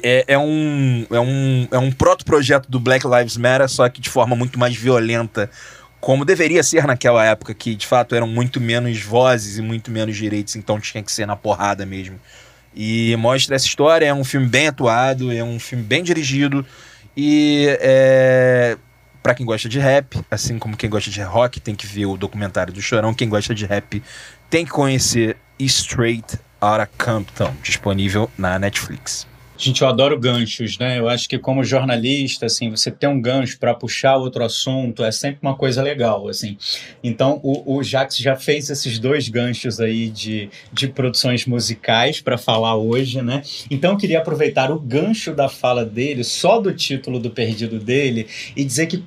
é, 0.04 0.26
é 0.28 0.38
um, 0.38 1.06
é 1.12 1.20
um, 1.20 1.68
é 1.72 1.78
um 1.78 1.92
proto-projeto 1.92 2.70
do 2.70 2.80
Black 2.80 3.06
Lives 3.08 3.38
Matter, 3.38 3.70
só 3.70 3.88
que 3.88 4.02
de 4.02 4.10
forma 4.10 4.36
muito 4.36 4.58
mais 4.58 4.76
violenta, 4.76 5.50
como 6.02 6.26
deveria 6.26 6.64
ser 6.64 6.88
naquela 6.88 7.24
época, 7.24 7.54
que 7.54 7.76
de 7.76 7.86
fato 7.86 8.16
eram 8.16 8.28
muito 8.28 8.60
menos 8.60 9.00
vozes 9.02 9.58
e 9.60 9.62
muito 9.62 9.92
menos 9.92 10.16
direitos, 10.18 10.56
então 10.56 10.80
tinha 10.80 11.04
que 11.04 11.12
ser 11.12 11.28
na 11.28 11.36
porrada 11.36 11.86
mesmo. 11.86 12.20
E 12.76 13.16
mostra 13.18 13.56
essa 13.56 13.68
história, 13.68 14.08
é 14.08 14.14
um 14.14 14.24
filme 14.24 14.48
bem 14.48 14.68
atuado, 14.68 15.32
é 15.32 15.44
um 15.44 15.60
filme 15.60 15.84
bem 15.84 16.04
dirigido, 16.04 16.66
e 17.16 17.68
é, 17.80 18.78
para 19.26 19.34
quem 19.34 19.44
gosta 19.44 19.68
de 19.68 19.80
rap, 19.80 20.24
assim 20.30 20.60
como 20.60 20.78
quem 20.78 20.88
gosta 20.88 21.10
de 21.10 21.20
rock, 21.20 21.60
tem 21.60 21.74
que 21.74 21.88
ver 21.88 22.06
o 22.06 22.16
documentário 22.16 22.72
do 22.72 22.80
Chorão, 22.80 23.12
quem 23.12 23.28
gosta 23.28 23.56
de 23.56 23.66
rap 23.66 24.04
tem 24.52 24.64
que 24.64 24.70
conhecer 24.70 25.36
Straight 25.58 26.38
Outta 26.62 26.88
Compton, 27.04 27.52
disponível 27.64 28.30
na 28.38 28.60
Netflix. 28.60 29.26
Gente, 29.58 29.82
eu 29.82 29.88
adoro 29.88 30.20
ganchos, 30.20 30.78
né? 30.78 31.00
Eu 31.00 31.08
acho 31.08 31.30
que 31.30 31.40
como 31.40 31.64
jornalista, 31.64 32.46
assim, 32.46 32.70
você 32.70 32.92
ter 32.92 33.08
um 33.08 33.22
gancho 33.22 33.58
para 33.58 33.74
puxar 33.74 34.18
outro 34.18 34.44
assunto 34.44 35.04
é 35.04 35.12
sempre 35.12 35.40
uma 35.42 35.56
coisa 35.56 35.82
legal, 35.82 36.28
assim. 36.28 36.58
Então, 37.02 37.40
o, 37.42 37.78
o 37.78 37.84
Jax 37.84 38.18
já 38.18 38.36
fez 38.36 38.70
esses 38.70 39.00
dois 39.00 39.30
ganchos 39.30 39.80
aí 39.80 40.10
de, 40.10 40.50
de 40.74 40.90
produções 40.90 41.46
musicais 41.46 42.20
para 42.20 42.38
falar 42.38 42.76
hoje, 42.76 43.22
né? 43.22 43.42
Então, 43.72 43.92
eu 43.92 43.98
queria 43.98 44.20
aproveitar 44.20 44.72
o 44.72 44.80
gancho 44.80 45.34
da 45.34 45.48
fala 45.48 45.86
dele, 45.86 46.26
só 46.26 46.60
do 46.60 46.74
título 46.74 47.18
do 47.18 47.30
perdido 47.30 47.80
dele, 47.80 48.28
e 48.58 48.66
dizer 48.66 48.88
que 48.88 48.98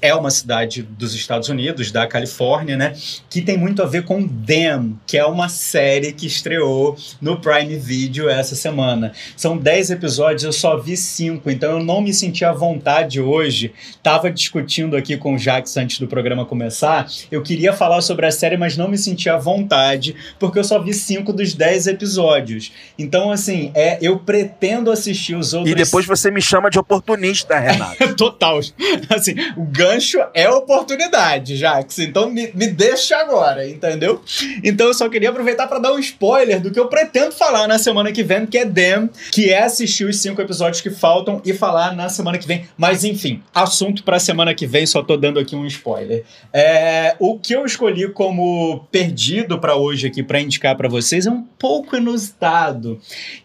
É 0.00 0.14
uma 0.14 0.30
cidade 0.30 0.82
dos 0.82 1.14
Estados 1.14 1.48
Unidos, 1.48 1.90
da 1.90 2.06
Califórnia, 2.06 2.76
né? 2.76 2.94
Que 3.28 3.40
tem 3.40 3.56
muito 3.56 3.82
a 3.82 3.86
ver 3.86 4.04
com 4.04 4.26
Them, 4.26 4.98
que 5.06 5.16
é 5.16 5.24
uma 5.24 5.48
série 5.48 6.12
que 6.12 6.26
estreou 6.26 6.96
no 7.20 7.40
Prime 7.40 7.76
Video 7.76 8.28
essa 8.28 8.54
semana. 8.54 9.12
São 9.36 9.56
10 9.56 9.90
episódios, 9.90 10.44
eu 10.44 10.52
só 10.52 10.76
vi 10.76 10.96
5, 10.96 11.50
então 11.50 11.72
eu 11.78 11.84
não 11.84 12.00
me 12.00 12.12
senti 12.12 12.44
à 12.44 12.52
vontade 12.52 13.20
hoje. 13.20 13.72
Tava 14.02 14.30
discutindo 14.30 14.96
aqui 14.96 15.16
com 15.16 15.34
o 15.34 15.38
Jax 15.38 15.76
antes 15.76 15.98
do 15.98 16.06
programa 16.06 16.44
começar. 16.44 17.06
Eu 17.30 17.42
queria 17.42 17.72
falar 17.72 18.00
sobre 18.00 18.26
a 18.26 18.30
série, 18.30 18.56
mas 18.56 18.76
não 18.76 18.88
me 18.88 18.98
senti 18.98 19.28
à 19.28 19.36
vontade, 19.36 20.14
porque 20.38 20.58
eu 20.58 20.64
só 20.64 20.80
vi 20.80 20.92
5 20.92 21.32
dos 21.32 21.54
10 21.54 21.86
episódios. 21.86 22.72
Então, 22.98 23.30
assim, 23.30 23.70
é, 23.74 23.98
eu 24.00 24.18
pretendo 24.18 24.90
assistir 24.90 25.34
os 25.34 25.52
outros. 25.52 25.72
E 25.72 25.74
depois 25.74 26.06
você 26.06 26.30
me 26.30 26.40
chama 26.40 26.70
de 26.70 26.78
oportunista, 26.78 27.58
Renato. 27.58 28.14
Total. 28.16 28.60
Assim, 29.08 29.34
o 29.56 29.64
gancho 29.76 30.18
é 30.32 30.48
oportunidade, 30.48 31.56
Jax. 31.56 31.98
Então 31.98 32.30
me, 32.30 32.50
me 32.54 32.66
deixa 32.66 33.16
agora, 33.18 33.68
entendeu? 33.68 34.22
Então 34.64 34.86
eu 34.86 34.94
só 34.94 35.08
queria 35.08 35.28
aproveitar 35.28 35.66
para 35.66 35.78
dar 35.78 35.92
um 35.92 35.98
spoiler 35.98 36.60
do 36.60 36.70
que 36.70 36.80
eu 36.80 36.88
pretendo 36.88 37.32
falar 37.32 37.68
na 37.68 37.78
semana 37.78 38.10
que 38.10 38.22
vem, 38.22 38.46
que 38.46 38.58
é 38.58 38.64
Dem, 38.64 39.10
que 39.30 39.50
é 39.50 39.62
assistir 39.62 40.04
os 40.04 40.18
cinco 40.18 40.40
episódios 40.40 40.80
que 40.80 40.90
faltam 40.90 41.42
e 41.44 41.52
falar 41.52 41.94
na 41.94 42.08
semana 42.08 42.38
que 42.38 42.46
vem. 42.46 42.66
Mas 42.76 43.04
enfim, 43.04 43.42
assunto 43.54 44.02
pra 44.02 44.18
semana 44.18 44.54
que 44.54 44.66
vem, 44.66 44.86
só 44.86 45.02
tô 45.02 45.16
dando 45.16 45.38
aqui 45.38 45.54
um 45.54 45.66
spoiler. 45.66 46.24
É, 46.52 47.14
o 47.18 47.38
que 47.38 47.54
eu 47.54 47.66
escolhi 47.66 48.08
como 48.08 48.86
perdido 48.90 49.58
para 49.58 49.76
hoje 49.76 50.06
aqui 50.06 50.22
para 50.22 50.40
indicar 50.40 50.76
para 50.76 50.88
vocês 50.88 51.26
é 51.26 51.30
um 51.30 51.42
pouco 51.42 51.96
inusitado, 51.96 52.98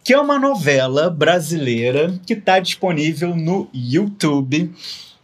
que 0.04 0.14
é 0.14 0.20
uma 0.20 0.40
novela 0.40 1.10
brasileira 1.10 2.14
que 2.26 2.36
tá 2.36 2.60
disponível 2.60 3.36
no 3.36 3.70
YouTube 3.74 4.72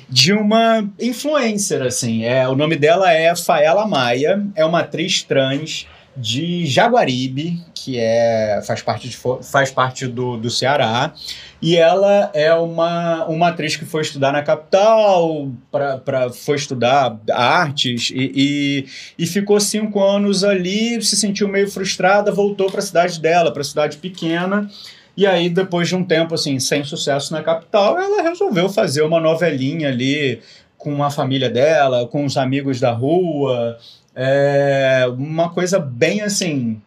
de 0.10 0.34
uma 0.34 0.88
influencer, 1.00 1.82
assim. 1.82 2.24
É, 2.24 2.48
o 2.48 2.56
nome 2.56 2.76
dela 2.76 3.12
é 3.12 3.36
Faela 3.36 3.88
Maia, 3.88 4.46
é 4.56 4.66
uma 4.66 4.80
atriz 4.80 5.24
trans 5.24 5.88
de 6.16 6.66
Jaguaribe, 6.66 7.62
que 7.76 8.00
é, 8.00 8.60
faz 8.66 8.82
parte, 8.82 9.08
de, 9.08 9.18
faz 9.44 9.70
parte 9.70 10.08
do, 10.08 10.36
do 10.36 10.50
Ceará. 10.50 11.14
E 11.62 11.76
ela 11.76 12.32
é 12.34 12.54
uma, 12.54 13.26
uma 13.26 13.50
atriz 13.50 13.76
que 13.76 13.86
foi 13.86 14.02
estudar 14.02 14.32
na 14.32 14.42
capital, 14.42 15.52
pra, 15.72 15.98
pra, 15.98 16.30
foi 16.32 16.56
estudar 16.56 17.20
artes 17.32 18.12
e, 18.14 18.32
e, 18.36 18.86
e 19.18 19.28
ficou 19.28 19.60
cinco 19.60 20.04
anos 20.04 20.44
ali, 20.44 21.02
se 21.04 21.16
sentiu 21.16 21.48
meio 21.48 21.70
frustrada, 21.70 22.32
voltou 22.32 22.70
para 22.70 22.80
a 22.80 22.84
cidade 22.84 23.20
dela, 23.22 23.52
para 23.52 23.62
a 23.62 23.66
cidade 23.66 23.98
pequena. 23.98 24.70
E 25.18 25.26
aí, 25.26 25.50
depois 25.50 25.88
de 25.88 25.96
um 25.96 26.04
tempo 26.04 26.36
assim, 26.36 26.60
sem 26.60 26.84
sucesso 26.84 27.34
na 27.34 27.42
capital, 27.42 27.98
ela 27.98 28.22
resolveu 28.22 28.70
fazer 28.70 29.02
uma 29.02 29.20
novelinha 29.20 29.90
ali 29.90 30.40
com 30.78 31.04
a 31.04 31.10
família 31.10 31.50
dela, 31.50 32.08
com 32.08 32.24
os 32.24 32.38
amigos 32.38 32.80
da 32.80 32.92
rua. 32.92 33.80
É 34.16 35.08
uma 35.18 35.50
coisa 35.50 35.80
bem 35.80 36.22
assim, 36.22 36.80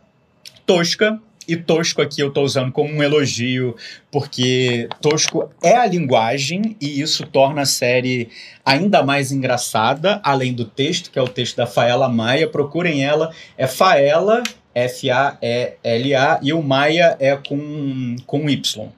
tosca, 0.64 1.18
e 1.48 1.56
tosco 1.56 2.00
aqui 2.00 2.20
eu 2.20 2.28
estou 2.28 2.44
usando 2.44 2.70
como 2.70 2.94
um 2.94 3.02
elogio, 3.02 3.74
porque 4.12 4.88
tosco 5.00 5.50
é 5.60 5.74
a 5.74 5.86
linguagem 5.86 6.76
e 6.80 7.00
isso 7.00 7.26
torna 7.26 7.62
a 7.62 7.66
série 7.66 8.28
ainda 8.64 9.02
mais 9.02 9.32
engraçada, 9.32 10.20
além 10.22 10.54
do 10.54 10.64
texto, 10.64 11.10
que 11.10 11.18
é 11.18 11.22
o 11.22 11.26
texto 11.26 11.56
da 11.56 11.66
Faela 11.66 12.08
Maia. 12.08 12.48
Procurem 12.48 13.04
ela, 13.04 13.32
é 13.58 13.66
Faela, 13.66 14.44
F-A-E-L-A, 14.74 16.40
e 16.42 16.52
o 16.52 16.62
Maia 16.62 17.16
é 17.18 17.36
com, 17.36 18.16
com 18.26 18.48
Y. 18.48 18.88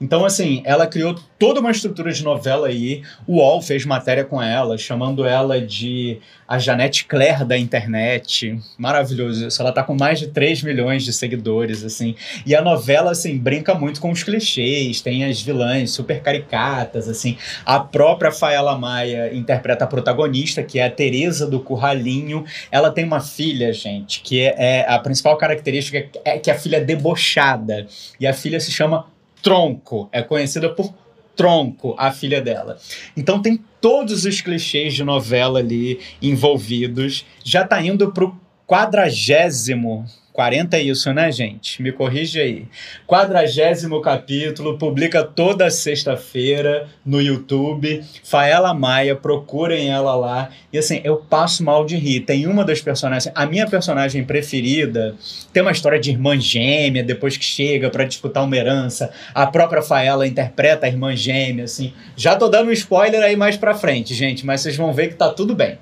Então, 0.00 0.24
assim, 0.24 0.62
ela 0.64 0.86
criou 0.86 1.16
toda 1.38 1.60
uma 1.60 1.72
estrutura 1.72 2.12
de 2.12 2.22
novela 2.22 2.68
aí. 2.68 3.02
O 3.26 3.38
UOL 3.38 3.60
fez 3.60 3.84
matéria 3.84 4.24
com 4.24 4.40
ela, 4.40 4.78
chamando 4.78 5.24
ela 5.26 5.60
de 5.60 6.18
a 6.46 6.58
Janete 6.58 7.04
Claire 7.04 7.44
da 7.44 7.58
internet. 7.58 8.58
Maravilhoso 8.78 9.48
isso. 9.48 9.60
Ela 9.60 9.72
tá 9.72 9.82
com 9.82 9.94
mais 9.94 10.20
de 10.20 10.28
3 10.28 10.62
milhões 10.62 11.04
de 11.04 11.12
seguidores, 11.12 11.84
assim. 11.84 12.14
E 12.46 12.54
a 12.54 12.62
novela, 12.62 13.10
assim, 13.10 13.36
brinca 13.36 13.74
muito 13.74 14.00
com 14.00 14.10
os 14.10 14.22
clichês. 14.22 15.00
Tem 15.00 15.24
as 15.24 15.42
vilãs 15.42 15.90
super 15.90 16.22
caricatas, 16.22 17.08
assim. 17.08 17.36
A 17.66 17.80
própria 17.80 18.30
Faela 18.30 18.78
Maia 18.78 19.34
interpreta 19.34 19.84
a 19.84 19.88
protagonista, 19.88 20.62
que 20.62 20.78
é 20.78 20.86
a 20.86 20.90
Teresa 20.90 21.46
do 21.46 21.58
Curralinho. 21.58 22.44
Ela 22.70 22.90
tem 22.90 23.04
uma 23.04 23.20
filha, 23.20 23.72
gente, 23.72 24.20
que 24.22 24.40
é, 24.40 24.54
é 24.56 24.86
a 24.88 24.98
principal 25.00 25.36
característica 25.36 26.08
é 26.24 26.38
que 26.38 26.50
a 26.50 26.54
filha 26.54 26.76
é 26.76 26.80
debochada. 26.80 27.86
E 28.20 28.26
a 28.26 28.32
filha 28.32 28.60
se 28.60 28.70
chama 28.70 29.06
Tronco. 29.42 30.08
É 30.12 30.22
conhecida 30.22 30.68
por 30.68 30.92
Tronco, 31.36 31.94
a 31.96 32.10
filha 32.10 32.40
dela. 32.40 32.78
Então 33.16 33.40
tem 33.40 33.62
todos 33.80 34.24
os 34.24 34.40
clichês 34.40 34.94
de 34.94 35.04
novela 35.04 35.60
ali 35.60 36.00
envolvidos. 36.20 37.24
Já 37.44 37.64
tá 37.64 37.80
indo 37.80 38.10
pro 38.12 38.38
quadragésimo 38.66 40.04
40 40.38 40.76
é 40.76 40.82
isso, 40.82 41.12
né, 41.12 41.32
gente? 41.32 41.82
Me 41.82 41.90
corrige 41.90 42.40
aí. 42.40 42.66
Quadragésimo 43.08 44.00
capítulo, 44.00 44.78
publica 44.78 45.24
toda 45.24 45.68
sexta-feira 45.68 46.86
no 47.04 47.20
YouTube. 47.20 48.04
Faela 48.22 48.72
Maia, 48.72 49.16
procurem 49.16 49.90
ela 49.90 50.14
lá. 50.14 50.50
E 50.72 50.78
assim, 50.78 51.00
eu 51.02 51.16
passo 51.16 51.64
mal 51.64 51.84
de 51.84 51.96
rir. 51.96 52.20
Tem 52.20 52.46
uma 52.46 52.64
das 52.64 52.80
personagens, 52.80 53.32
a 53.34 53.46
minha 53.46 53.66
personagem 53.66 54.22
preferida, 54.22 55.16
tem 55.52 55.60
uma 55.60 55.72
história 55.72 55.98
de 55.98 56.12
irmã 56.12 56.38
gêmea, 56.38 57.02
depois 57.02 57.36
que 57.36 57.44
chega 57.44 57.90
para 57.90 58.04
disputar 58.04 58.44
uma 58.44 58.56
herança. 58.56 59.10
A 59.34 59.44
própria 59.44 59.82
Faela 59.82 60.24
interpreta 60.24 60.86
a 60.86 60.88
irmã 60.88 61.16
gêmea, 61.16 61.64
assim. 61.64 61.92
Já 62.16 62.36
tô 62.36 62.46
dando 62.46 62.68
um 62.68 62.72
spoiler 62.72 63.24
aí 63.24 63.34
mais 63.34 63.56
pra 63.56 63.74
frente, 63.74 64.14
gente, 64.14 64.46
mas 64.46 64.60
vocês 64.60 64.76
vão 64.76 64.92
ver 64.92 65.08
que 65.08 65.14
tá 65.16 65.30
tudo 65.30 65.52
bem. 65.52 65.78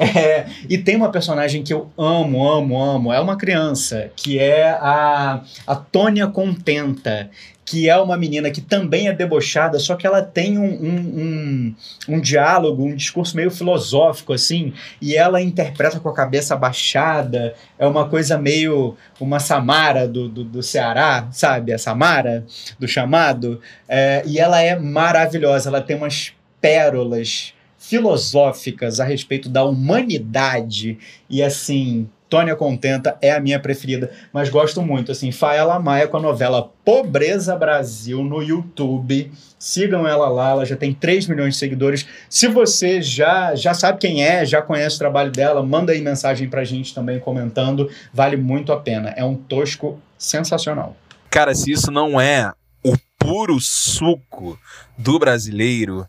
É, 0.20 0.46
e 0.68 0.78
tem 0.78 0.96
uma 0.96 1.10
personagem 1.10 1.62
que 1.62 1.74
eu 1.74 1.90
amo, 1.96 2.50
amo, 2.50 2.82
amo. 2.82 3.12
É 3.12 3.20
uma 3.20 3.36
criança, 3.36 4.10
que 4.16 4.38
é 4.38 4.70
a, 4.70 5.42
a 5.66 5.76
Tônia 5.76 6.26
Contenta, 6.26 7.28
que 7.66 7.88
é 7.88 7.96
uma 7.96 8.16
menina 8.16 8.50
que 8.50 8.62
também 8.62 9.08
é 9.08 9.12
debochada, 9.12 9.78
só 9.78 9.94
que 9.94 10.06
ela 10.06 10.22
tem 10.22 10.58
um, 10.58 10.64
um, 10.64 10.96
um, 10.96 11.74
um, 12.08 12.20
diálogo, 12.20 12.82
um 12.82 12.96
discurso 12.96 13.36
meio 13.36 13.50
filosófico, 13.50 14.32
assim, 14.32 14.72
e 15.00 15.14
ela 15.14 15.40
interpreta 15.40 16.00
com 16.00 16.08
a 16.08 16.14
cabeça 16.14 16.56
baixada, 16.56 17.54
é 17.78 17.86
uma 17.86 18.08
coisa 18.08 18.38
meio 18.38 18.96
uma 19.20 19.38
Samara 19.38 20.08
do, 20.08 20.28
do, 20.28 20.42
do 20.42 20.62
Ceará, 20.62 21.28
sabe? 21.30 21.72
A 21.72 21.78
Samara 21.78 22.44
do 22.78 22.88
chamado. 22.88 23.60
É, 23.88 24.22
e 24.26 24.38
ela 24.38 24.60
é 24.60 24.76
maravilhosa, 24.76 25.68
ela 25.68 25.80
tem 25.82 25.94
umas 25.94 26.32
pérolas 26.60 27.54
filosóficas 27.80 29.00
a 29.00 29.04
respeito 29.04 29.48
da 29.48 29.64
humanidade 29.64 30.98
e 31.30 31.42
assim, 31.42 32.06
Tônia 32.28 32.54
Contenta 32.54 33.16
é 33.22 33.32
a 33.32 33.40
minha 33.40 33.58
preferida, 33.58 34.10
mas 34.32 34.50
gosto 34.50 34.82
muito 34.82 35.10
assim, 35.10 35.32
Faela 35.32 35.80
Maia 35.80 36.06
com 36.06 36.18
a 36.18 36.20
novela 36.20 36.70
Pobreza 36.84 37.56
Brasil 37.56 38.22
no 38.22 38.42
YouTube. 38.42 39.32
Sigam 39.58 40.06
ela 40.06 40.28
lá, 40.28 40.50
ela 40.50 40.66
já 40.66 40.76
tem 40.76 40.92
3 40.92 41.26
milhões 41.26 41.54
de 41.54 41.58
seguidores. 41.58 42.06
Se 42.28 42.48
você 42.48 43.00
já 43.00 43.54
já 43.54 43.72
sabe 43.72 43.98
quem 43.98 44.22
é, 44.22 44.44
já 44.44 44.60
conhece 44.60 44.96
o 44.96 45.00
trabalho 45.00 45.32
dela, 45.32 45.62
manda 45.62 45.92
aí 45.92 46.02
mensagem 46.02 46.50
pra 46.50 46.62
gente 46.64 46.94
também 46.94 47.18
comentando, 47.18 47.90
vale 48.12 48.36
muito 48.36 48.72
a 48.72 48.78
pena. 48.78 49.08
É 49.16 49.24
um 49.24 49.34
tosco 49.34 49.98
sensacional. 50.18 50.94
Cara, 51.30 51.54
se 51.54 51.72
isso 51.72 51.90
não 51.90 52.20
é 52.20 52.52
o 52.84 52.94
puro 53.18 53.58
suco 53.58 54.58
do 54.98 55.18
brasileiro, 55.18 56.06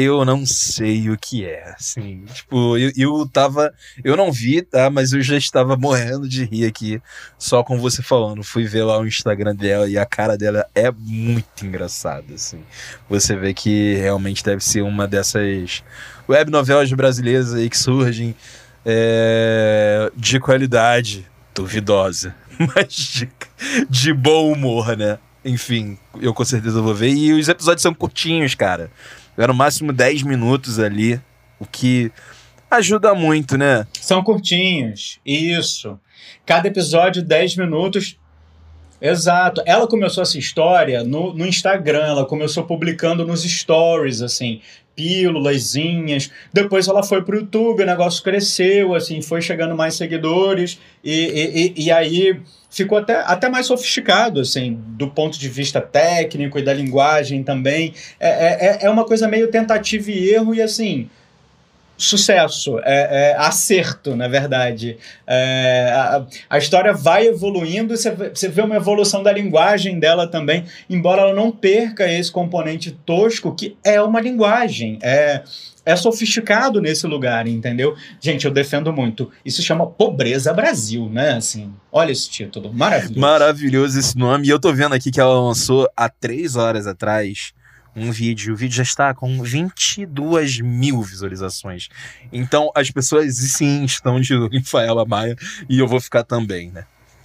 eu 0.00 0.24
não 0.24 0.46
sei 0.46 1.10
o 1.10 1.18
que 1.18 1.44
é, 1.44 1.74
assim, 1.76 2.24
tipo, 2.32 2.78
eu, 2.78 2.92
eu 2.96 3.28
tava, 3.28 3.72
eu 4.04 4.16
não 4.16 4.30
vi, 4.30 4.62
tá, 4.62 4.88
mas 4.88 5.12
eu 5.12 5.20
já 5.20 5.36
estava 5.36 5.76
morrendo 5.76 6.28
de 6.28 6.44
rir 6.44 6.66
aqui, 6.66 7.02
só 7.36 7.64
com 7.64 7.80
você 7.80 8.00
falando, 8.00 8.44
fui 8.44 8.64
ver 8.64 8.84
lá 8.84 8.98
o 9.00 9.06
Instagram 9.06 9.56
dela 9.56 9.88
e 9.88 9.98
a 9.98 10.06
cara 10.06 10.38
dela 10.38 10.64
é 10.72 10.90
muito 10.92 11.66
engraçada, 11.66 12.34
assim, 12.34 12.60
você 13.08 13.34
vê 13.34 13.52
que 13.52 13.94
realmente 13.94 14.44
deve 14.44 14.64
ser 14.64 14.82
uma 14.82 15.08
dessas 15.08 15.82
web 16.28 16.50
novelas 16.50 16.92
brasileiras 16.92 17.52
aí 17.52 17.68
que 17.68 17.76
surgem 17.76 18.36
é, 18.86 20.12
de 20.14 20.38
qualidade 20.38 21.26
duvidosa, 21.54 22.34
mas 22.56 22.94
de, 22.94 23.28
de 23.90 24.12
bom 24.12 24.52
humor, 24.52 24.96
né? 24.96 25.18
Enfim, 25.44 25.98
eu 26.20 26.34
com 26.34 26.44
certeza 26.44 26.80
vou 26.82 26.94
ver. 26.94 27.10
E 27.10 27.32
os 27.32 27.48
episódios 27.48 27.82
são 27.82 27.94
curtinhos, 27.94 28.54
cara. 28.54 28.90
Era 29.38 29.52
no 29.52 29.54
máximo 29.54 29.92
10 29.92 30.24
minutos 30.24 30.80
ali, 30.80 31.20
o 31.60 31.64
que 31.64 32.10
ajuda 32.68 33.14
muito, 33.14 33.56
né? 33.56 33.86
São 34.00 34.22
curtinhos, 34.22 35.20
isso. 35.24 35.98
Cada 36.44 36.66
episódio, 36.66 37.22
10 37.22 37.56
minutos. 37.56 38.18
Exato. 39.00 39.62
Ela 39.64 39.86
começou 39.86 40.22
essa 40.22 40.38
história 40.38 41.04
no, 41.04 41.32
no 41.32 41.46
Instagram, 41.46 42.04
ela 42.04 42.26
começou 42.26 42.64
publicando 42.64 43.24
nos 43.24 43.44
stories, 43.44 44.22
assim, 44.22 44.60
pílulazinhas. 44.98 46.28
Depois 46.52 46.88
ela 46.88 47.04
foi 47.04 47.22
pro 47.22 47.36
YouTube, 47.36 47.84
o 47.84 47.86
negócio 47.86 48.20
cresceu, 48.20 48.96
assim, 48.96 49.22
foi 49.22 49.40
chegando 49.40 49.76
mais 49.76 49.94
seguidores. 49.94 50.80
E, 51.04 51.72
e, 51.76 51.84
e, 51.84 51.92
aí 51.92 52.40
ficou 52.68 52.98
até, 52.98 53.20
até 53.20 53.48
mais 53.48 53.66
sofisticado, 53.66 54.40
assim, 54.40 54.76
do 54.88 55.08
ponto 55.08 55.38
de 55.38 55.48
vista 55.48 55.80
técnico 55.80 56.58
e 56.58 56.62
da 56.62 56.74
linguagem 56.74 57.44
também. 57.44 57.94
É, 58.18 58.28
é, 58.28 58.66
é, 58.66 58.78
é 58.86 58.90
uma 58.90 59.04
coisa 59.04 59.28
meio 59.28 59.48
tentativa 59.52 60.10
e 60.10 60.30
erro, 60.30 60.52
e 60.52 60.60
assim, 60.60 61.08
sucesso, 61.98 62.78
é, 62.84 63.32
é, 63.32 63.36
acerto, 63.36 64.14
na 64.14 64.28
verdade. 64.28 64.96
É, 65.26 65.92
a, 65.92 66.26
a, 66.48 66.58
história 66.58 66.94
vai 66.94 67.26
evoluindo, 67.26 67.96
você, 67.96 68.12
você 68.12 68.48
vê 68.48 68.62
uma 68.62 68.76
evolução 68.76 69.22
da 69.22 69.32
linguagem 69.32 69.98
dela 69.98 70.28
também, 70.28 70.64
embora 70.88 71.22
ela 71.22 71.34
não 71.34 71.50
perca 71.50 72.10
esse 72.10 72.30
componente 72.30 72.92
tosco, 73.04 73.54
que 73.54 73.76
é 73.82 74.00
uma 74.00 74.20
linguagem. 74.20 74.98
É, 75.02 75.42
é 75.84 75.96
sofisticado 75.96 76.80
nesse 76.80 77.06
lugar, 77.06 77.48
entendeu? 77.48 77.96
Gente, 78.20 78.44
eu 78.44 78.52
defendo 78.52 78.92
muito. 78.92 79.30
Isso 79.44 79.62
chama 79.62 79.86
Pobreza 79.86 80.52
Brasil, 80.52 81.08
né? 81.08 81.32
Assim, 81.32 81.72
olha 81.90 82.12
esse 82.12 82.30
título, 82.30 82.72
maravilhoso. 82.72 83.18
Maravilhoso 83.18 83.98
esse 83.98 84.16
nome. 84.16 84.46
E 84.46 84.50
eu 84.50 84.60
tô 84.60 84.72
vendo 84.72 84.94
aqui 84.94 85.10
que 85.10 85.18
ela 85.18 85.40
lançou 85.40 85.88
há 85.96 86.08
três 86.08 86.56
horas 86.56 86.86
atrás 86.86 87.52
um 87.98 88.10
vídeo. 88.10 88.54
O 88.54 88.56
vídeo 88.56 88.76
já 88.76 88.82
está 88.82 89.14
com 89.14 89.42
22 89.42 90.60
mil 90.60 91.02
visualizações. 91.02 91.88
Então 92.32 92.70
as 92.74 92.90
pessoas 92.90 93.36
sim 93.36 93.84
estão 93.84 94.20
de 94.20 94.34
Rafaela 94.34 95.04
Maia 95.04 95.36
e 95.68 95.78
eu 95.78 95.86
vou 95.86 96.00
ficar 96.00 96.24
também, 96.24 96.70
né? 96.70 96.84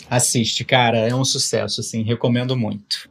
Assiste, 0.09 0.63
cara, 0.63 0.97
é 0.97 1.15
um 1.15 1.26
sucesso, 1.26 1.82
assim, 1.82 2.03
recomendo 2.03 2.55
muito. 2.55 3.09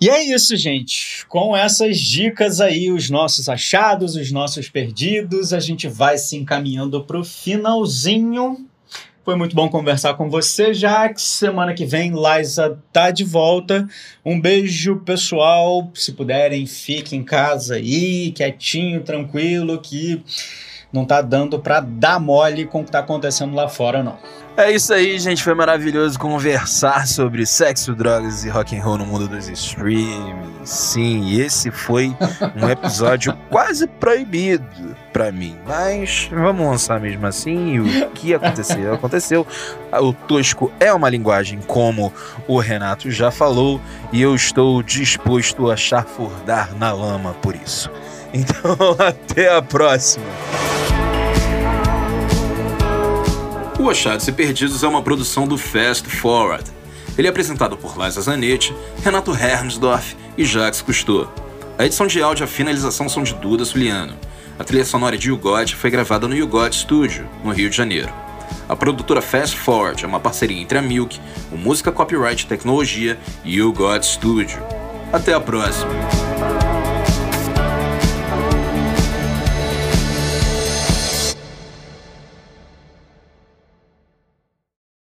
E 0.00 0.08
é 0.08 0.22
isso, 0.22 0.56
gente. 0.56 1.26
Com 1.28 1.56
essas 1.56 1.98
dicas 1.98 2.60
aí, 2.60 2.90
os 2.90 3.10
nossos 3.10 3.48
achados, 3.48 4.14
os 4.14 4.30
nossos 4.30 4.68
perdidos, 4.70 5.52
a 5.52 5.60
gente 5.60 5.86
vai 5.88 6.16
se 6.16 6.36
encaminhando 6.36 7.04
para 7.04 7.18
o 7.18 7.24
finalzinho. 7.24 8.66
Foi 9.24 9.36
muito 9.36 9.56
bom 9.56 9.70
conversar 9.70 10.12
com 10.14 10.28
você, 10.28 10.74
Jax. 10.74 11.22
Semana 11.22 11.72
que 11.72 11.86
vem, 11.86 12.12
Liza 12.12 12.78
tá 12.92 13.10
de 13.10 13.24
volta. 13.24 13.88
Um 14.22 14.38
beijo, 14.38 14.96
pessoal. 14.96 15.90
Se 15.94 16.12
puderem, 16.12 16.66
fiquem 16.66 17.20
em 17.20 17.24
casa 17.24 17.76
aí, 17.76 18.32
quietinho, 18.32 19.02
tranquilo, 19.02 19.80
que 19.80 20.22
não 20.92 21.06
tá 21.06 21.22
dando 21.22 21.58
para 21.58 21.80
dar 21.80 22.20
mole 22.20 22.66
com 22.66 22.82
o 22.82 22.84
que 22.84 22.90
tá 22.90 22.98
acontecendo 22.98 23.54
lá 23.54 23.66
fora, 23.66 24.02
não. 24.02 24.18
É 24.56 24.70
isso 24.70 24.94
aí, 24.94 25.18
gente. 25.18 25.42
Foi 25.42 25.52
maravilhoso 25.52 26.16
conversar 26.16 27.08
sobre 27.08 27.44
sexo, 27.44 27.92
drogas 27.92 28.44
e 28.44 28.48
rock 28.48 28.76
and 28.76 28.82
roll 28.82 28.98
no 28.98 29.04
mundo 29.04 29.26
dos 29.26 29.48
streams. 29.48 30.48
Sim, 30.64 31.40
esse 31.40 31.72
foi 31.72 32.16
um 32.54 32.68
episódio 32.68 33.36
quase 33.50 33.88
proibido 33.88 34.96
para 35.12 35.32
mim. 35.32 35.56
Mas 35.66 36.30
vamos 36.32 36.64
lançar 36.66 37.00
mesmo 37.00 37.26
assim. 37.26 37.80
O 37.80 38.10
que 38.10 38.32
aconteceu? 38.32 38.94
Aconteceu. 38.94 39.44
O 39.92 40.12
tosco 40.12 40.70
é 40.78 40.92
uma 40.92 41.10
linguagem, 41.10 41.58
como 41.66 42.12
o 42.46 42.58
Renato 42.60 43.10
já 43.10 43.32
falou, 43.32 43.80
e 44.12 44.22
eu 44.22 44.36
estou 44.36 44.84
disposto 44.84 45.68
a 45.68 45.76
chafurdar 45.76 46.76
na 46.76 46.92
lama 46.92 47.34
por 47.42 47.56
isso. 47.56 47.90
Então, 48.32 48.76
até 49.04 49.52
a 49.52 49.60
próxima. 49.60 50.26
O 53.84 53.90
Achados 53.90 54.26
e 54.26 54.32
Perdidos 54.32 54.82
é 54.82 54.88
uma 54.88 55.02
produção 55.02 55.46
do 55.46 55.58
Fast 55.58 56.08
Forward. 56.08 56.64
Ele 57.18 57.26
é 57.26 57.30
apresentado 57.30 57.76
por 57.76 58.02
Liza 58.02 58.22
Zanetti, 58.22 58.74
Renato 59.04 59.30
Hermsdorf 59.32 60.16
e 60.38 60.44
Jacques 60.46 60.80
Cousteau. 60.80 61.30
A 61.76 61.84
edição 61.84 62.06
de 62.06 62.22
áudio 62.22 62.44
e 62.44 62.46
a 62.46 62.48
finalização 62.48 63.10
são 63.10 63.22
de 63.22 63.34
Duda 63.34 63.62
Suliano. 63.62 64.14
A 64.58 64.64
trilha 64.64 64.86
sonora 64.86 65.18
de 65.18 65.28
YouGod 65.28 65.76
foi 65.76 65.90
gravada 65.90 66.26
no 66.26 66.34
YouGod 66.34 66.74
Studio, 66.74 67.28
no 67.44 67.52
Rio 67.52 67.68
de 67.68 67.76
Janeiro. 67.76 68.10
A 68.66 68.74
produtora 68.74 69.20
Fast 69.20 69.54
Forward 69.54 70.02
é 70.02 70.08
uma 70.08 70.18
parceria 70.18 70.62
entre 70.62 70.78
a 70.78 70.82
Milk, 70.82 71.20
o 71.52 71.58
Música 71.58 71.92
Copyright 71.92 72.46
Tecnologia 72.46 73.18
e 73.44 73.60
o 73.60 73.66
YouGod 73.66 74.06
Studio. 74.06 74.62
Até 75.12 75.34
a 75.34 75.40
próxima! 75.40 76.73